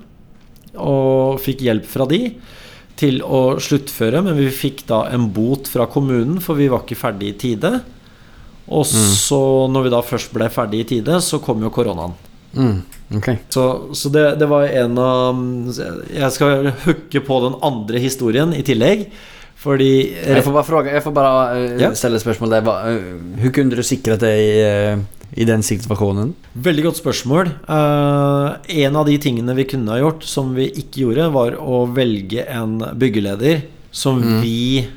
[0.77, 2.33] Og fikk hjelp fra de
[2.99, 6.97] til å sluttføre, men vi fikk da en bot fra kommunen, for vi var ikke
[6.99, 7.81] ferdig i tide.
[8.69, 9.41] Og så,
[9.71, 12.13] når vi da først ble ferdig i tide, så kom jo koronaen.
[12.53, 12.81] Mm.
[13.17, 13.39] Okay.
[13.49, 13.63] Så,
[13.97, 15.37] så det, det var en av
[16.13, 19.07] Jeg skal hooke på den andre historien i tillegg.
[19.59, 21.89] Fordi Jeg får bare fråga, jeg får bare uh, Ja.
[21.97, 22.61] stille spørsmål der.
[22.63, 25.01] Hvordan kunne eh, hur kunde du sikra dig eh,
[25.35, 26.31] i den situasjonen?
[26.55, 27.51] Veldig godt spørsmål.
[27.67, 31.83] Uh, en av de tingene vi kunne ha gjort, som vi ikke gjorde, var å
[31.91, 34.87] velge en byggeleder som vi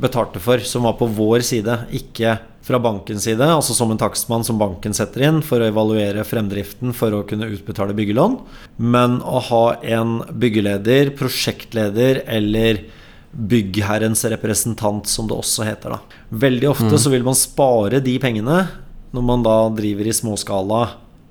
[0.00, 2.38] betalte for, som var på vår side, ikke
[2.70, 3.42] fra bankens side.
[3.42, 7.50] Altså som en takstmann som banken setter inn for å evaluere fremdriften for å kunne
[7.50, 8.38] utbetale byggelån.
[8.78, 12.84] Men å ha en byggeleder, prosjektleder eller
[13.30, 15.90] byggherrens representant, som det også heter.
[15.96, 16.00] da
[16.46, 18.64] Veldig ofte så vil man spare de pengene
[19.14, 20.82] når man da driver i småskala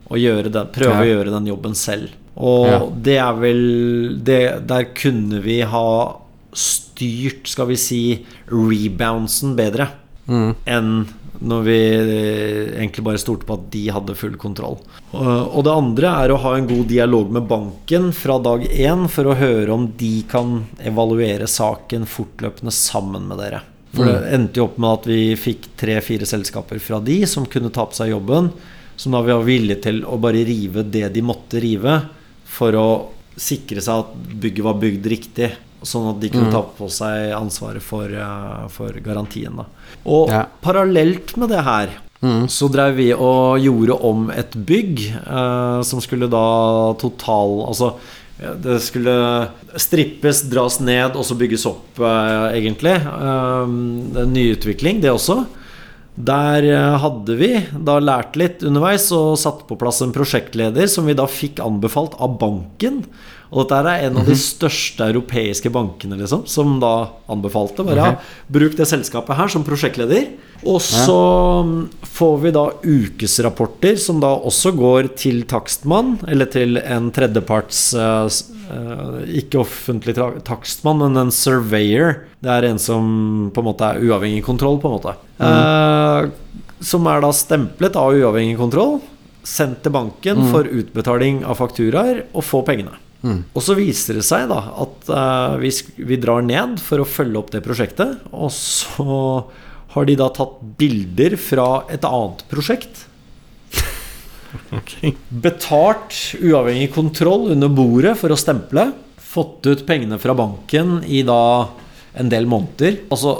[0.10, 0.18] og
[0.52, 1.03] den, prøve Ja.
[1.03, 2.10] å gjøre den jobben selv.
[2.36, 2.80] Og Ja.
[2.90, 6.16] det er vel det, Der kunne vi ha
[6.53, 9.90] styrt, skal vi si, reboundsen bedre
[10.30, 11.07] enn
[11.40, 14.78] når vi eh, egentlig bare stolte på at de hadde full kontroll.
[15.11, 19.07] Og, og det andre er å ha en god dialog med banken fra dag én
[19.11, 23.64] for å høre om de kan evaluere saken fortløpende sammen med dere.
[23.95, 27.72] For det endte jo opp med at vi fikk tre-fire selskaper fra de som kunne
[27.74, 28.52] ta på seg jobben.
[28.99, 31.95] Som da vi var villige til å bare rive det de måtte rive,
[32.44, 32.90] for å
[33.40, 34.14] sikre seg at
[34.44, 35.49] bygget var bygd riktig.
[35.84, 39.56] Sånn at de kunne ta på seg ansvaret for, eh, for garantien.
[39.56, 39.65] Da.
[40.06, 40.45] Og Ja.
[40.61, 41.89] parallelt med det her
[42.51, 47.93] så drev vi og gjorde om et bygg eh, som skulle da total Altså
[48.61, 49.47] Det skulle
[49.77, 52.95] strippes, dras ned og så bygges opp, eh, egentlig.
[52.95, 53.65] Eh,
[54.14, 55.45] det er en nyutvikling, det også.
[56.19, 57.49] Der eh, hadde vi
[57.84, 62.15] da lært litt underveis og satt på plass en prosjektleder som vi da fikk anbefalt
[62.19, 63.06] av banken.
[63.49, 67.81] Og dette er en av de største europeiske bankene liksom, som da anbefalte.
[67.88, 68.11] Bare ja,
[68.51, 70.27] bruk det selskapet her som prosjektleder.
[70.69, 71.17] Og så
[71.65, 71.73] mm,
[72.13, 78.39] får vi da ukesrapporter som da også går til takstmann, eller til en tredjeparts eh,
[78.76, 82.19] eh, Ikke offentlig takstmann, men en surveyor.
[82.43, 85.17] Det er en som på en måte er uavhengig kontroll, på en måte.
[85.41, 86.30] Eh,
[86.85, 88.99] som er da stemplet av uavhengig kontroll,
[89.41, 92.99] sendt til banken for utbetaling av fakturaer og få pengene.
[93.28, 95.72] Og så viser det seg da at uh, vi,
[96.08, 99.44] vi drar ned for å følge opp det prosjektet, og så
[99.96, 103.06] har de da tatt bilder fra et annet prosjekt.
[105.46, 108.91] Betalt uavhengig kontroll under bordet for å stemple.
[109.30, 111.41] Fått ut pengene fra banken i da
[112.20, 113.04] en del måneder.
[113.14, 113.36] Altså,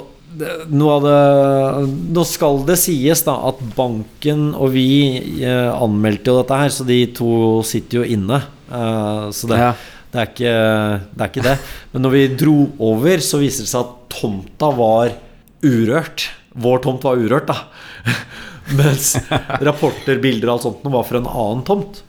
[0.70, 4.86] noe av det Nå skal det sies da at banken og vi
[5.42, 7.32] eh, anmeldte jo dette her, så de to
[7.66, 8.40] sitter jo inne.
[8.70, 9.72] Eh, så det, Ja.
[10.12, 10.54] det, er ikke,
[11.16, 11.56] det er ikke det.
[11.92, 12.56] Men når vi dro
[12.92, 15.12] over, så viser det seg at tomta var
[15.66, 16.28] urørt.
[16.60, 17.58] Vår tomt var urørt, da.
[18.78, 19.16] Mens
[19.62, 22.02] rapporter, bilder og alt sånt var fra en annen tomt.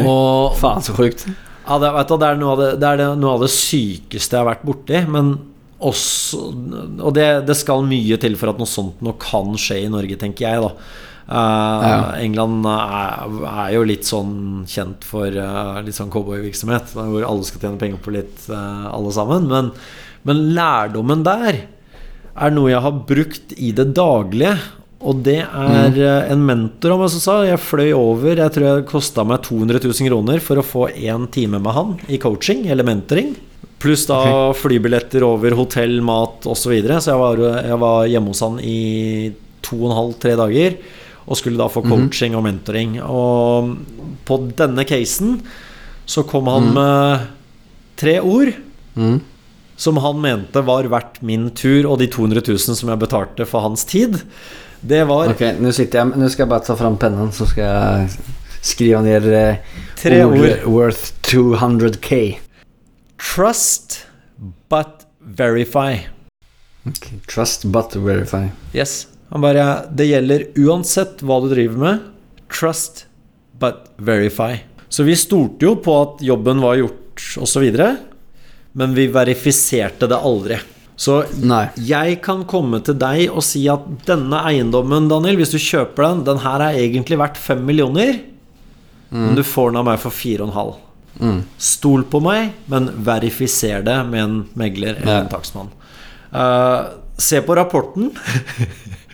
[0.00, 1.26] Og Faen, så sjukt.
[1.66, 4.40] ja, det, du, det er, noe av det, det er noe av det sykeste jeg
[4.44, 5.02] har vært borti.
[5.12, 5.34] Men
[5.76, 6.38] også
[7.04, 10.16] Og det, det skal mye til for at noe sånt nå kan skje i Norge,
[10.20, 10.70] tenker jeg, da.
[11.26, 12.14] Ja.
[12.22, 17.64] England er, er jo litt sånn kjent for uh, litt sånn cowboyvirksomhet, hvor alle skal
[17.64, 19.48] tjene penger på litt, uh, alle sammen.
[19.50, 19.72] Men,
[20.28, 21.64] men lærdommen der
[22.36, 24.54] er noe jeg har brukt i det daglige.
[25.06, 26.30] Og det er mm.
[26.32, 29.82] en mentor av meg som sa Jeg fløy over, jeg tror det kosta meg 200
[29.84, 33.34] 000 kroner for å få én time med han i coaching eller mentoring.
[33.82, 36.62] Pluss da flybilletter over hotell, mat osv.
[36.62, 36.96] Så, videre.
[37.04, 38.78] så jeg var, jeg var hjemme hos han i
[39.66, 40.78] to og en halv, tre dager.
[41.26, 42.98] Og skulle da få coaching og mentoring.
[43.02, 43.72] Og
[44.28, 45.40] på denne casen
[46.06, 47.26] så kom han med
[47.98, 48.52] tre ord
[48.96, 49.18] Mm.
[49.76, 53.60] som han mente var verdt min tur og de 200 000 som jeg betalte for
[53.60, 54.22] hans tid.
[54.80, 57.64] Det var Ok, nå sitter jeg Nå skal jeg bare ta fram pennen, så skal
[57.64, 58.08] jeg
[58.64, 59.58] skrive ned eh,
[60.00, 60.64] Tre ord.
[60.64, 62.38] worth 200k.
[63.18, 64.06] Trust
[64.70, 66.06] but verify.
[66.86, 67.18] Okay.
[67.26, 68.48] Trust but verify.
[68.72, 69.06] Yes.
[69.36, 72.04] Han bare Det gjelder uansett hva du driver med.
[72.48, 73.02] Trust
[73.60, 74.62] but verify.
[74.88, 77.66] Så vi stolte jo på at jobben var gjort, osv.
[78.72, 80.56] Men vi verifiserte det aldri.
[80.96, 81.66] Så Nei.
[81.84, 86.24] jeg kan komme til deg og si at denne eiendommen, Daniel, hvis du kjøper den,
[86.32, 88.22] den her er egentlig verdt fem millioner,
[89.12, 90.84] men du får den av meg for fire og en halv.
[91.20, 91.40] Mm.
[91.60, 95.74] Stol på meg, men verifiser det med en megler eller en takstmann.
[96.32, 98.14] Uh, se på rapporten.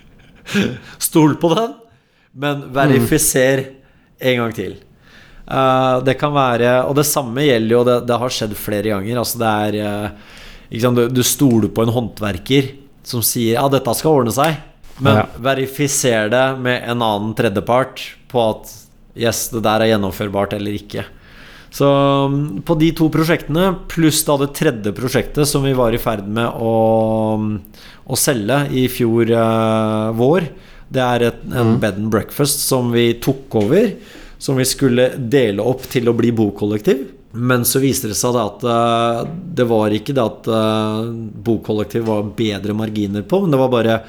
[1.09, 1.75] Stol på den,
[2.33, 3.65] men verifiser
[4.23, 4.77] en gang til.
[5.47, 9.19] Eh, det kan være Og det samme gjelder jo Det, det har skjedd flere ganger.
[9.19, 12.71] Altså det er eh, sant, du, du stoler på en håndverker
[13.03, 14.61] som sier ja, dette skal ordne seg.
[15.03, 15.25] Men Ja.
[15.43, 18.71] verifiser det med en annen tredjepart på at
[19.19, 21.03] yes, det der er gjennomførbart eller ikke.
[21.73, 21.89] Så
[22.29, 26.27] mm, på de to prosjektene, pluss da det tredje prosjektet som vi var i ferd
[26.29, 26.75] med å,
[28.05, 30.51] å selge i fjor eh, vår,
[30.93, 33.95] det er et, en bed and breakfast som vi tok over.
[34.43, 37.05] Som vi skulle dele opp til å bli bokollektiv.
[37.33, 39.23] Men så viste det seg at eh,
[39.57, 40.99] det var ikke det at eh,
[41.47, 44.03] bokollektiv var bedre marginer på, men det var bare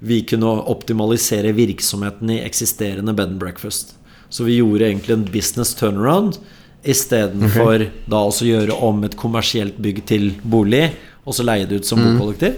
[0.00, 3.92] vi kunne optimalisere virksomheten i eksisterende bed and breakfast.
[4.32, 6.38] Så vi gjorde egentlig en business turnaround
[6.86, 7.90] istedenfor okay.
[8.08, 10.90] da også gjøre om et kommersielt bygg til bolig,
[11.26, 12.54] og så leie det ut som bokollektiv.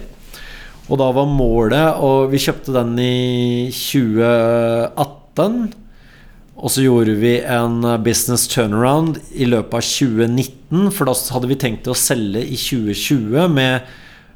[0.91, 5.71] Og da var målet Og vi kjøpte den i 2018.
[6.63, 11.57] Og så gjorde vi en business turnaround i løpet av 2019, for da hadde vi
[11.59, 13.81] tenkt å selge i 2020 med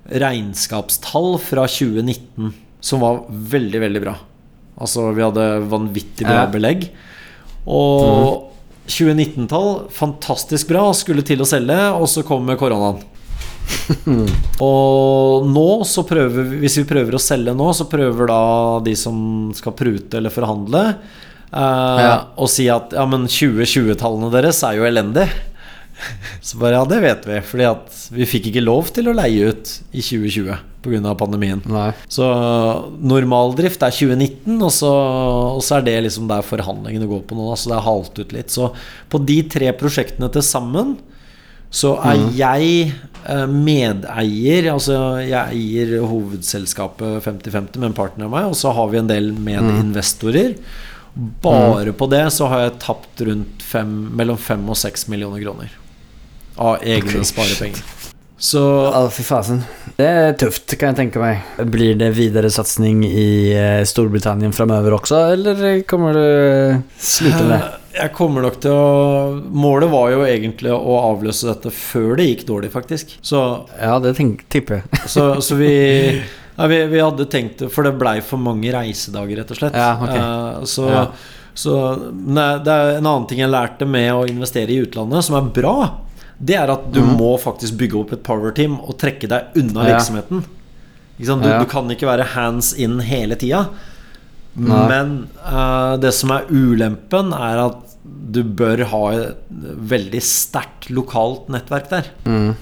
[0.08, 2.54] regnskapstall fra 2019
[2.84, 4.16] som var veldig, veldig bra.
[4.78, 6.90] Altså, vi hadde vanvittig bra belegg.
[7.68, 8.47] Og
[8.88, 13.04] 2019-tall, fantastisk bra, skulle til å selge, og så kommer koronaen.
[14.64, 18.38] Og nå så prøver vi Hvis vi prøver å selge nå, så prøver da
[18.86, 19.18] de som
[19.58, 20.84] skal prute eller forhandle,
[21.52, 22.14] eh, Ja.
[22.40, 25.28] å si at ja, men 2020-tallene deres er jo elendige.
[26.42, 29.52] Så bare ja, det vet vi, fordi at vi fikk ikke lov til å leie
[29.52, 31.14] ut i 2020 pga.
[31.20, 31.62] pandemien.
[31.68, 31.90] Nei.
[32.12, 32.28] Så
[33.02, 34.94] normaldrift er 2019, og så,
[35.58, 37.50] og så er det liksom der forhandlingene går på nå.
[37.56, 38.54] Så det er halt ut litt.
[38.54, 38.72] Så
[39.12, 40.98] på de tre prosjektene til sammen
[41.68, 42.68] så er jeg
[43.28, 44.70] eh, medeier.
[44.72, 49.10] Altså jeg eier hovedselskapet 50-50 med en partner av meg, og så har vi en
[49.12, 50.56] del medinvestorer.
[51.44, 55.74] Bare på det så har jeg tapt rundt fem, mellom fem og seks millioner kroner.
[56.58, 57.84] Av egne sparepenger.
[58.38, 58.62] Så
[58.94, 59.64] Ja, fy fasen.
[59.98, 61.42] Det er tøft, kan jeg tenke meg.
[61.74, 67.62] Blir det videre satsing i eh, Storbritannia fremover også, eller kommer du slutte med det?
[67.64, 72.28] Eh, Jeg kommer nok til å Målet var jo egentlig å avløse dette før det
[72.30, 73.18] gikk dårlig, faktisk.
[73.26, 73.42] Så,
[73.82, 74.14] Ja, det
[74.54, 75.02] tipper jeg.
[75.16, 75.74] så, så vi,
[76.60, 79.74] ja, vi Vi hadde tenkt det, for det blei for mange reisedager, rett og slett.
[79.82, 80.22] Ja, okay.
[80.22, 81.06] uh, så Ja.
[81.58, 81.74] så
[82.14, 85.50] nei, det er en annen ting jeg lærte med å investere i utlandet, som er
[85.58, 85.80] bra.
[86.38, 89.88] Det er at du må faktisk bygge opp et power team og trekke deg unna.
[89.90, 90.46] Virksomheten.
[91.18, 91.46] Ikke sant?
[91.46, 93.66] Du, du kan ikke være hands in hele tida.
[94.58, 99.58] Men uh, det som er ulempen, er at du bør ha et
[99.92, 102.10] veldig sterkt lokalt nettverk der.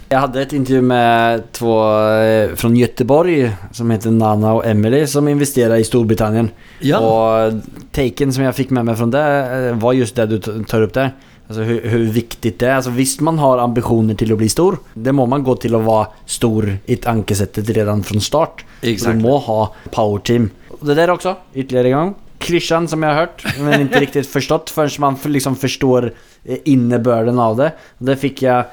[0.10, 5.28] Jeg hadde et intervju med to fra från Göteborg som heter Nana og Emily som
[5.28, 6.52] investerer i Storbritannien.
[6.82, 7.02] Ja.
[7.02, 7.62] Og
[7.94, 10.94] taken som jeg fikk med meg fra det eh, var just det du tar opp
[10.94, 11.14] där.
[11.48, 12.76] Alltså hur, hur viktigt det är.
[12.76, 14.78] Alltså visst man har ambitioner till å bli stor.
[14.94, 18.66] Det må man gå til å være stor i tankesettet redan från start.
[18.82, 19.22] Exactly.
[19.22, 20.50] Du må ha power team.
[20.80, 22.16] Och det der også, ytterligere en gang.
[22.46, 26.10] Klyschan som jeg har hørt, men ikke riktig forstått før man liksom forstår
[26.44, 27.70] eh, innebörden av det.
[27.98, 28.66] Det fikk jeg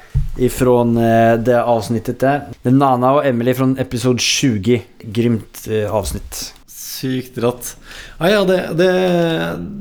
[0.49, 2.49] ifrån eh, det avsnittet der.
[2.63, 4.83] Det er Nana og Emily från episode 20.
[5.15, 6.53] Grymt eh, avsnitt.
[7.03, 7.73] Sykt rått.
[8.21, 8.91] Ja, ja, det, det,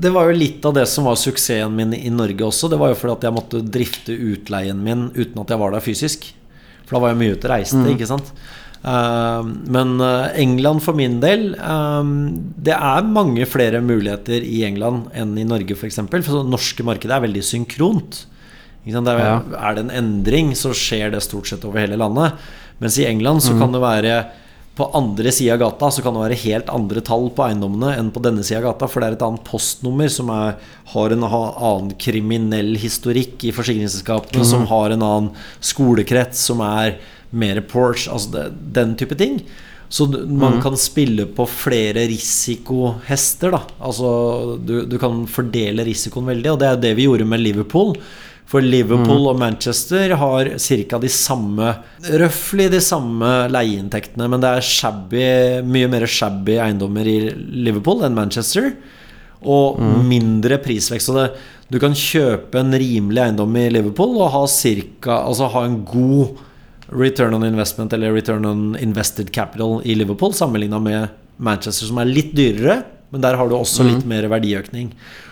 [0.02, 2.70] det var jo litt av det som var suksessen min i Norge også.
[2.72, 5.86] Det var jo fordi at jeg måtte drifte utleien min uten at jeg var der
[5.86, 6.26] fysisk.
[6.88, 8.34] For da var jeg mye ute og reiste, ikke sant.
[8.82, 12.08] Uh, men eh, England for min del eh,
[12.66, 15.84] Det er mange flere muligheter i England enn i Norge, f.eks.
[15.84, 18.24] For, eksempel, for det norske markedet er veldig synkront.
[18.90, 19.36] Er, Ja.
[19.70, 22.42] er det en endring, så skjer det stort sett over hele landet.
[22.82, 24.16] Mens i England så kan det være
[24.82, 28.10] på andre sida av gata så kan det være helt andre tall på eiendommene enn
[28.14, 30.56] på denne sida av gata, for det er et annet postnummer som er,
[30.96, 36.98] har en annen kriminell historikk i forsikringsselskapene, som har en annen skolekrets, som er
[37.32, 39.44] mer Porsche, altså det, den type ting.
[39.92, 43.62] Så man man kan spille på flere risikohester, da.
[43.84, 47.94] Altså du, du kan fordele risikoen veldig, og det er det vi gjorde med Liverpool.
[48.52, 50.98] For Liverpool og Manchester har ca.
[51.00, 51.70] de samme
[52.04, 55.24] Røftlig de samme leieinntektene, men det er shabby,
[55.64, 58.74] mye mer shabby eiendommer i Liverpool enn Manchester.
[59.42, 61.14] Og mindre prisvekst.
[61.16, 61.28] Det,
[61.72, 66.42] du kan kjøpe en rimelig eiendom i Liverpool og ha, cirka, altså ha en god
[66.92, 72.12] return on investment eller return on invested capital i Liverpool sammenligna med Manchester, som er
[72.12, 74.92] litt dyrere, men der har du også litt mer verdiøkning.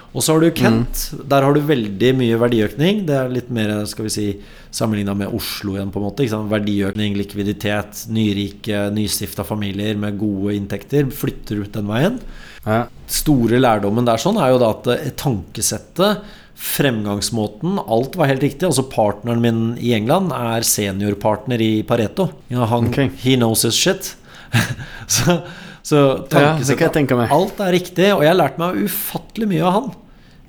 [0.10, 1.04] Og så har du Kent.
[1.30, 3.04] Der har du veldig mye verdiøkning.
[3.06, 4.28] Det er litt mer skal vi si,
[4.74, 6.26] sammenligna med Oslo igjen, på en måte.
[6.50, 12.20] Verdiøkning, likviditet, nyrike, nystifta familier med gode inntekter flytter ut den veien.
[12.66, 12.84] Ja.
[13.10, 16.26] Store lærdommen der sånn er jo da at eh, tankesettet,
[16.60, 18.66] fremgangsmåten, alt var helt riktig.
[18.68, 22.32] Altså Partneren min i England er seniorpartner i Pareto.
[22.52, 23.14] Ja, han, okay.
[23.22, 24.16] He knows his shit.
[25.08, 25.40] så,
[25.90, 27.18] så tankesettet tenke.
[27.34, 29.90] Alt er riktig, og jeg har lært meg ufattelig mye av han.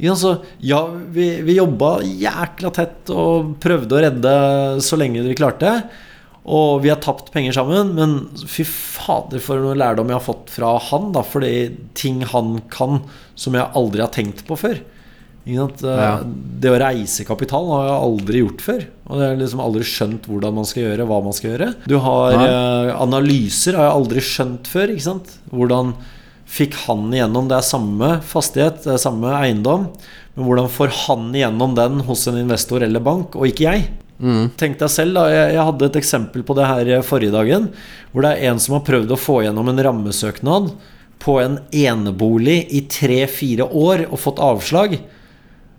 [0.01, 0.81] Ja, så, ja
[1.13, 4.37] vi, vi jobba jækla tett og prøvde å redde
[4.85, 5.75] så lenge vi klarte.
[6.51, 8.15] Og vi har tapt penger sammen, men
[8.49, 11.11] fy fader for noe lærdom jeg har fått fra han.
[11.13, 11.53] da Fordi
[11.99, 13.03] ting han kan
[13.39, 14.81] som jeg aldri har tenkt på før.
[15.47, 16.23] Eh.
[16.61, 18.87] Det å reise kapital har jeg aldri gjort før.
[19.09, 21.71] Og jeg har liksom aldri skjønt hvordan man skal gjøre, hva man skal gjøre.
[21.89, 24.93] Du har eh, Analyser har jeg aldri skjønt før.
[24.95, 25.33] Ikke sant?
[25.51, 25.95] Hvordan
[26.51, 29.89] fikk han igjennom Det er samme fastighet, det er samme eiendom.
[30.37, 33.89] Men hvordan får han igjennom den hos en investor eller bank, og ikke jeg?
[34.61, 35.27] Tenk deg selv, da.
[35.33, 37.71] Jeg, jeg hadde et eksempel på det her forrige dagen.
[38.13, 40.75] Hvor det er en som har prøvd å få gjennom en rammesøknad
[41.21, 44.99] på en enebolig i tre-fire år og fått avslag.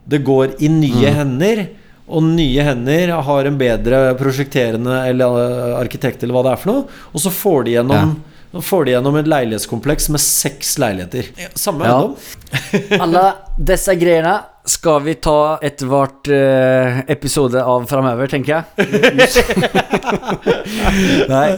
[0.09, 1.63] Det går i nye hender,
[2.11, 6.71] og nye hender har en bedre prosjekterende eller eh, arkitekt eller hva det er for
[6.73, 7.01] noe.
[7.13, 8.15] Og så får de gjennom,
[8.59, 11.29] får de gjennom et leilighetskompleks med seks leiligheter.
[11.55, 11.99] Samme Ja.
[12.01, 12.15] eiendom.
[13.05, 13.25] Alle
[13.71, 18.89] disse greiene skal vi ta etter hvert eh, episode av framover, tenker jeg.
[19.21, 19.41] Just,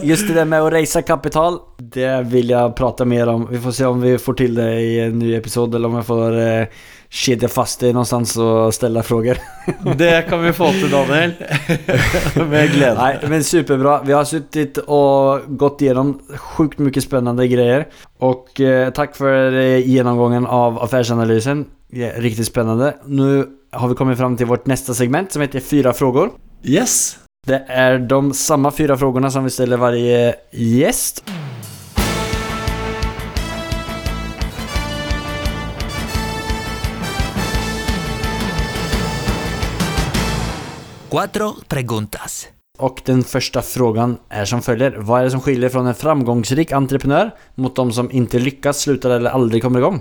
[0.08, 3.46] just det med å reise kapital, det vil jeg prate mer om.
[3.50, 6.08] Vi får se om vi får til det i en ny episode, eller om jeg
[6.08, 6.82] får eh,
[7.14, 9.38] kedja fast dig någonstans och ställa frågor.
[9.96, 11.32] Det kan vi få til, Daniel.
[12.50, 12.94] med glede.
[12.94, 14.02] Nej, men superbra.
[14.02, 17.86] Vi har suttit och gått igenom sjukt mycket spännande grejer.
[18.18, 21.64] Och eh, tack för eh, genomgången av affärsanalysen.
[21.90, 22.94] Ja, riktigt spännande.
[23.06, 26.30] Nu har vi kommit fram till vårt nästa segment som heter Fyra frågor.
[26.62, 27.18] Yes.
[27.46, 31.24] Det är de samma fyra frågorna som vi ställer varje gäst.
[41.14, 42.48] Cuatro preguntas.
[42.78, 44.90] Och den första frågan är som följer.
[44.98, 49.10] Vad är det som skiljer från en framgångsrik entreprenör mot de som inte lyckas, slutar
[49.10, 50.00] eller aldrig kommer igång?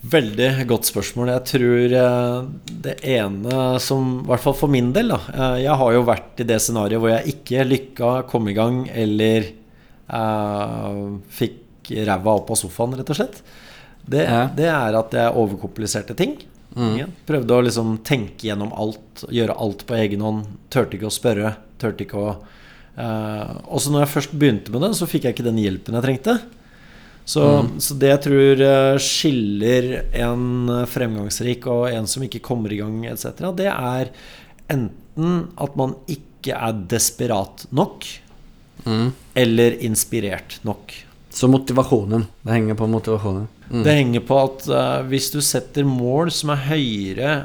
[0.00, 1.28] Veldig godt spørsmål.
[1.28, 5.20] Jeg tror eh, det ene som I hvert fall for min del, da.
[5.30, 8.88] eh, Jeg har jo vært i det scenarioet hvor jeg ikke lykka, kom i gang
[8.90, 11.02] eller eh,
[11.38, 13.44] fikk ræva opp av sofaen, rett og slett.
[14.02, 14.48] Det, Ja.
[14.58, 16.34] det er at jeg overkompliserte ting.
[16.72, 17.12] Igjen.
[17.28, 20.48] Prøvde å liksom tenke gjennom alt, gjøre alt på egen hånd.
[20.72, 21.54] Turte ikke å spørre.
[21.80, 25.48] Turte ikke å eh, Også når jeg først begynte med det, så fikk jeg ikke
[25.50, 26.38] den hjelpen jeg trengte.
[27.24, 27.44] Så,
[27.78, 29.92] så det jeg tror eh, skiller
[30.24, 34.10] en eh, fremgangsrik og en som ikke kommer i gang, etc., det er
[34.72, 38.08] enten at man ikke er desperat nok,
[39.38, 40.90] eller inspirert nok.
[41.30, 42.24] Så motivasjonen.
[42.42, 42.88] det henger på
[43.72, 43.84] motivationen.
[43.88, 47.36] Det henger på at uh, hvis du setter mål som er høyere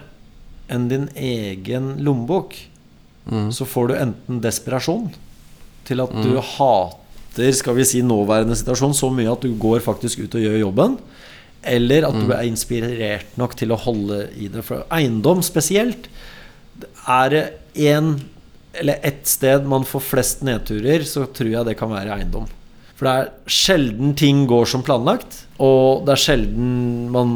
[0.67, 2.57] enn din egen lommebok,
[3.51, 5.09] så får du enten desperasjon
[5.87, 10.23] til at du hater skal vi si, nåværende situasjon så mye at du går faktisk
[10.23, 10.95] ut og gjør jobben,
[11.67, 14.63] eller at du er inspirert nok til å holde i det.
[14.65, 16.07] For eiendom spesielt
[17.07, 17.43] er det
[17.75, 18.15] én
[18.77, 22.47] eller ett sted man får flest nedturer, så tror jeg det kan være eiendom.
[22.97, 26.71] For det er sjelden ting går som planlagt, og det er sjelden,
[27.13, 27.29] man,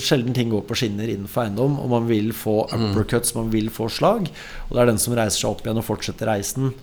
[0.00, 3.88] sjelden ting går på skinner innenfor eiendom, og man vil få uppercuts, man vil få
[3.88, 4.28] slag.
[4.68, 6.74] Og det er den som reiser seg opp igjen og fortsetter reisen,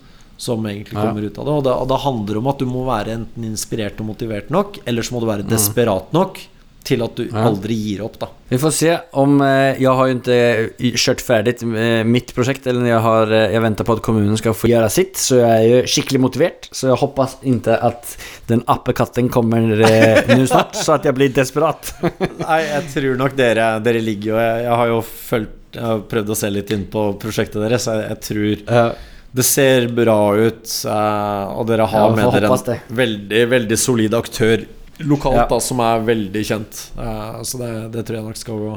[0.42, 1.06] som egentlig Ja.
[1.06, 1.54] kommer ut av det.
[1.54, 4.50] Og da, og da handler det om at du må være enten inspirert og motivert
[4.50, 6.42] nok, eller så må du være desperat nok
[6.88, 8.30] til at du aldri gir opp, da.
[8.48, 12.86] Vi får se om eh, Jag har ju inte kört färdigt eh, mitt projekt eller
[12.86, 15.50] jeg jag har eh, Jag väntar på att kommunen ska få göra sitt Så jag
[15.50, 20.76] är ju skickligt motiverad Så jag hoppas inte att den appekatten kommer eh, nu snart
[20.76, 21.94] Så att jag blir desperat
[22.48, 26.02] Nei, jeg tror nok dere, dere ligger jo jeg, jeg har jo fulgt Jeg har
[26.10, 28.96] prøvd å se litt inn på prosjektet deres, så jeg, jeg tror
[29.38, 30.72] det ser bra ut.
[30.88, 34.64] eh, og dere har Ja, med dere en veldig, veldig solid aktør
[35.00, 35.46] lokalt Ja.
[35.50, 36.92] da, som er veldig kjent.
[36.98, 38.74] Eh, så det, det tror jeg nok skal gå.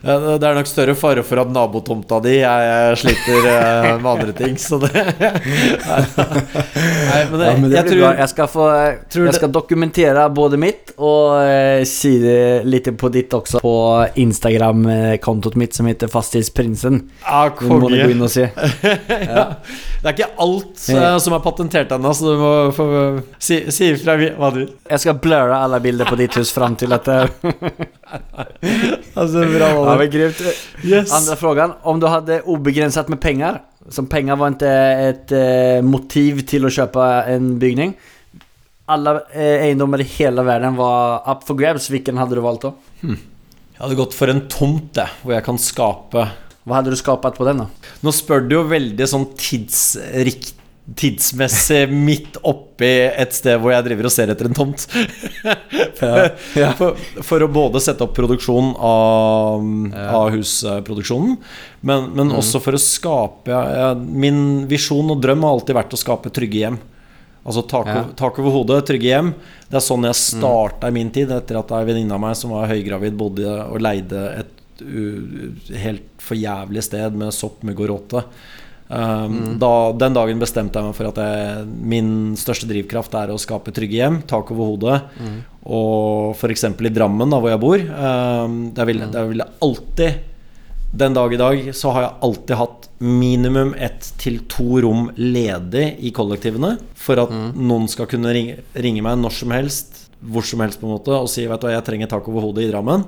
[0.00, 4.08] Eh, det er nok større fare for at nabotomta di jeg, jeg sliter eh, med
[4.08, 4.90] andre ting, så det
[7.10, 8.12] Nei, men det, Ja, men det jeg blir tror bra.
[8.22, 8.68] Jag ska få
[9.12, 15.56] tror skal ska både mitt og eh, se det litt på ditt også, På Instagram-kontoet
[15.60, 19.46] mitt som heter Fastighetsprinsen Ja, Det må och ja.
[20.02, 22.86] Det er ikke alt eh, som er patentert ennå, så du må få
[23.38, 24.70] si, si ifra hva du vil.
[24.88, 27.28] Jeg skal blurra alle bilder på ditt hus fram til at det
[29.20, 30.40] Altså, bra, Ja, men grymt.
[30.84, 31.12] Yes.
[31.12, 31.72] Andra frågan.
[31.82, 36.72] Om du hade obegränsat med pengar, som pengar var inte ett eh, motiv till att
[36.72, 37.94] köpa en byggning.
[38.86, 41.90] Alla eh, egendomar i hela världen var up for grabs.
[41.90, 42.74] Vilken hade du valt då?
[43.80, 46.26] Jeg hadde gått for en tomt, jeg, hvor jeg kan skape
[46.68, 47.66] Vad hade du skapat på den då?
[48.04, 50.59] Nå spør du jo veldig sånn tidsrikt
[50.96, 54.86] Tidsmessig midt oppi et sted hvor jeg driver og ser etter en tomt.
[56.00, 59.64] For, for å både sette opp produksjon av,
[60.00, 61.36] av husproduksjonen,
[61.86, 63.60] men, men også for å skape
[64.00, 66.78] Min visjon og drøm har alltid vært å skape trygge hjem.
[67.44, 68.04] Altså tak, Ja.
[68.16, 69.30] tak over hodet, trygge hjem.
[69.70, 72.52] Det er sånn jeg starta i min tid, etter at ei venninne av meg som
[72.52, 77.90] var høygravid, bodde og leide et u, helt for jævlig sted med sopp, mugg og
[77.94, 78.24] råte.
[78.90, 82.08] Um, da, den dagen bestemte jeg meg for at jeg, min
[82.38, 84.96] største drivkraft er å skape trygge hjem, tak over hodet.
[85.70, 86.66] Og f.eks.
[86.72, 90.26] i Drammen, da hvor jeg bor, um, der vil, jeg vil alltid
[90.90, 95.86] den dag i dag så har jeg alltid hatt minimum ett til to rom ledig
[96.02, 96.74] i kollektivene.
[96.98, 100.88] For at noen skal kunne ringe, ringe meg når som helst, hvor som helst, på
[100.88, 103.06] en måte og si vet du hva, jeg trenger tak over hodet i Drammen.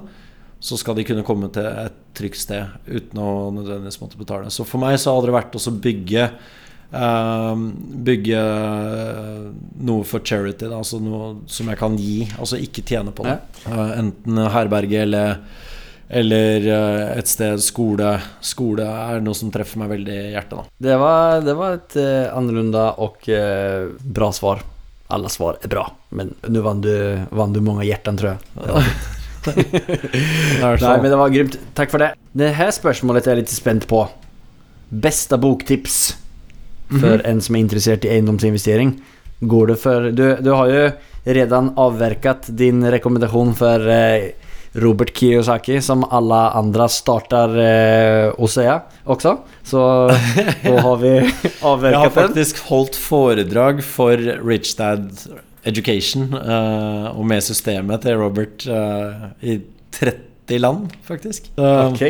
[0.63, 4.53] Så skal de kunne komme til et trygt sted uten å nødvendigvis måtte betale.
[4.55, 7.65] Så for meg så hadde det vært å bygge eh,
[8.07, 8.45] Bygge
[9.89, 12.17] noe for charity, da, altså noe som jeg kan gi.
[12.39, 13.39] Altså ikke tjene på det.
[13.67, 15.37] Eh, enten herberge eller
[16.13, 18.11] eller eh, et sted skole.
[18.45, 20.59] Skole er noe som treffer meg veldig i hjertet.
[20.59, 24.61] da Det var, det var et eh, annorlunda og eh, bra svar.
[25.13, 25.87] Alle svar er bra,
[26.17, 26.93] men nå vann du,
[27.33, 28.85] vann du mange hjerter, tror jag.
[29.53, 32.13] Nej men det var grymt, Takk for det.
[32.33, 34.05] Det her spørsmålet er jeg litt spent på.
[34.89, 36.17] Beste boktips
[37.01, 38.95] för en som er interessert i eiendomsinvestering.
[39.41, 40.85] Går det for du, du har jo
[41.25, 44.33] redan avverkat din rekommendasjon for eh,
[44.73, 48.65] Robert Kiyosaki, som alle andre starter eh, å si
[49.05, 49.37] også.
[49.69, 49.83] Så
[50.65, 51.93] da har vi avverket den.
[51.93, 55.11] Jeg har faktisk holdt foredrag for Rich Dad
[55.69, 59.59] Education eh, og med systemet til Robert eh, i
[59.99, 61.51] 30 land, faktisk.
[61.57, 62.05] Så- Ok.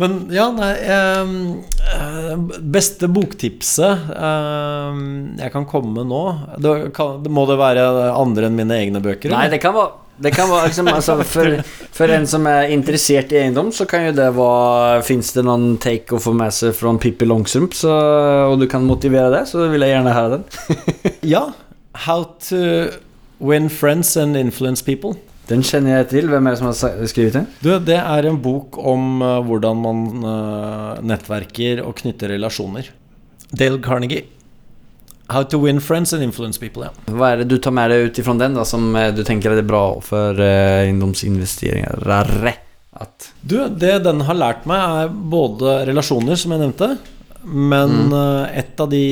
[0.00, 2.36] Men ja, nei eh,
[2.72, 5.00] Beste boktipset eh,
[5.42, 6.20] jeg kan komme med nå
[6.56, 7.82] det, kan, det Må det være
[8.16, 9.28] andre enn mine egne bøker?
[9.34, 11.54] Nei, det kan være det kan være liksom, altså, for,
[11.96, 15.78] for en som er interessert i eiendom, så kan jo det være Fins det noen
[15.80, 17.94] take å få med seg fra Pippi Longstrump, så,
[18.50, 21.14] og du kan motivere det, så vil jeg gjerne høre den.
[21.32, 21.46] Ja.
[21.94, 22.90] How to
[23.40, 25.18] win friends and influence people.
[25.50, 26.28] Den kjenner jeg til.
[26.30, 27.46] Hvem er det som har skrevet den?
[27.64, 32.92] Du, det er en bok om uh, hvordan man uh, nettverker og knytter relasjoner.
[33.50, 34.28] Dale Carnegie.
[35.30, 37.14] How to win friends and influence people, ja.
[37.14, 39.56] Hva er det du tar med deg ut ifrån den, da, som uh, du tenker
[39.56, 41.98] er bra for eiendomsinvesteringer?
[43.42, 46.94] Du, det den har lært meg, er både relasjoner, som jeg nevnte.
[47.42, 48.52] Men mm.
[48.52, 49.04] et av de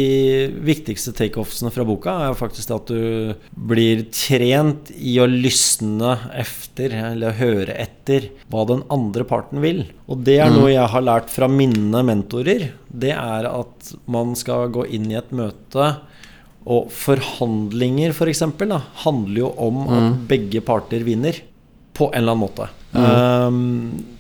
[0.65, 3.33] viktigste takeoffsene fra boka er jo faktisk at du
[3.71, 9.87] blir trent i å lysne efter, eller høre etter, hva den andre parten vil.
[10.13, 12.69] Og det er noe jeg har lært fra mine mentorer.
[12.89, 15.95] Det er at man skal gå inn i et møte
[16.69, 21.41] og forhandlinger, f.eks., for da, handler jo om at begge parter vinner.
[21.97, 22.69] På en eller annen måte.
[22.93, 24.19] Um,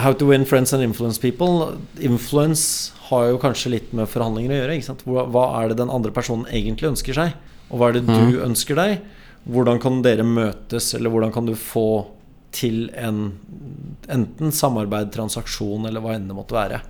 [0.00, 1.76] How to win friends and influence people.
[2.00, 5.24] Influence har jo kanskje litt med forhandlinger å gjøre.
[5.34, 7.34] Hva, er det den andre personen egentlig ønsker seg?
[7.70, 9.02] Og hva er det du ønsker deg?
[9.50, 12.04] Hvordan kan dere møtes, eller hvordan kan du få
[12.54, 13.30] til en
[14.10, 16.80] enten samarbeid, transaksjon, eller hva enn det måtte være.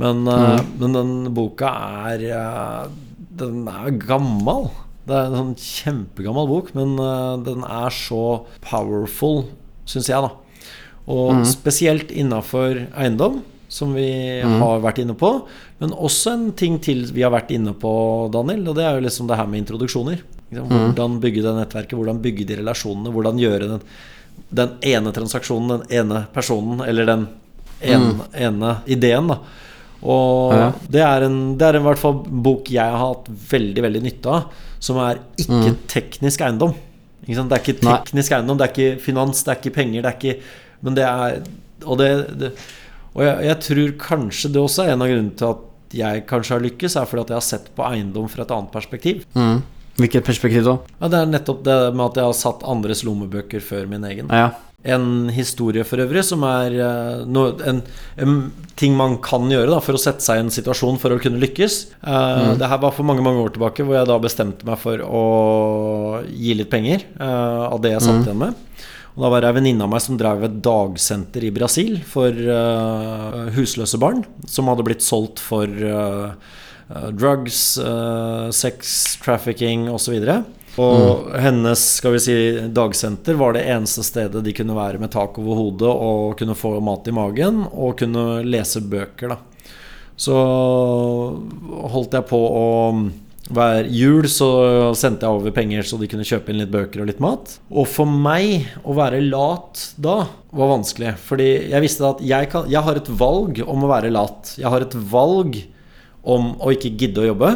[0.00, 1.70] Men, eh, men den boka
[2.10, 2.90] er eh,
[3.40, 4.68] Den er gammel.
[5.08, 9.46] Det er en sånn kjempegammel bok, men eh, den er så powerful,
[9.88, 10.34] syns jeg, da.
[11.10, 13.40] Og spesielt innafor eiendom,
[13.70, 14.08] som vi
[14.42, 15.28] har vært inne på.
[15.80, 17.92] Men også en ting til vi har vært inne på,
[18.34, 20.22] Daniel, og det er jo liksom det her med introduksjoner.
[20.50, 23.84] Hvordan bygge det nettverket, hvordan bygge de relasjonene, hvordan gjøre den,
[24.50, 27.28] den ene transaksjonen, den ene personen, eller den
[27.86, 29.38] ene, ene ideen, da.
[30.02, 30.72] Og Ja.
[30.90, 34.02] det er en Det er en, i hvert fall bok jeg har hatt veldig, veldig
[34.02, 36.74] nytte av, som er ikke teknisk eiendom.
[37.26, 37.50] Ikke sant?
[37.52, 37.96] Det er ikke Nei.
[38.00, 40.40] teknisk eiendom, det er ikke finans, det er ikke penger, det er ikke
[40.82, 41.42] Men det er
[41.86, 42.52] Og, det, det,
[43.14, 45.66] og jeg, jeg tror kanskje det også er en av grunnene til at
[46.00, 48.70] jeg kanskje har lykkes, er fordi at jeg har sett på eiendom fra et annet
[48.74, 49.24] perspektiv.
[50.00, 50.76] Hvilket perspektiv da?
[51.00, 54.30] Ja, Det er nettopp det med at jeg har satt andres lommebøker før min egen.
[54.30, 54.52] Ja.
[54.80, 57.82] En historie for øvrig som er eh, noe, en,
[58.16, 58.38] en
[58.80, 61.42] ting man kan gjøre da, for å sette seg i en situasjon for å kunne
[61.42, 61.76] lykkes.
[62.00, 65.02] Eh, Det her var for mange mange år tilbake, hvor jeg da bestemte meg for
[65.04, 65.24] å
[66.30, 68.56] gi litt penger uh, av det jeg satt igjen med.
[69.16, 72.30] Og da var det ei venninne av meg som drev et dagsenter i Brasil for
[72.30, 76.56] uh, husløse barn, som hadde blitt solgt for eh,
[77.18, 80.16] drugs, uh, sex, trafficking osv.
[80.80, 82.36] Og hennes skal vi si,
[82.70, 86.76] dagsenter var det eneste stedet de kunne være med tak over hodet og kunne få
[86.84, 89.34] mat i magen og kunne lese bøker.
[89.34, 89.40] da
[90.14, 90.36] Så
[91.90, 92.70] holdt jeg på å
[93.50, 94.50] hver jul så
[94.98, 97.56] sendte jeg over penger så de kunne kjøpe inn litt bøker og litt mat.
[97.70, 100.22] Og for meg å være lat da
[100.54, 101.16] var vanskelig.
[101.26, 104.54] Fordi jeg visste at jeg, kan, jeg har et valg om å være lat.
[104.60, 105.58] Jeg har et valg
[106.22, 107.54] om å ikke gidde å jobbe.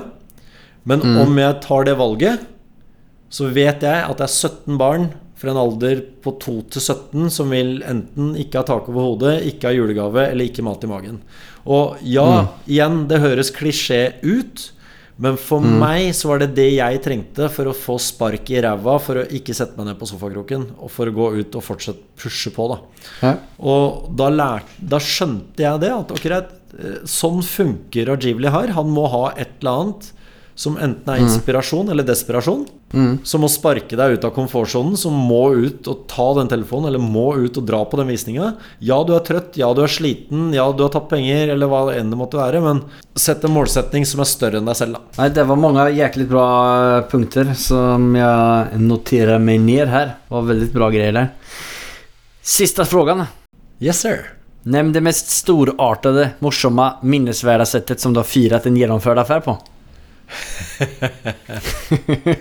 [0.85, 2.43] Men om jeg tar det valget,
[3.33, 5.09] så vet jeg at det er 17 barn
[5.41, 9.35] fra en alder på 2 til 17 som vil enten ikke ha tak over hodet,
[9.49, 11.19] ikke ha julegave eller ikke mat i magen.
[11.65, 12.29] Og ja,
[12.71, 14.71] igjen, det høres klisjé ut,
[15.17, 18.97] men for meg så var det det jeg trengte for å få spark i ræva,
[19.03, 22.03] for å ikke sette meg ned på sofakroken, og for å gå ut og fortsette
[22.19, 22.81] pushe på, da.
[23.21, 23.33] Hæ?
[23.63, 28.75] Og da, lærte, da skjønte jeg det, at akkurat eh, sånn funker Rajivli her.
[28.75, 30.11] Han må ha et eller annet
[30.59, 32.67] som enten er inspirasjon eller desperasjon.
[33.27, 37.03] Som må sparke deg ut av komfortsonen, som må ut og ta den telefonen, eller
[37.03, 38.53] må ut og dra på den visninga.
[38.79, 41.83] Ja, du er trøtt, ja, du er sliten, ja, du har tatt penger, eller hva
[41.95, 42.85] enn det måtte være, men
[43.19, 45.19] sett en målsetning som er større enn deg selv, da.
[45.23, 46.47] Nei, det var mange jæklig bra
[46.99, 50.17] eh, punkter som jeg noterer meg ned her.
[50.25, 51.31] Det var veldig bra greier der.
[52.45, 53.27] Siste spørsmål.
[53.83, 54.27] Yes, sir.
[54.65, 59.57] Nevn det mest storartede, morsomme, minnesverdige settet som du har feiret en gjennomført affære på.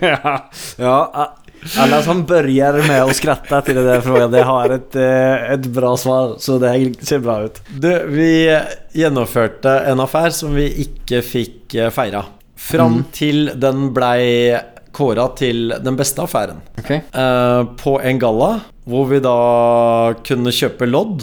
[0.00, 1.34] ja, ja,
[1.78, 5.66] alla som börjar med att skratta till den där frågan, det har ett, eh, ett
[5.66, 6.34] bra svar.
[6.38, 7.62] Så det ser bra ut.
[7.68, 8.60] Du, vi
[8.92, 12.24] gjennomførte en affære som vi ikke fikk eh, feira.
[12.56, 14.54] Fram til den blei
[14.94, 16.62] kåra til den beste affæren.
[16.78, 17.00] Okay.
[17.12, 18.60] eh, på en galla.
[18.84, 21.22] hvor vi da kunne kjøpe lodd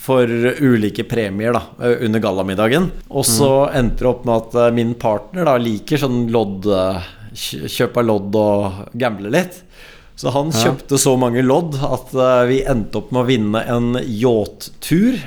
[0.00, 0.24] for
[0.64, 1.62] ulike premier da,
[2.00, 2.88] under gallamiddagen.
[3.12, 7.16] Og så endte det opp med at eh, min partner da liker sånn lodd eh,
[7.30, 9.60] Kjøp av lodd og gamble litt.
[10.18, 13.92] Så han kjøpte så mange lodd at eh, vi endte opp med å vinne en
[14.02, 15.20] yachttur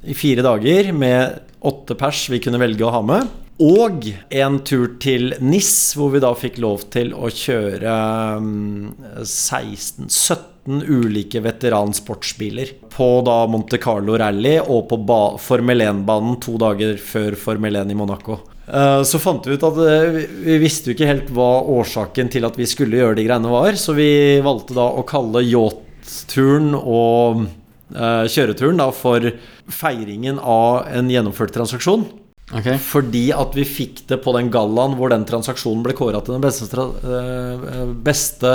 [0.00, 3.28] i fire dager med åtte pers vi kunne velge å ha med.
[3.60, 7.96] Og en tur til NIS, hvor vi da fikk lov til å kjøre
[8.40, 12.72] mm, 16-17 ulike veteransportsbiler.
[12.94, 14.98] På da Monte Carlo Rally og på
[15.44, 18.38] Formel 1-banen to dager før Formel 1 i Monaco.
[18.70, 22.30] Eh, Så fant vi ut at eh, vi- vi visste jo ikke helt hva årsaken
[22.32, 26.72] til at vi skulle gjøre de greiene var, så vi valgte da å kalle yacht-turen
[26.78, 27.44] og
[27.92, 29.20] eh, kjøreturen da for
[29.68, 32.06] feiringen av en gjennomført transaksjon.
[32.50, 32.68] Ok.
[32.82, 36.44] Fordi at vi fikk det på den gallaen hvor den transaksjonen ble kåra til den
[36.44, 38.54] beste, tra eh, beste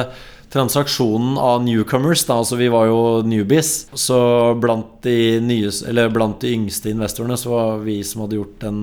[0.56, 2.26] transaksjonen av newcomers.
[2.28, 2.40] Da.
[2.42, 3.88] Altså vi var jo newbies.
[3.94, 4.18] Så
[4.62, 8.80] blant de, nye, eller blant de yngste investorene så var vi som hadde gjort den,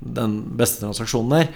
[0.00, 1.52] den beste transaksjonen der.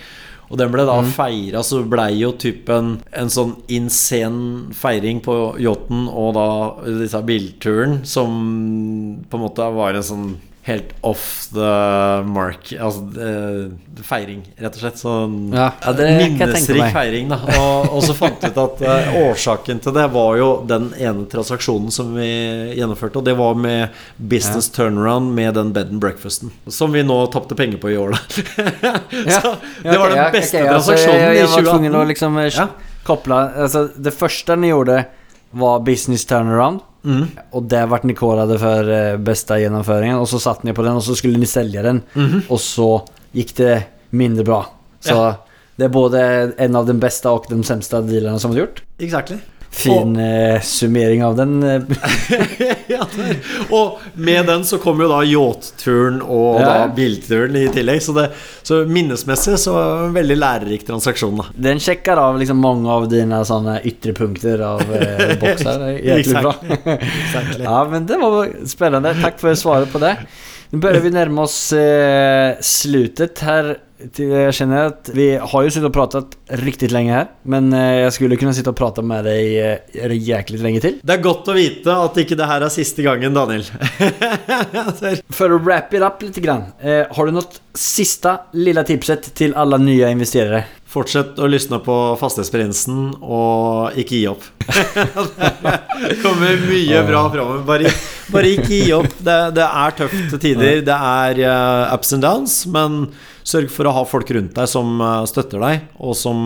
[0.51, 1.11] Og den ble da mm.
[1.15, 6.47] feira, så blei jo typen en sånn insane feiring på yachten og da
[6.89, 8.33] disse bilturen, som
[9.31, 10.33] på en måte var en sånn
[10.71, 11.71] helt off the
[12.31, 15.01] mark Altså uh, feiring, rett og slett.
[15.01, 17.39] Sånn Ja, ja, jeg minnesrik feiring, da.
[17.59, 21.27] Og, og så fant vi ut at uh, årsaken til det var jo den ene
[21.31, 22.29] transaksjonen som vi
[22.79, 26.55] gjennomførte, og det var med business turnaround med den bed and breakfasten.
[26.71, 28.21] Som vi nå tapte penger på i år, da.
[29.41, 32.13] så det var den beste transaksjonen jeg, i jeg var å 2018.
[32.15, 32.69] liksom eh, Ja.
[33.07, 35.05] koppla altså, Det første den gjorde
[35.51, 36.85] var business turnaround.
[37.05, 37.27] Mm.
[37.53, 38.15] Og det ble ni
[38.47, 41.47] det for beste bästa genomföringen och så satt ni på den och så skulle ni
[41.47, 42.43] sälja den Mhm.
[42.49, 43.03] och så
[43.33, 44.67] gick det mindre bra.
[45.01, 45.35] Så Ja.
[45.77, 48.83] det är både en av den bästa och de sämsta dealarna som har gjort.
[48.99, 49.37] Exactly.
[49.71, 51.63] Fin eh, summering av den.
[51.63, 51.81] eh.
[52.91, 53.05] ja.
[53.71, 56.67] Og med den så kom jo da yachtturen og Ja.
[56.67, 58.03] da bilturen i tillegg.
[58.03, 58.27] Så, det,
[58.67, 59.77] så minnesmessig så
[60.09, 61.47] en veldig lærerik transaksjon, da.
[61.71, 65.87] Den sjekker av liksom mange av dine sånne ytre punkter av eh, boks her.
[66.43, 66.55] bra.
[67.63, 69.15] Ja, men det var spennende.
[69.23, 70.17] Takk for svaret på det.
[70.71, 73.77] Nå bør vi nærme oss eh, slutet här.
[74.17, 78.39] Till- kjenner at vi har jo sittet og pratet riktig lenge her, Men jeg skulle
[78.41, 80.99] kunne sitte og prate med deg jæklig lenge til.
[81.05, 83.65] Det er godt å vite at ikke det her er siste gangen, Daniel.
[85.37, 86.71] For å wrap it up litt, grann.
[86.81, 90.65] Eh, har du noe siste lille tipset til alle nye investerere?
[90.91, 94.47] Fortsett å lysne på Fastighetsprinsen, og ikke gi opp.
[96.03, 97.63] det kommer mye bra framover.
[97.69, 97.93] Bare,
[98.35, 99.13] bare ikke gi opp.
[99.23, 100.81] Det, det er til tider.
[100.87, 103.05] Det er eh, ups and downs, men
[103.51, 106.41] sørg for å ha folk rundt deg som eh, støtter deg, og som,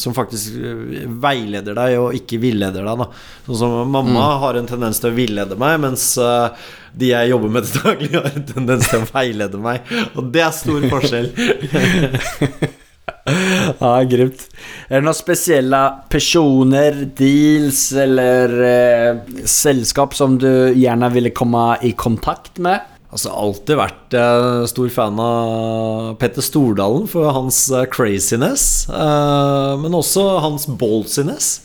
[0.00, 3.02] som faktisk eh, veileder deg, og ikke villeder deg.
[3.02, 3.08] Da.
[3.48, 7.56] Sånn som mamma har en tendens til å villede meg, mens eh, de jeg jobber
[7.56, 9.90] med til daglig, har en tendens til å veilede meg.
[10.12, 11.32] Og det er stor forskjell.
[13.22, 14.48] Ja, grymt.
[14.90, 15.78] Er det noen spesielle
[16.10, 22.91] personer, deals eller eh, selskap som du gjerne ville komme i kontakt med?
[23.12, 29.96] Altså alltid vært eh, stor fan av Petter Stordalen for hans eh, craziness, eh, men
[29.98, 31.58] også hans ballsiness.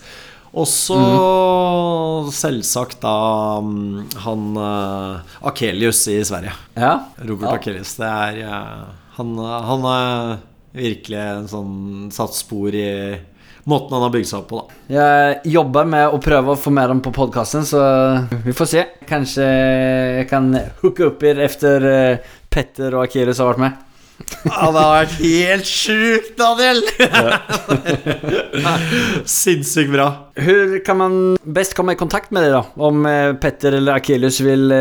[0.57, 2.31] Også mm.
[2.35, 3.15] selvsagt da
[3.63, 6.51] mm, han eh, Akelius i Sverige.
[6.75, 6.97] Ja.
[7.21, 7.55] Robert Ja.
[7.61, 7.95] Akelius.
[7.99, 8.85] Det er eh,
[9.17, 10.35] Han, han er
[10.77, 11.77] virkelig en sånn
[12.13, 12.91] satt spor i
[13.67, 14.77] måten han har bygd seg opp på, da.
[14.97, 17.81] Jeg jobber med å prøve å få med dem på podcasten så
[18.45, 18.85] vi får se.
[19.09, 20.49] Kanskje jeg kan
[20.81, 23.83] hooke opp her efter eh, Petter og Akiris har vært med.
[24.47, 26.79] Ja, det har vært helt sjukt, Daniel!
[29.37, 30.07] Sinnssykt bra.
[30.39, 32.63] Hvordan kan man best komme i kontakt med deg, da?
[32.89, 34.71] Om eh, Petter eller Akilius vil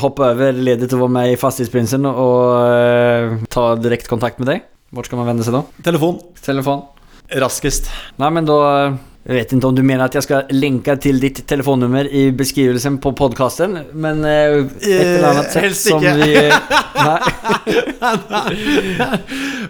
[0.00, 4.50] hoppe over ledet til å være med i Fastighetsprinsen och eh, ta direkte kontakt med
[4.50, 4.66] deg?
[4.94, 5.64] Hvor skal man vende seg da?
[5.86, 6.20] Telefon.
[6.42, 6.84] Telefon?
[7.34, 7.90] Raskest.
[8.22, 8.58] Nei, men da
[9.26, 13.00] jeg vet ikke om du mener at Jeg skal linke til ditt telefonnummer i beskrivelsen
[13.02, 13.74] på podcasten.
[13.98, 16.14] Men et ett eller annet sett helst som inte.
[16.22, 16.32] vi...
[17.06, 17.20] Nej.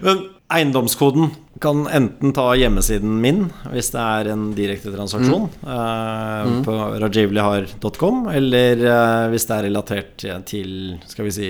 [0.05, 0.21] Men
[0.53, 8.27] eiendomskoden kan enten ta hjemmesiden min, hvis det er en direkte transaksjon, eh, på rajivlihar.com,
[8.29, 10.69] eller uh, hvis det er relatert til,
[11.09, 11.49] skal vi si,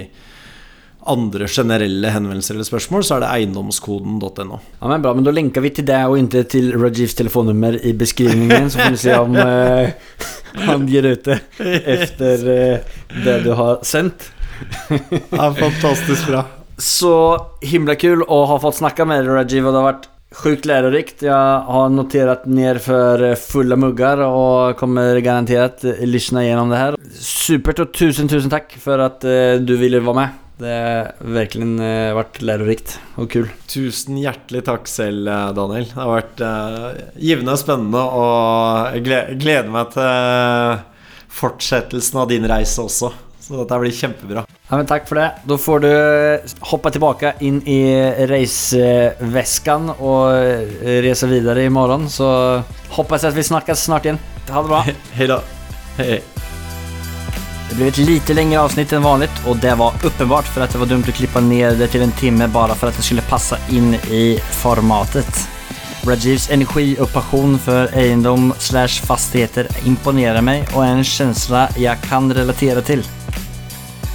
[1.12, 4.60] andre generelle henvendelser eller spørsmål, så er det eiendomskoden.no.
[4.82, 7.94] Ja men bra, men da lenker vi til deg og inntil til Rajivs telefonnummer i
[7.98, 9.94] beskrivningen så får vi se om eh,
[10.68, 11.40] han gir ut det
[11.98, 14.32] efter eh, det du har sendt
[15.30, 16.44] Ja, fantastisk bra.
[16.82, 17.14] Så
[17.62, 20.08] himla kul å ha fått snakke med deg, Rajiv og det har vært
[20.38, 21.22] Sjukt lærerikt.
[21.24, 26.98] Jeg har notert ned for fulle mugger og kommer garanterat eh, lyssna gjennom det her.
[27.16, 30.44] Supert og tusen, tusen takk for at eh, du ville være med.
[30.58, 31.68] Det har virkelig
[32.18, 33.46] vært lærerikt og kul.
[33.70, 35.86] Tusen hjertelig takk selv, eh, Daniel.
[35.86, 40.82] Det har vært uh, givende og spennende, og jeg gleder meg til
[41.38, 43.12] fortsettelsen av din reise også.
[43.48, 44.44] Så dette blir kjempebra.
[44.68, 45.28] Ja, men tack för det.
[45.46, 45.92] Da får du
[46.72, 47.80] hoppe tilbake inn i
[48.28, 52.10] reisevesken og reise videre i morgen.
[52.12, 52.28] Så
[52.98, 54.20] hoppas at vi snakkes snart igjen.
[54.50, 54.82] Ha det bra.
[55.16, 55.40] Hei da.
[56.02, 56.20] Hei.
[57.70, 60.78] Det blev ett lite längre avsnitt än vanligt och det var uppenbart för att det
[60.78, 63.58] var dumt att klippa ner det till en timme bara för att det skulle passa
[63.70, 65.50] in i formatet.
[66.04, 72.02] Rajivs energi och passion för egendom slash fastigheter imponerar mig och är en känsla jag
[72.02, 73.04] kan relatera till.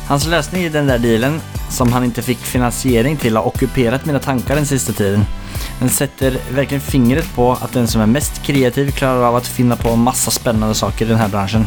[0.08, 4.18] Hans lösning i den där dealen, som han inte fick finansiering till, har ockuperat mina
[4.18, 5.24] tankar den sista tiden.
[5.78, 9.76] Den sätter verkligen fingret på att den som är mest kreativ klarar av att finna
[9.76, 11.66] på massa spännande saker i den här branschen.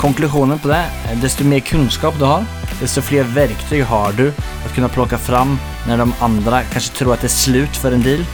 [0.00, 2.46] Konklusionen på det er desto mer kunskap du har,
[2.80, 5.58] desto fler verktøy har du å kunne plukke fram
[5.88, 8.24] når de andre kanskje tror at det er slut for en deal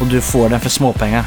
[0.00, 1.26] og du får den for småpengar.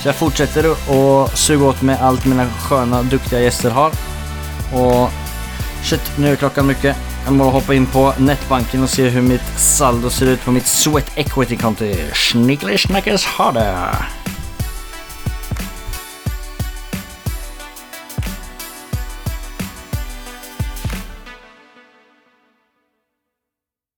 [0.00, 1.00] Så jeg fortsetter å
[1.36, 3.96] suge åt mig alt mine skjønne, dyktige gjester har.
[4.72, 5.12] Og
[5.84, 6.94] shit, nå er klockan mye.
[7.20, 10.68] Jeg må hoppe inn på nettbanken og se hvordan mitt saldo ser ut på mitt
[10.70, 11.90] Sweat Equity-konto.
[12.16, 13.68] Snickly snackers ha det!